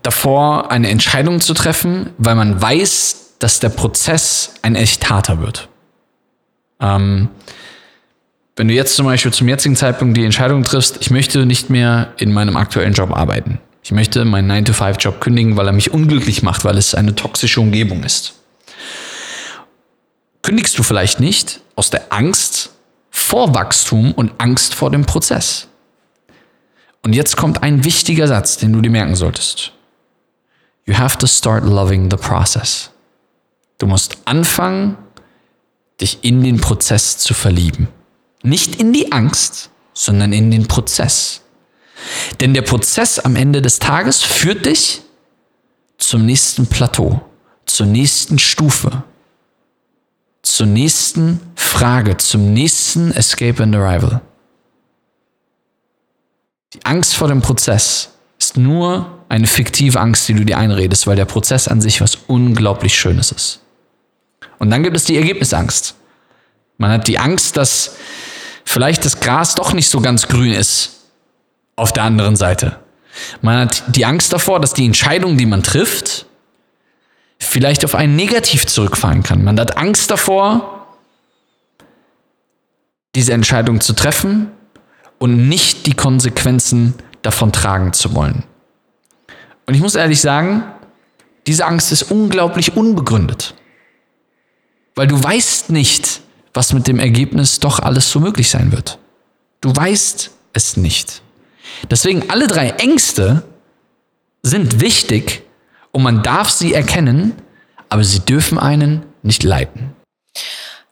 davor, 0.04 0.72
eine 0.72 0.90
Entscheidung 0.90 1.42
zu 1.42 1.54
treffen, 1.54 2.12
weil 2.18 2.36
man 2.36 2.62
weiß, 2.62 3.36
dass 3.40 3.60
der 3.60 3.70
Prozess 3.70 4.56
ein 4.62 4.76
echt 4.76 5.10
harter 5.10 5.40
wird. 5.40 5.70
Ähm, 6.80 7.30
wenn 8.56 8.68
du 8.68 8.74
jetzt 8.74 8.96
zum 8.96 9.06
Beispiel 9.06 9.32
zum 9.32 9.48
jetzigen 9.48 9.76
Zeitpunkt 9.76 10.18
die 10.18 10.26
Entscheidung 10.26 10.64
triffst, 10.64 10.98
ich 11.00 11.12
möchte 11.12 11.46
nicht 11.46 11.70
mehr 11.70 12.14
in 12.18 12.34
meinem 12.34 12.58
aktuellen 12.58 12.94
Job 12.94 13.16
arbeiten. 13.16 13.60
Ich 13.88 13.93
möchte 13.93 14.26
meinen 14.26 14.52
9-to-5-Job 14.52 15.21
kündigen, 15.21 15.56
weil 15.56 15.65
er 15.67 15.71
mich 15.71 15.93
unglücklich 15.93 16.43
macht, 16.43 16.65
weil 16.65 16.78
es 16.78 16.93
eine 16.93 17.15
toxische 17.15 17.62
Umgebung 17.62 18.04
ist. 18.04 18.34
Kündigst 20.41 20.78
du 20.78 20.84
vielleicht 20.84 21.21
nicht 21.21 21.62
aus 21.78 21.89
der 21.89 22.12
Angst 22.12 22.71
vor 23.12 23.56
Wachstum 23.56 24.12
und 24.12 24.33
Angst 24.40 24.75
vor 24.75 24.92
dem 24.92 25.06
Prozess. 25.06 25.69
Und 27.02 27.15
jetzt 27.15 27.38
kommt 27.38 27.63
ein 27.63 27.85
wichtiger 27.85 28.27
Satz, 28.27 28.58
den 28.58 28.73
du 28.73 28.81
dir 28.81 28.90
merken 28.90 29.15
solltest. 29.15 29.71
You 30.85 30.98
have 30.98 31.17
to 31.19 31.25
start 31.25 31.63
loving 31.63 32.12
the 32.12 32.17
process. 32.17 32.92
Du 33.77 33.88
musst 33.88 34.17
anfangen, 34.25 34.98
dich 36.02 36.25
in 36.25 36.44
den 36.44 36.60
Prozess 36.60 37.19
zu 37.19 37.33
verlieben. 37.33 37.88
Nicht 38.44 38.81
in 38.81 38.92
die 38.92 39.13
Angst, 39.13 39.69
sondern 39.94 40.33
in 40.33 40.52
den 40.52 40.67
Prozess. 40.67 41.42
Denn 42.40 42.54
der 42.54 42.62
Prozess 42.62 43.20
am 43.20 43.36
Ende 43.36 43.62
des 43.62 43.80
Tages 43.80 44.24
führt 44.24 44.66
dich 44.66 45.02
zum 45.98 46.26
nächsten 46.26 46.68
Plateau, 46.68 47.22
zur 47.66 47.86
nächsten 47.86 48.40
Stufe, 48.40 49.04
zur 50.42 50.68
nächsten 50.68 51.40
Frage, 51.56 52.18
zum 52.18 52.54
nächsten 52.54 53.12
Escape 53.12 53.64
and 53.64 53.76
Arrival. 53.76 54.22
Die 56.74 56.86
Angst 56.86 57.16
vor 57.16 57.28
dem 57.28 57.42
Prozess 57.42 58.10
ist 58.40 58.58
nur 58.58 59.24
eine 59.30 59.48
fiktive 59.48 60.00
Angst, 60.00 60.28
die 60.30 60.34
du 60.34 60.46
dir 60.46 60.58
einredest, 60.58 61.08
weil 61.08 61.16
der 61.16 61.26
Prozess 61.26 61.68
an 61.68 61.82
sich 61.82 62.02
was 62.02 62.16
unglaublich 62.28 62.98
Schönes 62.98 63.32
ist. 63.32 63.60
Und 64.60 64.70
dann 64.70 64.84
gibt 64.84 64.96
es 64.96 65.06
die 65.06 65.18
Ergebnisangst. 65.18 65.96
Man 66.78 66.92
hat 66.92 67.08
die 67.08 67.20
Angst, 67.20 67.58
dass 67.58 67.96
vielleicht 68.64 69.04
das 69.04 69.20
Gras 69.20 69.56
doch 69.56 69.74
nicht 69.74 69.90
so 69.90 70.00
ganz 70.00 70.28
grün 70.28 70.54
ist 70.54 70.96
auf 71.78 71.94
der 71.94 72.04
anderen 72.04 72.36
Seite. 72.36 72.78
Man 73.42 73.60
hat 73.60 73.84
die 73.96 74.06
Angst 74.06 74.34
davor, 74.34 74.60
dass 74.60 74.73
die 74.73 74.86
Entscheidung, 74.86 75.38
die 75.38 75.46
man 75.46 75.63
trifft, 75.63 76.25
vielleicht 77.40 77.86
auf 77.86 77.96
einen 77.96 78.15
negativ 78.15 78.65
zurückfallen 78.65 79.23
kann. 79.23 79.44
Man 79.44 79.58
hat 79.60 79.78
Angst 79.78 80.12
davor, 80.12 80.88
diese 83.15 83.34
Entscheidung 83.34 83.80
zu 83.80 83.94
treffen 83.94 84.52
und 85.17 85.48
nicht 85.48 85.86
die 85.86 85.94
Konsequenzen 85.94 86.96
davon 87.21 87.52
tragen 87.52 87.94
zu 87.94 88.13
wollen. 88.13 88.44
Und 89.65 89.73
ich 89.73 89.82
muss 89.82 89.96
ehrlich 89.96 90.21
sagen, 90.21 90.63
diese 91.46 91.65
Angst 91.65 91.92
ist 91.92 92.12
unglaublich 92.12 92.75
unbegründet. 92.75 93.56
Weil 94.96 95.08
du 95.08 95.21
weißt 95.21 95.69
nicht, 95.69 96.21
was 96.54 96.73
mit 96.73 96.88
dem 96.88 97.00
Ergebnis 97.00 97.60
doch 97.60 97.80
alles 97.80 98.12
so 98.12 98.19
möglich 98.19 98.50
sein 98.50 98.71
wird. 98.71 98.98
Du 99.62 99.75
weißt 99.75 100.32
es 100.54 100.78
nicht. 100.78 101.21
Deswegen 101.90 102.30
alle 102.30 102.48
drei 102.48 102.69
Ängste 102.71 103.44
sind 104.44 104.82
wichtig 104.82 105.44
und 105.92 106.04
man 106.04 106.23
darf 106.23 106.50
sie 106.50 106.73
erkennen, 106.73 107.34
aber 107.90 108.04
sie 108.04 108.19
dürfen 108.19 108.58
einen 108.58 109.06
nicht 109.21 109.44
leiten. 109.44 109.96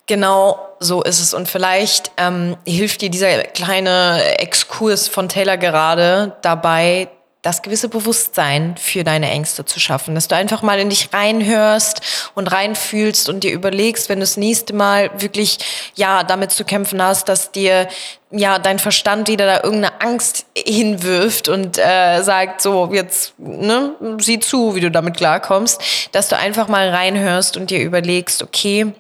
Genau 0.08 0.60
so 0.80 1.02
ist 1.02 1.20
es. 1.20 1.34
Und 1.34 1.48
vielleicht 1.48 2.12
ähm, 2.18 2.58
hilft 2.66 3.02
dir 3.02 3.10
dieser 3.10 3.40
kleine 3.44 4.40
Exkurs 4.40 5.08
von 5.08 5.30
Taylor 5.30 5.58
gerade 5.58 6.36
dabei, 6.42 7.10
das 7.46 7.62
gewisse 7.62 7.90
Bewusstsein 7.90 8.76
für 8.76 9.04
deine 9.04 9.30
Ängste 9.30 9.66
zu 9.66 9.80
schaffen, 9.80 10.16
dass 10.16 10.28
du 10.28 10.36
einfach 10.36 10.64
mal 10.64 10.80
in 10.80 10.90
dich 10.90 11.14
reinhörst 11.14 12.02
und 12.34 12.52
reinfühlst 12.52 13.30
und 13.30 13.44
dir 13.44 13.52
überlegst, 13.52 14.10
wenn 14.10 14.18
du 14.18 14.24
das 14.24 14.36
nächste 14.36 14.74
Mal 14.74 15.12
wirklich 15.22 15.60
ja 15.94 16.24
damit 16.24 16.52
zu 16.52 16.66
kämpfen 16.66 17.04
hast, 17.04 17.30
dass 17.30 17.52
dir 17.52 17.88
ja 18.32 18.58
dein 18.58 18.80
Verstand 18.80 19.28
wieder 19.28 19.46
da 19.46 19.64
irgendeine 19.64 20.02
Angst 20.02 20.48
hinwirft 20.58 21.48
und 21.48 21.78
äh, 21.78 22.24
sagt 22.24 22.62
so 22.62 22.90
jetzt 22.92 23.36
ne 23.38 23.94
sieh 24.18 24.40
zu, 24.40 24.74
wie 24.74 24.82
du 24.82 24.90
damit 24.90 25.16
klarkommst, 25.16 25.80
dass 26.14 26.30
du 26.30 26.38
einfach 26.38 26.68
mal 26.68 26.90
reinhörst 26.90 27.58
und 27.58 27.70
dir 27.70 27.80
überlegst, 27.80 28.42
okay, 28.42 28.92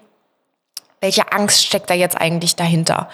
welche 1.02 1.32
Angst 1.32 1.66
steckt 1.66 1.90
da 1.90 1.96
jetzt 1.96 2.16
eigentlich 2.16 2.56
dahinter? 2.56 3.10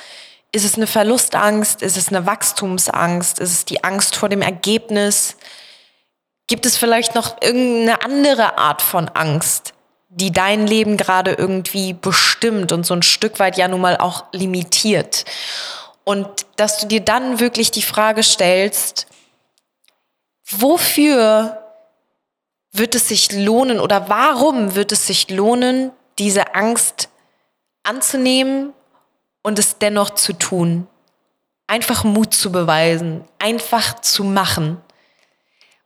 Ist 0.52 0.66
es 0.66 0.76
eine 0.76 0.88
Verlustangst? 0.88 1.82
Ist 1.82 1.97
es 1.97 2.10
eine 2.10 2.26
Wachstumsangst? 2.26 3.39
Ist 3.39 3.52
es 3.52 3.66
die 3.66 3.84
Angst 3.84 4.16
vor 4.16 4.28
dem 4.28 4.41
Ergebnis? 4.41 5.38
Gibt 6.47 6.66
es 6.66 6.76
vielleicht 6.76 7.16
noch 7.16 7.41
irgendeine 7.41 8.04
andere 8.04 8.58
Art 8.58 8.82
von 8.82 9.08
Angst, 9.10 9.74
die 10.10 10.32
dein 10.32 10.68
Leben 10.68 10.97
gerade 10.97 11.32
irgendwie 11.34 11.93
bestimmt 11.93 12.74
und 12.74 12.86
so 12.86 12.93
ein 12.93 13.04
Stück 13.04 13.39
weit 13.39 13.58
ja 13.58 13.70
nun 13.70 13.80
mal 13.80 13.95
auch 13.95 14.26
limitiert? 14.34 15.24
Und 16.04 16.28
dass 16.58 16.80
du 16.80 16.88
dir 16.88 16.99
dann 16.99 17.39
wirklich 17.39 17.72
die 17.72 17.82
Frage 17.82 18.22
stellst, 18.22 19.08
wofür 20.49 21.58
wird 22.74 22.95
es 22.95 23.08
sich 23.08 23.32
lohnen 23.32 23.80
oder 23.80 24.10
warum 24.10 24.76
wird 24.76 24.91
es 24.91 25.08
sich 25.08 25.30
lohnen, 25.30 25.91
diese 26.20 26.56
Angst 26.56 27.08
anzunehmen 27.84 28.74
und 29.43 29.59
es 29.59 29.77
dennoch 29.77 30.11
zu 30.11 30.33
tun. 30.33 30.87
Einfach 31.67 32.03
Mut 32.03 32.33
zu 32.33 32.51
beweisen, 32.51 33.23
einfach 33.39 33.99
zu 34.01 34.23
machen. 34.23 34.81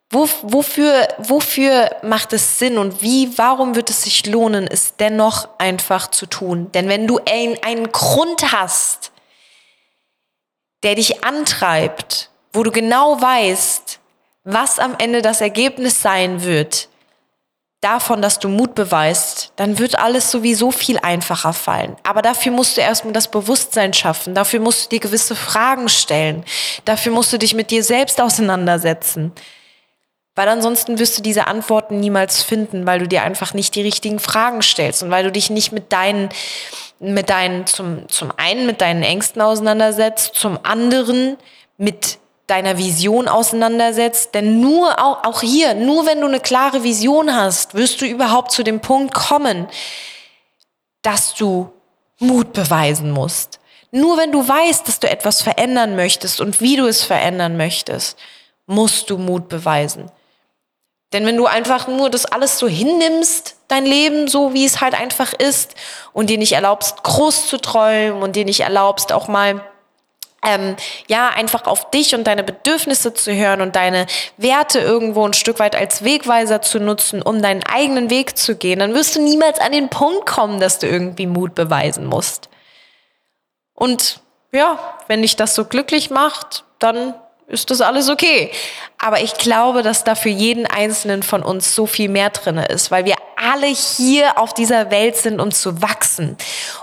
Wo, 0.09 0.29
wofür, 0.43 1.07
wofür 1.17 1.89
macht 2.03 2.33
es 2.33 2.59
Sinn 2.59 2.77
und 2.77 3.01
wie, 3.01 3.37
warum 3.37 3.75
wird 3.75 3.89
es 3.89 4.03
sich 4.03 4.25
lohnen, 4.25 4.67
es 4.67 4.95
dennoch 4.97 5.49
einfach 5.57 6.09
zu 6.09 6.25
tun? 6.25 6.71
Denn 6.73 6.89
wenn 6.89 7.07
du 7.07 7.19
ein, 7.29 7.57
einen 7.63 7.91
Grund 7.91 8.51
hast, 8.51 9.11
der 10.83 10.95
dich 10.95 11.23
antreibt, 11.23 12.29
wo 12.53 12.63
du 12.63 12.71
genau 12.71 13.19
weißt, 13.19 13.99
was 14.43 14.79
am 14.79 14.95
Ende 14.99 15.21
das 15.21 15.41
Ergebnis 15.41 16.01
sein 16.01 16.43
wird, 16.43 16.87
davon, 17.85 18.21
dass 18.21 18.39
du 18.39 18.49
Mut 18.49 18.73
beweist, 18.73 19.53
dann 19.57 19.77
wird 19.77 19.99
alles 19.99 20.31
sowieso 20.31 20.71
viel 20.71 20.97
einfacher 20.97 21.53
fallen. 21.53 21.95
Aber 22.03 22.23
dafür 22.23 22.51
musst 22.51 22.77
du 22.77 22.81
erstmal 22.81 23.13
das 23.13 23.29
Bewusstsein 23.29 23.93
schaffen. 23.93 24.33
Dafür 24.33 24.59
musst 24.59 24.85
du 24.85 24.89
dir 24.89 24.99
gewisse 24.99 25.35
Fragen 25.35 25.87
stellen. 25.87 26.43
Dafür 26.83 27.11
musst 27.11 27.31
du 27.31 27.37
dich 27.37 27.53
mit 27.53 27.69
dir 27.69 27.83
selbst 27.83 28.19
auseinandersetzen. 28.19 29.33
Weil 30.33 30.49
ansonsten 30.49 30.97
wirst 30.97 31.17
du 31.17 31.21
diese 31.21 31.45
Antworten 31.47 31.99
niemals 31.99 32.41
finden, 32.43 32.87
weil 32.87 32.99
du 32.99 33.07
dir 33.07 33.21
einfach 33.21 33.53
nicht 33.53 33.75
die 33.75 33.83
richtigen 33.83 34.19
Fragen 34.19 34.63
stellst 34.63 35.03
und 35.03 35.11
weil 35.11 35.23
du 35.23 35.31
dich 35.31 35.49
nicht 35.51 35.71
mit 35.71 35.93
deinen, 35.93 36.29
mit 36.99 37.29
deinen, 37.29 37.67
zum, 37.67 38.09
zum 38.09 38.33
einen 38.35 38.65
mit 38.65 38.81
deinen 38.81 39.03
Ängsten 39.03 39.41
auseinandersetzt, 39.41 40.33
zum 40.33 40.59
anderen 40.63 41.37
mit 41.77 42.17
deiner 42.47 42.77
Vision 42.77 43.27
auseinandersetzt. 43.27 44.33
Denn 44.35 44.59
nur 44.61 44.99
auch, 45.03 45.23
auch 45.23 45.41
hier, 45.41 45.73
nur 45.73 46.05
wenn 46.05 46.21
du 46.21 46.27
eine 46.27 46.39
klare 46.39 46.83
Vision 46.83 47.35
hast, 47.35 47.73
wirst 47.73 48.01
du 48.01 48.05
überhaupt 48.05 48.51
zu 48.51 48.63
dem 48.63 48.81
Punkt 48.81 49.13
kommen, 49.13 49.67
dass 51.01 51.33
du 51.33 51.71
Mut 52.19 52.53
beweisen 52.53 53.11
musst. 53.11 53.59
Nur 53.91 54.17
wenn 54.17 54.31
du 54.31 54.47
weißt, 54.47 54.87
dass 54.87 54.99
du 54.99 55.09
etwas 55.09 55.41
verändern 55.41 55.95
möchtest 55.95 56.41
und 56.41 56.61
wie 56.61 56.75
du 56.75 56.85
es 56.85 57.03
verändern 57.03 57.57
möchtest, 57.57 58.17
musst 58.65 59.09
du 59.09 59.17
Mut 59.17 59.47
beweisen. 59.47 60.11
Denn 61.13 61.25
wenn 61.25 61.37
du 61.37 61.45
einfach 61.45 61.87
nur 61.87 62.09
das 62.09 62.25
alles 62.25 62.59
so 62.59 62.67
hinnimmst, 62.67 63.55
dein 63.67 63.85
Leben 63.85 64.27
so, 64.27 64.53
wie 64.53 64.65
es 64.65 64.81
halt 64.81 64.99
einfach 64.99 65.33
ist, 65.33 65.75
und 66.13 66.29
dir 66.29 66.37
nicht 66.37 66.53
erlaubst, 66.53 67.03
groß 67.03 67.47
zu 67.47 67.57
träumen 67.57 68.21
und 68.21 68.35
dir 68.35 68.43
nicht 68.43 68.61
erlaubst, 68.61 69.13
auch 69.13 69.27
mal 69.27 69.63
ähm, 70.45 70.75
ja, 71.07 71.29
einfach 71.29 71.65
auf 71.65 71.89
dich 71.91 72.15
und 72.15 72.25
deine 72.25 72.43
Bedürfnisse 72.43 73.13
zu 73.13 73.33
hören 73.33 73.61
und 73.61 73.75
deine 73.75 74.05
Werte 74.37 74.79
irgendwo 74.79 75.25
ein 75.27 75.33
Stück 75.33 75.59
weit 75.59 75.75
als 75.75 76.03
Wegweiser 76.03 76.61
zu 76.61 76.79
nutzen, 76.79 77.21
um 77.21 77.41
deinen 77.41 77.63
eigenen 77.63 78.09
Weg 78.09 78.37
zu 78.37 78.55
gehen, 78.55 78.79
dann 78.79 78.93
wirst 78.93 79.15
du 79.15 79.21
niemals 79.21 79.59
an 79.59 79.71
den 79.71 79.89
Punkt 79.89 80.25
kommen, 80.25 80.59
dass 80.59 80.79
du 80.79 80.87
irgendwie 80.87 81.27
Mut 81.27 81.55
beweisen 81.55 82.05
musst. 82.05 82.49
Und 83.73 84.21
ja, 84.51 84.79
wenn 85.07 85.21
dich 85.21 85.35
das 85.35 85.55
so 85.55 85.65
glücklich 85.65 86.09
macht, 86.09 86.63
dann 86.79 87.13
ist 87.47 87.69
das 87.69 87.81
alles 87.81 88.09
okay. 88.09 88.51
Aber 88.97 89.21
ich 89.21 89.35
glaube, 89.35 89.83
dass 89.83 90.03
da 90.03 90.15
für 90.15 90.29
jeden 90.29 90.65
Einzelnen 90.65 91.23
von 91.23 91.43
uns 91.43 91.75
so 91.75 91.85
viel 91.85 92.09
mehr 92.09 92.29
drin 92.29 92.57
ist, 92.57 92.89
weil 92.89 93.05
wir 93.05 93.15
alle 93.45 93.67
hier 93.67 94.37
auf 94.37 94.53
dieser 94.53 94.91
Welt 94.91 95.15
sind, 95.15 95.39
um 95.39 95.51
zu 95.51 95.81
wachsen, 95.81 96.37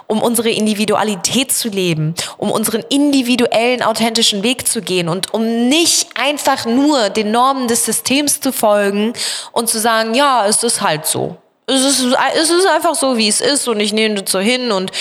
um 0.07 0.23
unsere 0.23 0.51
Individualität 0.51 1.53
zu 1.53 1.69
leben, 1.69 2.15
um 2.39 2.51
unseren 2.51 2.83
individuellen, 2.89 3.83
authentischen 3.83 4.43
Weg 4.43 4.69
zu 4.69 4.83
gehen 4.83 5.09
und 5.09 5.35
um 5.35 5.69
nicht 5.69 6.09
einfach 6.17 6.65
nur 6.67 7.11
den 7.11 7.31
Normen 7.31 7.69
des 7.69 7.85
Systems 7.85 8.41
zu 8.41 8.53
folgen 8.53 9.13
und 9.53 9.69
zu 9.69 9.79
sagen, 9.79 10.15
ja, 10.15 10.47
es 10.47 10.63
ist 10.63 10.81
halt 10.81 11.07
so. 11.07 11.37
Es 11.67 11.83
ist, 11.83 12.05
es 12.35 12.51
ist 12.51 12.67
einfach 12.67 12.95
so, 12.95 13.17
wie 13.17 13.29
es 13.29 13.41
ist 13.41 13.69
und 13.69 13.81
ich 13.81 13.93
nehme 13.93 14.23
das 14.23 14.31
so 14.31 14.39
hin 14.39 14.73
und 14.73 14.93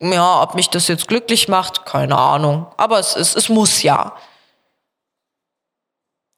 ja, 0.00 0.42
ob 0.42 0.54
mich 0.54 0.70
das 0.70 0.88
jetzt 0.88 1.08
glücklich 1.08 1.48
macht, 1.48 1.84
keine 1.84 2.16
Ahnung. 2.16 2.66
Aber 2.76 2.98
es, 2.98 3.16
ist, 3.16 3.36
es 3.36 3.48
muss 3.48 3.82
ja. 3.82 4.16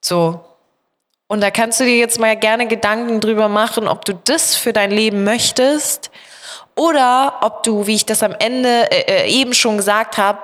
So. 0.02 0.49
Und 1.30 1.42
da 1.42 1.52
kannst 1.52 1.78
du 1.78 1.84
dir 1.84 1.96
jetzt 1.96 2.18
mal 2.18 2.36
gerne 2.36 2.66
Gedanken 2.66 3.20
drüber 3.20 3.48
machen, 3.48 3.86
ob 3.86 4.04
du 4.04 4.14
das 4.14 4.56
für 4.56 4.72
dein 4.72 4.90
Leben 4.90 5.22
möchtest 5.22 6.10
oder 6.74 7.38
ob 7.42 7.62
du, 7.62 7.86
wie 7.86 7.94
ich 7.94 8.04
das 8.04 8.24
am 8.24 8.34
Ende 8.36 8.90
äh, 8.90 9.26
äh, 9.26 9.30
eben 9.30 9.54
schon 9.54 9.76
gesagt 9.76 10.18
habe, 10.18 10.40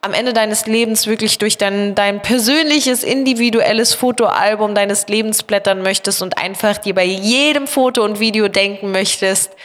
am 0.00 0.14
Ende 0.14 0.32
deines 0.32 0.66
Lebens 0.66 1.08
wirklich 1.08 1.38
durch 1.38 1.58
dein, 1.58 1.96
dein 1.96 2.22
persönliches, 2.22 3.02
individuelles 3.02 3.94
Fotoalbum 3.94 4.76
deines 4.76 5.08
Lebens 5.08 5.42
blättern 5.42 5.82
möchtest 5.82 6.22
und 6.22 6.38
einfach 6.38 6.78
dir 6.78 6.94
bei 6.94 7.04
jedem 7.04 7.66
Foto 7.66 8.04
und 8.04 8.20
Video 8.20 8.46
denken 8.46 8.92
möchtest, 8.92 9.56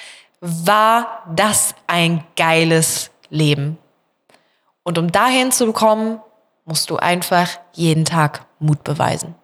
war 0.42 1.22
das 1.36 1.76
ein 1.86 2.24
geiles 2.36 3.12
Leben. 3.30 3.78
Und 4.82 4.98
um 4.98 5.12
dahin 5.12 5.52
zu 5.52 5.72
kommen, 5.72 6.20
musst 6.66 6.90
du 6.90 6.98
einfach 6.98 7.60
jeden 7.74 8.06
Tag 8.06 8.48
Mut 8.58 8.84
beweisen. 8.84 9.36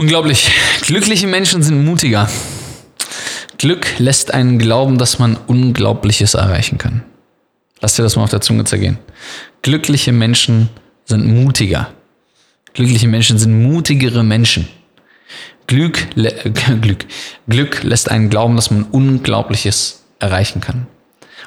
Unglaublich. 0.00 0.52
Glückliche 0.82 1.26
Menschen 1.26 1.60
sind 1.64 1.84
mutiger. 1.84 2.30
Glück 3.58 3.98
lässt 3.98 4.32
einen 4.32 4.60
glauben, 4.60 4.96
dass 4.96 5.18
man 5.18 5.36
Unglaubliches 5.36 6.34
erreichen 6.34 6.78
kann. 6.78 7.02
Lass 7.80 7.96
dir 7.96 8.04
das 8.04 8.14
mal 8.14 8.22
auf 8.22 8.30
der 8.30 8.40
Zunge 8.40 8.62
zergehen. 8.62 8.98
glückliche 9.62 10.12
Menschen 10.12 10.68
sind 11.04 11.26
mutiger. 11.26 11.90
Glückliche 12.74 13.08
Menschen 13.08 13.38
sind 13.38 13.60
mutigere 13.60 14.22
Menschen. 14.22 14.68
Glück, 15.66 16.06
Glück, 16.14 17.06
Glück 17.48 17.82
lässt 17.82 18.08
einen 18.08 18.30
glauben, 18.30 18.54
dass 18.54 18.70
man 18.70 18.84
Unglaubliches 18.84 20.04
erreichen 20.20 20.60
kann. 20.60 20.86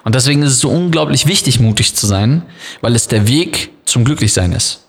Und 0.03 0.13
deswegen 0.13 0.43
ist 0.43 0.51
es 0.51 0.59
so 0.59 0.69
unglaublich 0.69 1.25
wichtig, 1.25 1.61
mutig 1.61 1.95
zu 1.95 2.05
sein, 2.05 2.43
weil 2.81 2.95
es 2.95 3.07
der 3.07 3.29
Weg 3.29 3.69
zum 3.85 4.03
Glücklichsein 4.03 4.51
ist. 4.51 4.85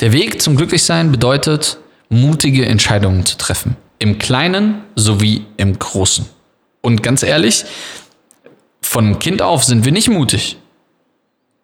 Der 0.00 0.12
Weg 0.12 0.42
zum 0.42 0.56
Glücklichsein 0.56 1.12
bedeutet, 1.12 1.78
mutige 2.08 2.66
Entscheidungen 2.66 3.26
zu 3.26 3.36
treffen. 3.36 3.76
Im 3.98 4.18
Kleinen 4.18 4.82
sowie 4.94 5.46
im 5.56 5.78
Großen. 5.78 6.26
Und 6.80 7.02
ganz 7.02 7.22
ehrlich, 7.22 7.64
von 8.80 9.18
Kind 9.18 9.42
auf 9.42 9.64
sind 9.64 9.84
wir 9.84 9.92
nicht 9.92 10.08
mutig. 10.08 10.56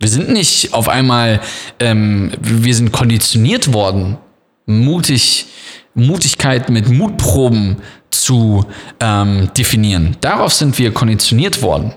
Wir 0.00 0.08
sind 0.08 0.30
nicht 0.30 0.74
auf 0.74 0.88
einmal, 0.88 1.40
ähm, 1.78 2.32
wir 2.40 2.74
sind 2.74 2.90
konditioniert 2.90 3.72
worden, 3.72 4.18
mutig, 4.66 5.46
Mutigkeit 5.94 6.70
mit 6.70 6.88
Mutproben 6.88 7.76
zu 8.10 8.64
ähm, 8.98 9.50
definieren. 9.56 10.16
Darauf 10.20 10.52
sind 10.52 10.78
wir 10.78 10.92
konditioniert 10.92 11.62
worden. 11.62 11.92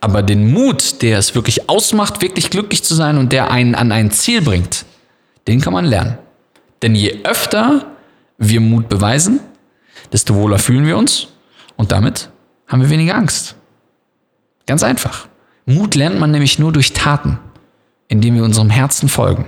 Aber 0.00 0.22
den 0.22 0.52
Mut, 0.52 1.02
der 1.02 1.18
es 1.18 1.34
wirklich 1.34 1.68
ausmacht, 1.68 2.22
wirklich 2.22 2.50
glücklich 2.50 2.82
zu 2.82 2.94
sein 2.94 3.18
und 3.18 3.32
der 3.32 3.50
einen 3.50 3.74
an 3.74 3.92
ein 3.92 4.10
Ziel 4.10 4.42
bringt, 4.42 4.84
den 5.46 5.60
kann 5.60 5.72
man 5.72 5.84
lernen. 5.84 6.18
Denn 6.82 6.94
je 6.94 7.20
öfter 7.24 7.86
wir 8.38 8.60
Mut 8.60 8.88
beweisen, 8.88 9.40
desto 10.12 10.34
wohler 10.34 10.58
fühlen 10.58 10.86
wir 10.86 10.96
uns 10.96 11.28
und 11.76 11.92
damit 11.92 12.30
haben 12.66 12.82
wir 12.82 12.90
weniger 12.90 13.14
Angst. 13.14 13.54
Ganz 14.66 14.82
einfach. 14.82 15.28
Mut 15.64 15.94
lernt 15.94 16.18
man 16.18 16.32
nämlich 16.32 16.58
nur 16.58 16.72
durch 16.72 16.92
Taten, 16.92 17.38
indem 18.08 18.34
wir 18.34 18.44
unserem 18.44 18.70
Herzen 18.70 19.08
folgen. 19.08 19.46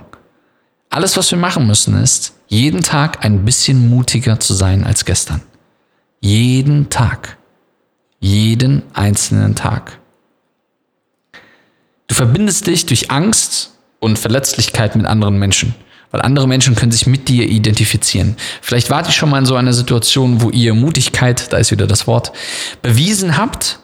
Alles, 0.91 1.17
was 1.17 1.31
wir 1.31 1.39
machen 1.39 1.67
müssen, 1.67 2.01
ist, 2.01 2.35
jeden 2.47 2.83
Tag 2.83 3.25
ein 3.25 3.45
bisschen 3.45 3.89
mutiger 3.89 4.39
zu 4.39 4.55
sein 4.55 4.85
als 4.85 5.05
gestern. 5.05 5.43
Jeden 6.21 6.89
Tag. 6.89 7.37
Jeden 8.21 8.83
einzelnen 8.93 9.57
Tag. 9.57 9.99
Du 12.07 12.15
verbindest 12.15 12.67
dich 12.69 12.87
durch 12.87 13.11
Angst 13.11 13.73
und 13.99 14.19
Verletzlichkeit 14.19 14.95
mit 14.95 15.07
anderen 15.07 15.39
Menschen, 15.39 15.75
weil 16.15 16.23
andere 16.23 16.47
Menschen 16.47 16.77
können 16.77 16.93
sich 16.93 17.09
mit 17.09 17.29
dir 17.29 17.49
identifizieren. 17.49 18.37
Vielleicht 18.63 18.89
wart 18.89 19.09
ihr 19.09 19.13
schon 19.13 19.31
mal 19.31 19.39
in 19.39 19.47
so 19.47 19.57
einer 19.57 19.73
Situation, 19.73 20.43
wo 20.43 20.51
ihr 20.51 20.73
Mutigkeit, 20.73 21.53
da 21.53 21.57
ist 21.57 21.73
wieder 21.73 21.89
das 21.89 22.07
Wort, 22.07 22.31
bewiesen 22.83 23.37
habt 23.37 23.81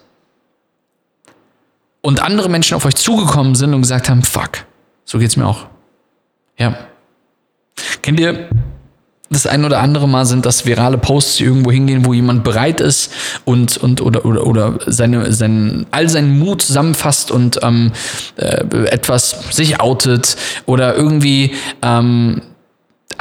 und 2.03 2.23
andere 2.23 2.49
Menschen 2.49 2.77
auf 2.77 2.85
euch 2.85 2.95
zugekommen 2.95 3.57
sind 3.57 3.75
und 3.75 3.83
gesagt 3.83 4.09
haben, 4.09 4.23
fuck, 4.23 4.65
so 5.05 5.19
geht's 5.19 5.35
mir 5.35 5.45
auch. 5.45 5.67
Ja. 6.57 6.79
Kennt 8.01 8.21
ihr 8.21 8.49
das 9.31 9.47
ein 9.47 9.65
oder 9.65 9.81
andere 9.81 10.09
Mal 10.09 10.27
sind 10.27 10.45
das 10.45 10.67
virale 10.67 10.99
Posts, 10.99 11.37
die 11.37 11.45
irgendwo 11.45 11.71
hingehen, 11.71 12.05
wo 12.05 12.13
jemand 12.13 12.43
bereit 12.43 12.81
ist 12.81 13.13
und, 13.45 13.79
und 13.79 14.01
oder, 14.01 14.25
oder, 14.25 14.45
oder 14.45 14.79
seine, 14.87 15.33
seinen, 15.33 15.87
all 15.93 16.09
seinen 16.09 16.39
Mut 16.39 16.63
zusammenfasst 16.63 17.31
und 17.31 17.61
ähm, 17.63 17.93
äh, 18.37 18.65
etwas 18.87 19.37
sich 19.53 19.81
outet 19.81 20.37
oder 20.67 20.97
irgendwie 20.97 21.55
ähm, 21.81 22.43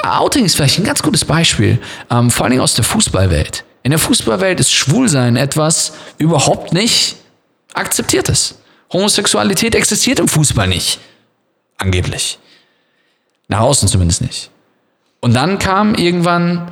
Outing 0.01 0.45
ist 0.45 0.55
vielleicht 0.55 0.80
ein 0.80 0.86
ganz 0.86 1.03
gutes 1.03 1.26
Beispiel, 1.26 1.80
ähm, 2.10 2.32
vor 2.32 2.45
allen 2.45 2.51
Dingen 2.51 2.64
aus 2.64 2.74
der 2.74 2.86
Fußballwelt. 2.86 3.66
In 3.84 3.91
der 3.91 3.99
Fußballwelt 3.99 4.60
ist 4.60 4.72
Schwulsein 4.72 5.36
etwas 5.36 5.93
überhaupt 6.18 6.74
nicht 6.74 7.18
akzeptiertes. 7.74 8.60
Homosexualität 8.91 9.76
existiert 9.76 10.20
im 10.20 10.28
Fußball 10.28 10.68
nicht. 10.68 10.99
Angeblich. 11.78 12.39
Nach 13.47 13.60
außen 13.60 13.88
zumindest 13.88 14.22
nicht. 14.22 14.49
Und 15.22 15.34
dann 15.34 15.59
kam 15.59 15.95
irgendwann 15.95 16.72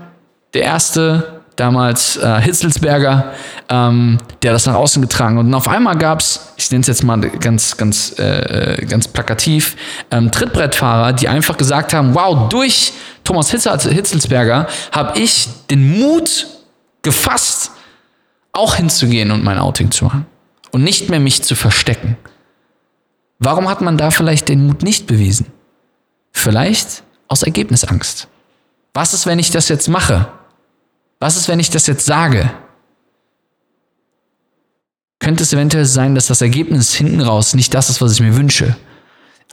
der 0.54 0.64
erste, 0.64 1.42
damals 1.58 2.18
äh, 2.18 2.42
Hitzelsberger, 2.42 3.34
ähm, 3.70 4.20
der 4.44 4.54
das 4.54 4.66
nach 4.68 4.76
außen 4.76 5.02
getragen 5.02 5.38
hat. 5.38 5.46
Und 5.46 5.54
auf 5.54 5.68
einmal 5.68 5.98
gab 5.98 6.20
es, 6.20 6.54
ich 6.56 6.72
nenne 6.72 6.82
es 6.82 6.88
jetzt 6.88 7.04
mal 7.04 7.20
ganz, 7.20 7.76
ganz, 7.76 8.18
äh, 8.20 8.86
ganz 8.88 9.08
plakativ, 9.08 9.76
ähm, 10.12 10.32
Trittbrettfahrer, 10.32 11.14
die 11.14 11.28
einfach 11.28 11.58
gesagt 11.58 11.94
haben, 11.94 12.16
wow, 12.16 12.48
durch 12.48 12.94
Thomas 13.24 13.50
Hitzelsberger 13.50 14.68
habe 14.92 15.20
ich 15.20 15.50
den 15.70 16.00
Mut 16.00 16.48
gefasst, 17.02 17.72
auch 18.54 18.76
hinzugehen 18.76 19.32
und 19.32 19.44
mein 19.44 19.58
Outing 19.60 19.92
zu 19.92 20.06
machen 20.06 20.26
und 20.72 20.84
nicht 20.84 21.10
mehr 21.10 21.20
mich 21.20 21.44
zu 21.44 21.56
verstecken. 21.56 22.18
Warum 23.40 23.68
hat 23.68 23.82
man 23.82 23.98
da 23.98 24.12
vielleicht 24.12 24.50
den 24.50 24.66
Mut 24.66 24.84
nicht 24.84 25.08
bewiesen? 25.08 25.48
Vielleicht 26.32 27.04
aus 27.28 27.44
Ergebnisangst. 27.44 28.28
Was 28.98 29.14
ist, 29.14 29.28
wenn 29.28 29.38
ich 29.38 29.52
das 29.52 29.70
jetzt 29.70 29.90
mache? 29.90 30.28
Was 31.20 31.38
ist, 31.38 31.48
wenn 31.48 31.60
ich 31.60 31.70
das 31.70 31.86
jetzt 31.86 32.08
sage? 32.08 32.52
Könnte 35.20 35.44
es 35.44 35.54
eventuell 35.54 35.86
sein, 35.86 36.16
dass 36.16 36.26
das 36.26 36.42
Ergebnis 36.42 36.96
hinten 36.96 37.22
raus 37.22 37.54
nicht 37.54 37.76
das 37.76 37.92
ist, 37.92 38.02
was 38.02 38.14
ich 38.14 38.22
mir 38.22 38.36
wünsche. 38.36 38.76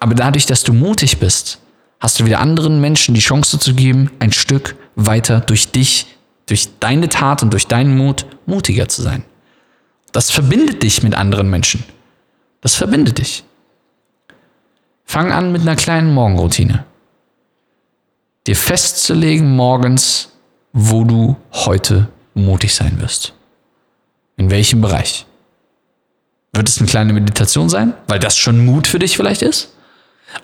Aber 0.01 0.15
dadurch, 0.15 0.47
dass 0.47 0.63
du 0.63 0.73
mutig 0.73 1.19
bist, 1.19 1.59
hast 2.01 2.19
du 2.19 2.25
wieder 2.25 2.41
anderen 2.41 2.81
Menschen 2.81 3.15
die 3.15 3.21
Chance 3.21 3.59
zu 3.59 3.75
geben, 3.75 4.11
ein 4.19 4.33
Stück 4.33 4.77
weiter 4.95 5.41
durch 5.41 5.71
dich, 5.71 6.07
durch 6.47 6.79
deine 6.81 7.11
Tat 7.11 7.43
und 7.43 7.53
durch 7.53 7.67
deinen 7.67 7.99
Mut 7.99 8.25
mutiger 8.47 8.89
zu 8.89 9.03
sein. 9.03 9.25
Das 10.13 10.31
verbindet 10.31 10.83
dich 10.83 11.03
mit 11.03 11.15
anderen 11.15 11.51
Menschen. 11.51 11.85
Das 12.63 12.77
verbindet 12.77 13.19
dich. 13.19 13.45
Fang 15.05 15.33
an 15.33 15.53
mit 15.53 15.61
einer 15.61 15.77
kleinen 15.77 16.15
Morgenroutine. 16.15 16.87
Dir 18.47 18.57
festzulegen 18.57 19.57
morgens, 19.57 20.29
wo 20.75 21.05
du 21.05 21.37
heute 21.53 22.09
mutig 22.35 22.75
sein 22.75 23.01
wirst. 23.01 23.33
In 24.37 24.51
welchem 24.51 24.83
Bereich? 24.83 25.25
Wird 26.53 26.69
es 26.69 26.79
eine 26.79 26.87
kleine 26.87 27.15
Meditation 27.15 27.71
sein, 27.71 27.95
weil 28.07 28.19
das 28.19 28.37
schon 28.37 28.67
Mut 28.67 28.87
für 28.87 28.99
dich 28.99 29.17
vielleicht 29.17 29.41
ist? 29.41 29.73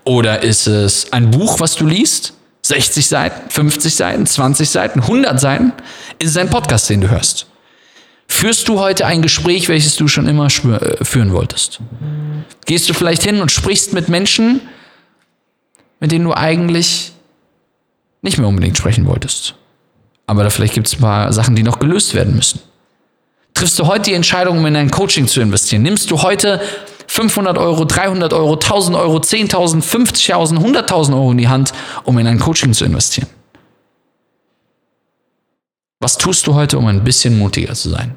Oder 0.04 0.42
ist 0.42 0.66
es 0.66 1.12
ein 1.12 1.30
Buch, 1.30 1.60
was 1.60 1.74
du 1.74 1.86
liest? 1.86 2.32
60 2.62 3.06
Seiten, 3.06 3.50
50 3.50 3.94
Seiten, 3.94 4.26
20 4.26 4.70
Seiten, 4.70 5.00
100 5.00 5.38
Seiten? 5.38 5.72
Ist 6.18 6.30
es 6.30 6.36
ein 6.38 6.48
Podcast, 6.48 6.88
den 6.88 7.02
du 7.02 7.10
hörst? 7.10 7.46
Führst 8.28 8.68
du 8.68 8.78
heute 8.78 9.04
ein 9.04 9.20
Gespräch, 9.20 9.68
welches 9.68 9.96
du 9.96 10.08
schon 10.08 10.26
immer 10.26 10.46
äh, 10.46 11.04
führen 11.04 11.32
wolltest? 11.32 11.80
Gehst 12.64 12.88
du 12.88 12.94
vielleicht 12.94 13.22
hin 13.24 13.42
und 13.42 13.52
sprichst 13.52 13.92
mit 13.92 14.08
Menschen, 14.08 14.62
mit 15.98 16.12
denen 16.12 16.24
du 16.24 16.32
eigentlich 16.32 17.12
nicht 18.22 18.38
mehr 18.38 18.48
unbedingt 18.48 18.76
sprechen 18.76 19.06
wolltest? 19.06 19.54
Aber 20.26 20.44
da 20.44 20.50
vielleicht 20.50 20.74
gibt 20.74 20.86
es 20.86 20.94
ein 20.94 21.00
paar 21.00 21.32
Sachen, 21.32 21.56
die 21.56 21.62
noch 21.62 21.78
gelöst 21.78 22.14
werden 22.14 22.34
müssen. 22.34 22.60
Triffst 23.54 23.78
du 23.78 23.86
heute 23.86 24.02
die 24.02 24.14
Entscheidung, 24.14 24.58
um 24.58 24.66
in 24.66 24.76
ein 24.76 24.90
Coaching 24.90 25.26
zu 25.26 25.40
investieren? 25.40 25.82
Nimmst 25.82 26.10
du 26.10 26.22
heute 26.22 26.60
500 27.08 27.58
Euro, 27.58 27.84
300 27.84 28.32
Euro, 28.32 28.52
1000 28.52 28.96
Euro, 28.96 29.16
10.000, 29.18 29.82
50.000, 29.82 30.58
100.000 30.58 31.12
Euro 31.14 31.32
in 31.32 31.38
die 31.38 31.48
Hand, 31.48 31.72
um 32.04 32.16
in 32.18 32.26
ein 32.26 32.38
Coaching 32.38 32.72
zu 32.72 32.84
investieren? 32.84 33.28
Was 35.98 36.16
tust 36.16 36.46
du 36.46 36.54
heute, 36.54 36.78
um 36.78 36.86
ein 36.86 37.02
bisschen 37.02 37.36
mutiger 37.38 37.74
zu 37.74 37.90
sein? 37.90 38.14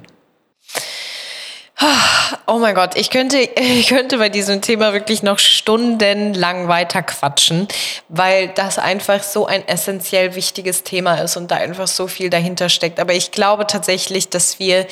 Oh 2.46 2.60
mein 2.60 2.76
Gott, 2.76 2.96
ich 2.96 3.10
könnte, 3.10 3.38
ich 3.56 3.88
könnte 3.88 4.18
bei 4.18 4.30
diesem 4.30 4.62
Thema 4.62 4.94
wirklich 4.94 5.24
noch 5.24 5.40
stundenlang 5.40 6.68
weiter 6.68 7.02
quatschen, 7.02 7.68
weil 8.10 8.50
das 8.50 8.80
einfach 8.80 9.24
so 9.24 9.46
ein 9.46 9.68
essentiell 9.68 10.36
wichtiges 10.36 10.84
Thema 10.84 11.16
ist 11.16 11.38
und 11.38 11.52
da 11.52 11.56
einfach 11.56 11.88
so 11.88 12.08
viel 12.08 12.30
dahinter 12.30 12.70
steckt. 12.70 13.00
Aber 13.00 13.14
ich 13.14 13.32
glaube 13.32 13.68
tatsächlich, 13.68 14.30
dass 14.30 14.60
wir 14.60 14.88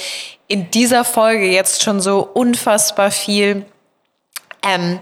in 0.48 0.72
dieser 0.72 1.04
Folge 1.04 1.46
jetzt 1.46 1.84
schon 1.84 2.02
so 2.02 2.28
unfassbar 2.34 3.12
viel 3.12 3.66
ähm, 4.64 5.00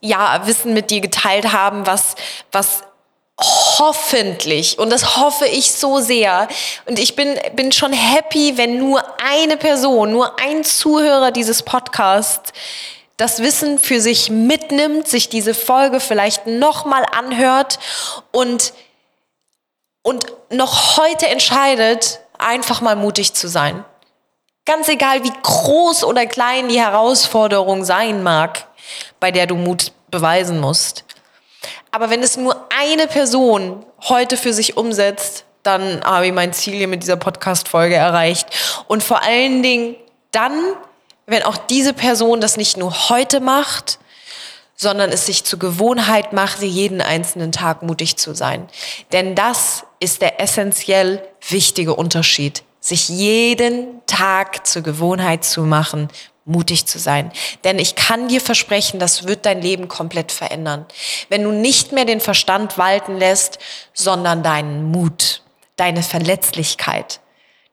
ja, 0.00 0.46
Wissen 0.46 0.74
mit 0.74 0.90
dir 0.90 1.00
geteilt 1.00 1.52
haben, 1.52 1.86
was, 1.86 2.14
was 2.52 2.82
hoffentlich, 3.38 4.78
und 4.78 4.90
das 4.90 5.16
hoffe 5.16 5.46
ich 5.46 5.72
so 5.72 6.00
sehr, 6.00 6.48
und 6.86 6.98
ich 6.98 7.16
bin, 7.16 7.38
bin 7.54 7.72
schon 7.72 7.92
happy, 7.92 8.56
wenn 8.56 8.78
nur 8.78 9.04
eine 9.22 9.56
Person, 9.56 10.12
nur 10.12 10.38
ein 10.40 10.64
Zuhörer 10.64 11.30
dieses 11.30 11.62
Podcasts 11.62 12.52
das 13.16 13.40
Wissen 13.40 13.78
für 13.78 14.00
sich 14.00 14.30
mitnimmt, 14.30 15.08
sich 15.08 15.28
diese 15.28 15.54
Folge 15.54 16.00
vielleicht 16.00 16.46
nochmal 16.46 17.04
anhört 17.12 17.78
und, 18.30 18.74
und 20.02 20.26
noch 20.50 20.98
heute 20.98 21.26
entscheidet, 21.28 22.20
einfach 22.38 22.82
mal 22.82 22.96
mutig 22.96 23.32
zu 23.32 23.48
sein. 23.48 23.84
Ganz 24.66 24.88
egal, 24.88 25.24
wie 25.24 25.32
groß 25.42 26.04
oder 26.04 26.26
klein 26.26 26.68
die 26.68 26.80
Herausforderung 26.80 27.84
sein 27.84 28.22
mag, 28.22 28.66
bei 29.20 29.30
der 29.30 29.46
du 29.46 29.54
Mut 29.54 29.92
beweisen 30.10 30.60
musst. 30.60 31.05
Aber 31.90 32.10
wenn 32.10 32.22
es 32.22 32.36
nur 32.36 32.66
eine 32.68 33.06
Person 33.06 33.84
heute 34.08 34.36
für 34.36 34.52
sich 34.52 34.76
umsetzt, 34.76 35.44
dann 35.62 36.02
habe 36.04 36.26
ich 36.26 36.32
mein 36.32 36.52
Ziel 36.52 36.74
hier 36.74 36.88
mit 36.88 37.02
dieser 37.02 37.16
Podcast-Folge 37.16 37.94
erreicht. 37.94 38.48
Und 38.86 39.02
vor 39.02 39.22
allen 39.22 39.62
Dingen 39.62 39.96
dann, 40.30 40.52
wenn 41.26 41.42
auch 41.42 41.56
diese 41.56 41.92
Person 41.92 42.40
das 42.40 42.56
nicht 42.56 42.76
nur 42.76 43.08
heute 43.08 43.40
macht, 43.40 43.98
sondern 44.76 45.10
es 45.10 45.26
sich 45.26 45.44
zur 45.44 45.58
Gewohnheit 45.58 46.32
mache, 46.32 46.64
jeden 46.64 47.00
einzelnen 47.00 47.50
Tag 47.50 47.82
mutig 47.82 48.16
zu 48.16 48.34
sein. 48.34 48.68
Denn 49.12 49.34
das 49.34 49.84
ist 49.98 50.20
der 50.22 50.40
essentiell 50.40 51.26
wichtige 51.48 51.94
Unterschied, 51.94 52.62
sich 52.78 53.08
jeden 53.08 54.02
Tag 54.06 54.66
zur 54.66 54.82
Gewohnheit 54.82 55.44
zu 55.44 55.62
machen, 55.62 56.08
mutig 56.46 56.86
zu 56.86 56.98
sein. 56.98 57.32
Denn 57.64 57.78
ich 57.78 57.94
kann 57.96 58.28
dir 58.28 58.40
versprechen, 58.40 58.98
das 58.98 59.26
wird 59.26 59.44
dein 59.44 59.60
Leben 59.60 59.88
komplett 59.88 60.32
verändern. 60.32 60.86
Wenn 61.28 61.42
du 61.42 61.50
nicht 61.50 61.92
mehr 61.92 62.04
den 62.04 62.20
Verstand 62.20 62.78
walten 62.78 63.18
lässt, 63.18 63.58
sondern 63.92 64.42
deinen 64.42 64.90
Mut, 64.90 65.42
deine 65.76 66.02
Verletzlichkeit, 66.02 67.20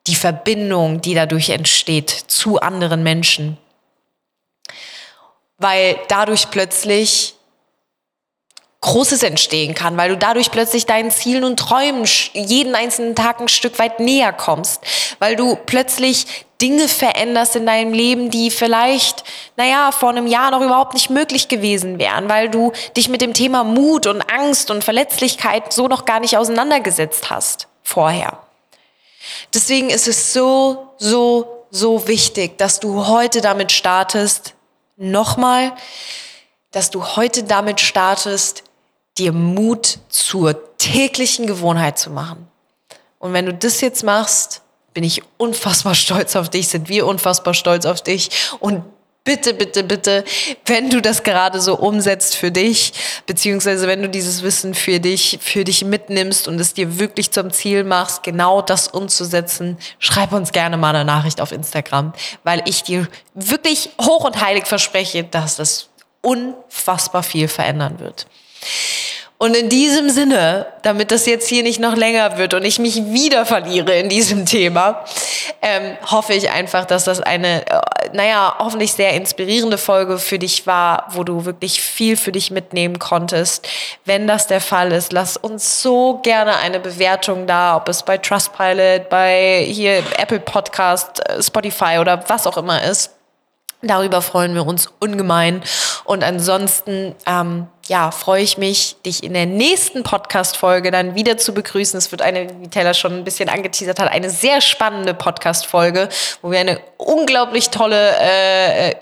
die 0.07 0.15
Verbindung, 0.15 1.01
die 1.01 1.13
dadurch 1.13 1.51
entsteht 1.51 2.09
zu 2.09 2.59
anderen 2.59 3.03
Menschen. 3.03 3.57
Weil 5.57 5.97
dadurch 6.09 6.49
plötzlich 6.49 7.35
Großes 8.83 9.23
entstehen 9.23 9.73
kann, 9.73 9.95
weil 9.95 10.09
du 10.09 10.17
dadurch 10.17 10.51
plötzlich 10.51 10.85
deinen 10.85 11.09
Zielen 11.09 11.45
und 11.45 11.57
Träumen 11.57 12.05
jeden 12.33 12.75
einzelnen 12.75 13.15
Tag 13.15 13.39
ein 13.39 13.47
Stück 13.47 13.79
weit 13.79 14.01
näher 14.01 14.33
kommst, 14.33 14.81
weil 15.19 15.37
du 15.37 15.55
plötzlich 15.55 16.45
Dinge 16.61 16.89
veränderst 16.89 17.55
in 17.55 17.65
deinem 17.65 17.93
Leben, 17.93 18.29
die 18.29 18.51
vielleicht, 18.51 19.23
naja, 19.55 19.93
vor 19.93 20.09
einem 20.09 20.27
Jahr 20.27 20.51
noch 20.51 20.59
überhaupt 20.59 20.95
nicht 20.95 21.09
möglich 21.09 21.47
gewesen 21.47 21.97
wären, 21.97 22.27
weil 22.27 22.49
du 22.49 22.73
dich 22.97 23.07
mit 23.07 23.21
dem 23.21 23.33
Thema 23.33 23.63
Mut 23.63 24.05
und 24.05 24.21
Angst 24.21 24.69
und 24.69 24.83
Verletzlichkeit 24.83 25.71
so 25.71 25.87
noch 25.87 26.03
gar 26.03 26.19
nicht 26.19 26.37
auseinandergesetzt 26.37 27.29
hast 27.29 27.69
vorher. 27.83 28.37
Deswegen 29.53 29.89
ist 29.89 30.09
es 30.09 30.33
so, 30.33 30.89
so, 30.97 31.65
so 31.71 32.05
wichtig, 32.09 32.57
dass 32.57 32.81
du 32.81 33.07
heute 33.07 33.39
damit 33.39 33.71
startest, 33.71 34.55
nochmal, 34.97 35.71
dass 36.71 36.89
du 36.89 37.15
heute 37.15 37.43
damit 37.43 37.79
startest, 37.79 38.63
dir 39.17 39.31
Mut 39.31 39.99
zur 40.09 40.77
täglichen 40.77 41.47
Gewohnheit 41.47 41.97
zu 41.99 42.09
machen. 42.09 42.47
Und 43.19 43.33
wenn 43.33 43.45
du 43.45 43.53
das 43.53 43.81
jetzt 43.81 44.03
machst, 44.03 44.61
bin 44.93 45.03
ich 45.03 45.23
unfassbar 45.37 45.95
stolz 45.95 46.35
auf 46.35 46.49
dich, 46.49 46.67
sind 46.67 46.89
wir 46.89 47.07
unfassbar 47.07 47.53
stolz 47.53 47.85
auf 47.85 48.01
dich 48.01 48.29
und 48.59 48.83
bitte, 49.23 49.53
bitte, 49.53 49.83
bitte, 49.83 50.23
wenn 50.65 50.89
du 50.89 51.01
das 51.01 51.23
gerade 51.23 51.61
so 51.61 51.75
umsetzt 51.77 52.35
für 52.35 52.51
dich, 52.51 52.93
beziehungsweise 53.25 53.87
wenn 53.87 54.01
du 54.01 54.09
dieses 54.09 54.43
Wissen 54.43 54.73
für 54.73 54.99
dich, 54.99 55.39
für 55.41 55.63
dich 55.63 55.85
mitnimmst 55.85 56.47
und 56.47 56.59
es 56.59 56.73
dir 56.73 56.99
wirklich 56.99 57.31
zum 57.31 57.51
Ziel 57.51 57.83
machst, 57.83 58.23
genau 58.23 58.61
das 58.61 58.89
umzusetzen, 58.89 59.77
schreib 59.99 60.33
uns 60.33 60.51
gerne 60.51 60.77
mal 60.77 60.95
eine 60.95 61.05
Nachricht 61.05 61.39
auf 61.39 61.51
Instagram, 61.51 62.13
weil 62.43 62.61
ich 62.65 62.83
dir 62.83 63.07
wirklich 63.33 63.91
hoch 64.01 64.25
und 64.25 64.41
heilig 64.41 64.65
verspreche, 64.65 65.23
dass 65.23 65.55
das 65.55 65.89
unfassbar 66.21 67.23
viel 67.23 67.47
verändern 67.47 67.99
wird. 67.99 68.27
Und 69.43 69.57
in 69.57 69.67
diesem 69.67 70.09
Sinne, 70.09 70.67
damit 70.83 71.11
das 71.11 71.25
jetzt 71.25 71.49
hier 71.49 71.63
nicht 71.63 71.77
noch 71.77 71.97
länger 71.97 72.37
wird 72.37 72.53
und 72.53 72.63
ich 72.63 72.79
mich 72.79 73.07
wieder 73.07 73.45
verliere 73.45 73.93
in 73.93 74.07
diesem 74.07 74.45
Thema, 74.45 75.03
ähm, 75.61 75.97
hoffe 76.09 76.31
ich 76.31 76.49
einfach, 76.49 76.85
dass 76.85 77.03
das 77.03 77.19
eine, 77.19 77.67
äh, 77.67 77.81
naja, 78.13 78.55
hoffentlich 78.57 78.93
sehr 78.93 79.11
inspirierende 79.11 79.77
Folge 79.77 80.17
für 80.17 80.39
dich 80.39 80.65
war, 80.65 81.07
wo 81.09 81.25
du 81.25 81.43
wirklich 81.43 81.81
viel 81.81 82.15
für 82.15 82.31
dich 82.31 82.51
mitnehmen 82.51 82.99
konntest. 82.99 83.67
Wenn 84.05 84.27
das 84.27 84.47
der 84.47 84.61
Fall 84.61 84.93
ist, 84.93 85.11
lass 85.11 85.35
uns 85.35 85.81
so 85.81 86.21
gerne 86.23 86.55
eine 86.59 86.79
Bewertung 86.79 87.45
da, 87.45 87.75
ob 87.75 87.89
es 87.89 88.01
bei 88.03 88.17
Trustpilot, 88.17 89.09
bei 89.09 89.65
hier 89.67 90.03
Apple 90.19 90.39
Podcast, 90.39 91.19
äh, 91.27 91.43
Spotify 91.43 91.97
oder 91.99 92.23
was 92.29 92.47
auch 92.47 92.55
immer 92.55 92.81
ist. 92.81 93.11
Darüber 93.81 94.21
freuen 94.21 94.55
wir 94.55 94.65
uns 94.65 94.89
ungemein. 95.01 95.63
Und 96.05 96.23
ansonsten, 96.23 97.13
ähm, 97.25 97.67
ja, 97.87 98.11
freue 98.11 98.43
ich 98.43 98.57
mich, 98.57 98.95
dich 99.05 99.23
in 99.23 99.33
der 99.33 99.45
nächsten 99.45 100.03
Podcast-Folge 100.03 100.91
dann 100.91 101.15
wieder 101.15 101.37
zu 101.37 101.53
begrüßen. 101.53 101.97
Es 101.97 102.11
wird 102.11 102.21
eine, 102.21 102.47
wie 102.61 102.69
Taylor 102.69 102.93
schon 102.93 103.13
ein 103.13 103.23
bisschen 103.23 103.49
angeteasert 103.49 103.99
hat, 103.99 104.09
eine 104.09 104.29
sehr 104.29 104.61
spannende 104.61 105.13
Podcast-Folge, 105.13 106.09
wo 106.41 106.51
wir 106.51 106.59
eine 106.59 106.79
unglaublich 106.97 107.69
tolle, 107.69 108.15
äh, 108.19 108.89
äh 108.91 108.95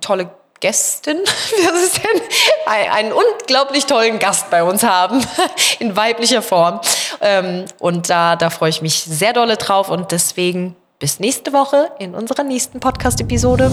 tolle 0.00 0.30
Gästin, 0.60 1.18
was 1.24 1.82
ist 1.82 1.96
denn? 1.96 2.22
Einen 2.66 3.12
unglaublich 3.12 3.84
tollen 3.86 4.20
Gast 4.20 4.48
bei 4.48 4.62
uns 4.62 4.84
haben, 4.84 5.20
in 5.80 5.96
weiblicher 5.96 6.40
Form. 6.40 6.80
Ähm, 7.20 7.64
und 7.80 8.08
da, 8.08 8.36
da 8.36 8.48
freue 8.48 8.70
ich 8.70 8.80
mich 8.80 9.02
sehr 9.02 9.32
dolle 9.32 9.56
drauf 9.56 9.90
und 9.90 10.12
deswegen 10.12 10.76
bis 11.00 11.18
nächste 11.18 11.52
Woche 11.52 11.90
in 11.98 12.14
unserer 12.14 12.44
nächsten 12.44 12.78
Podcast-Episode. 12.78 13.72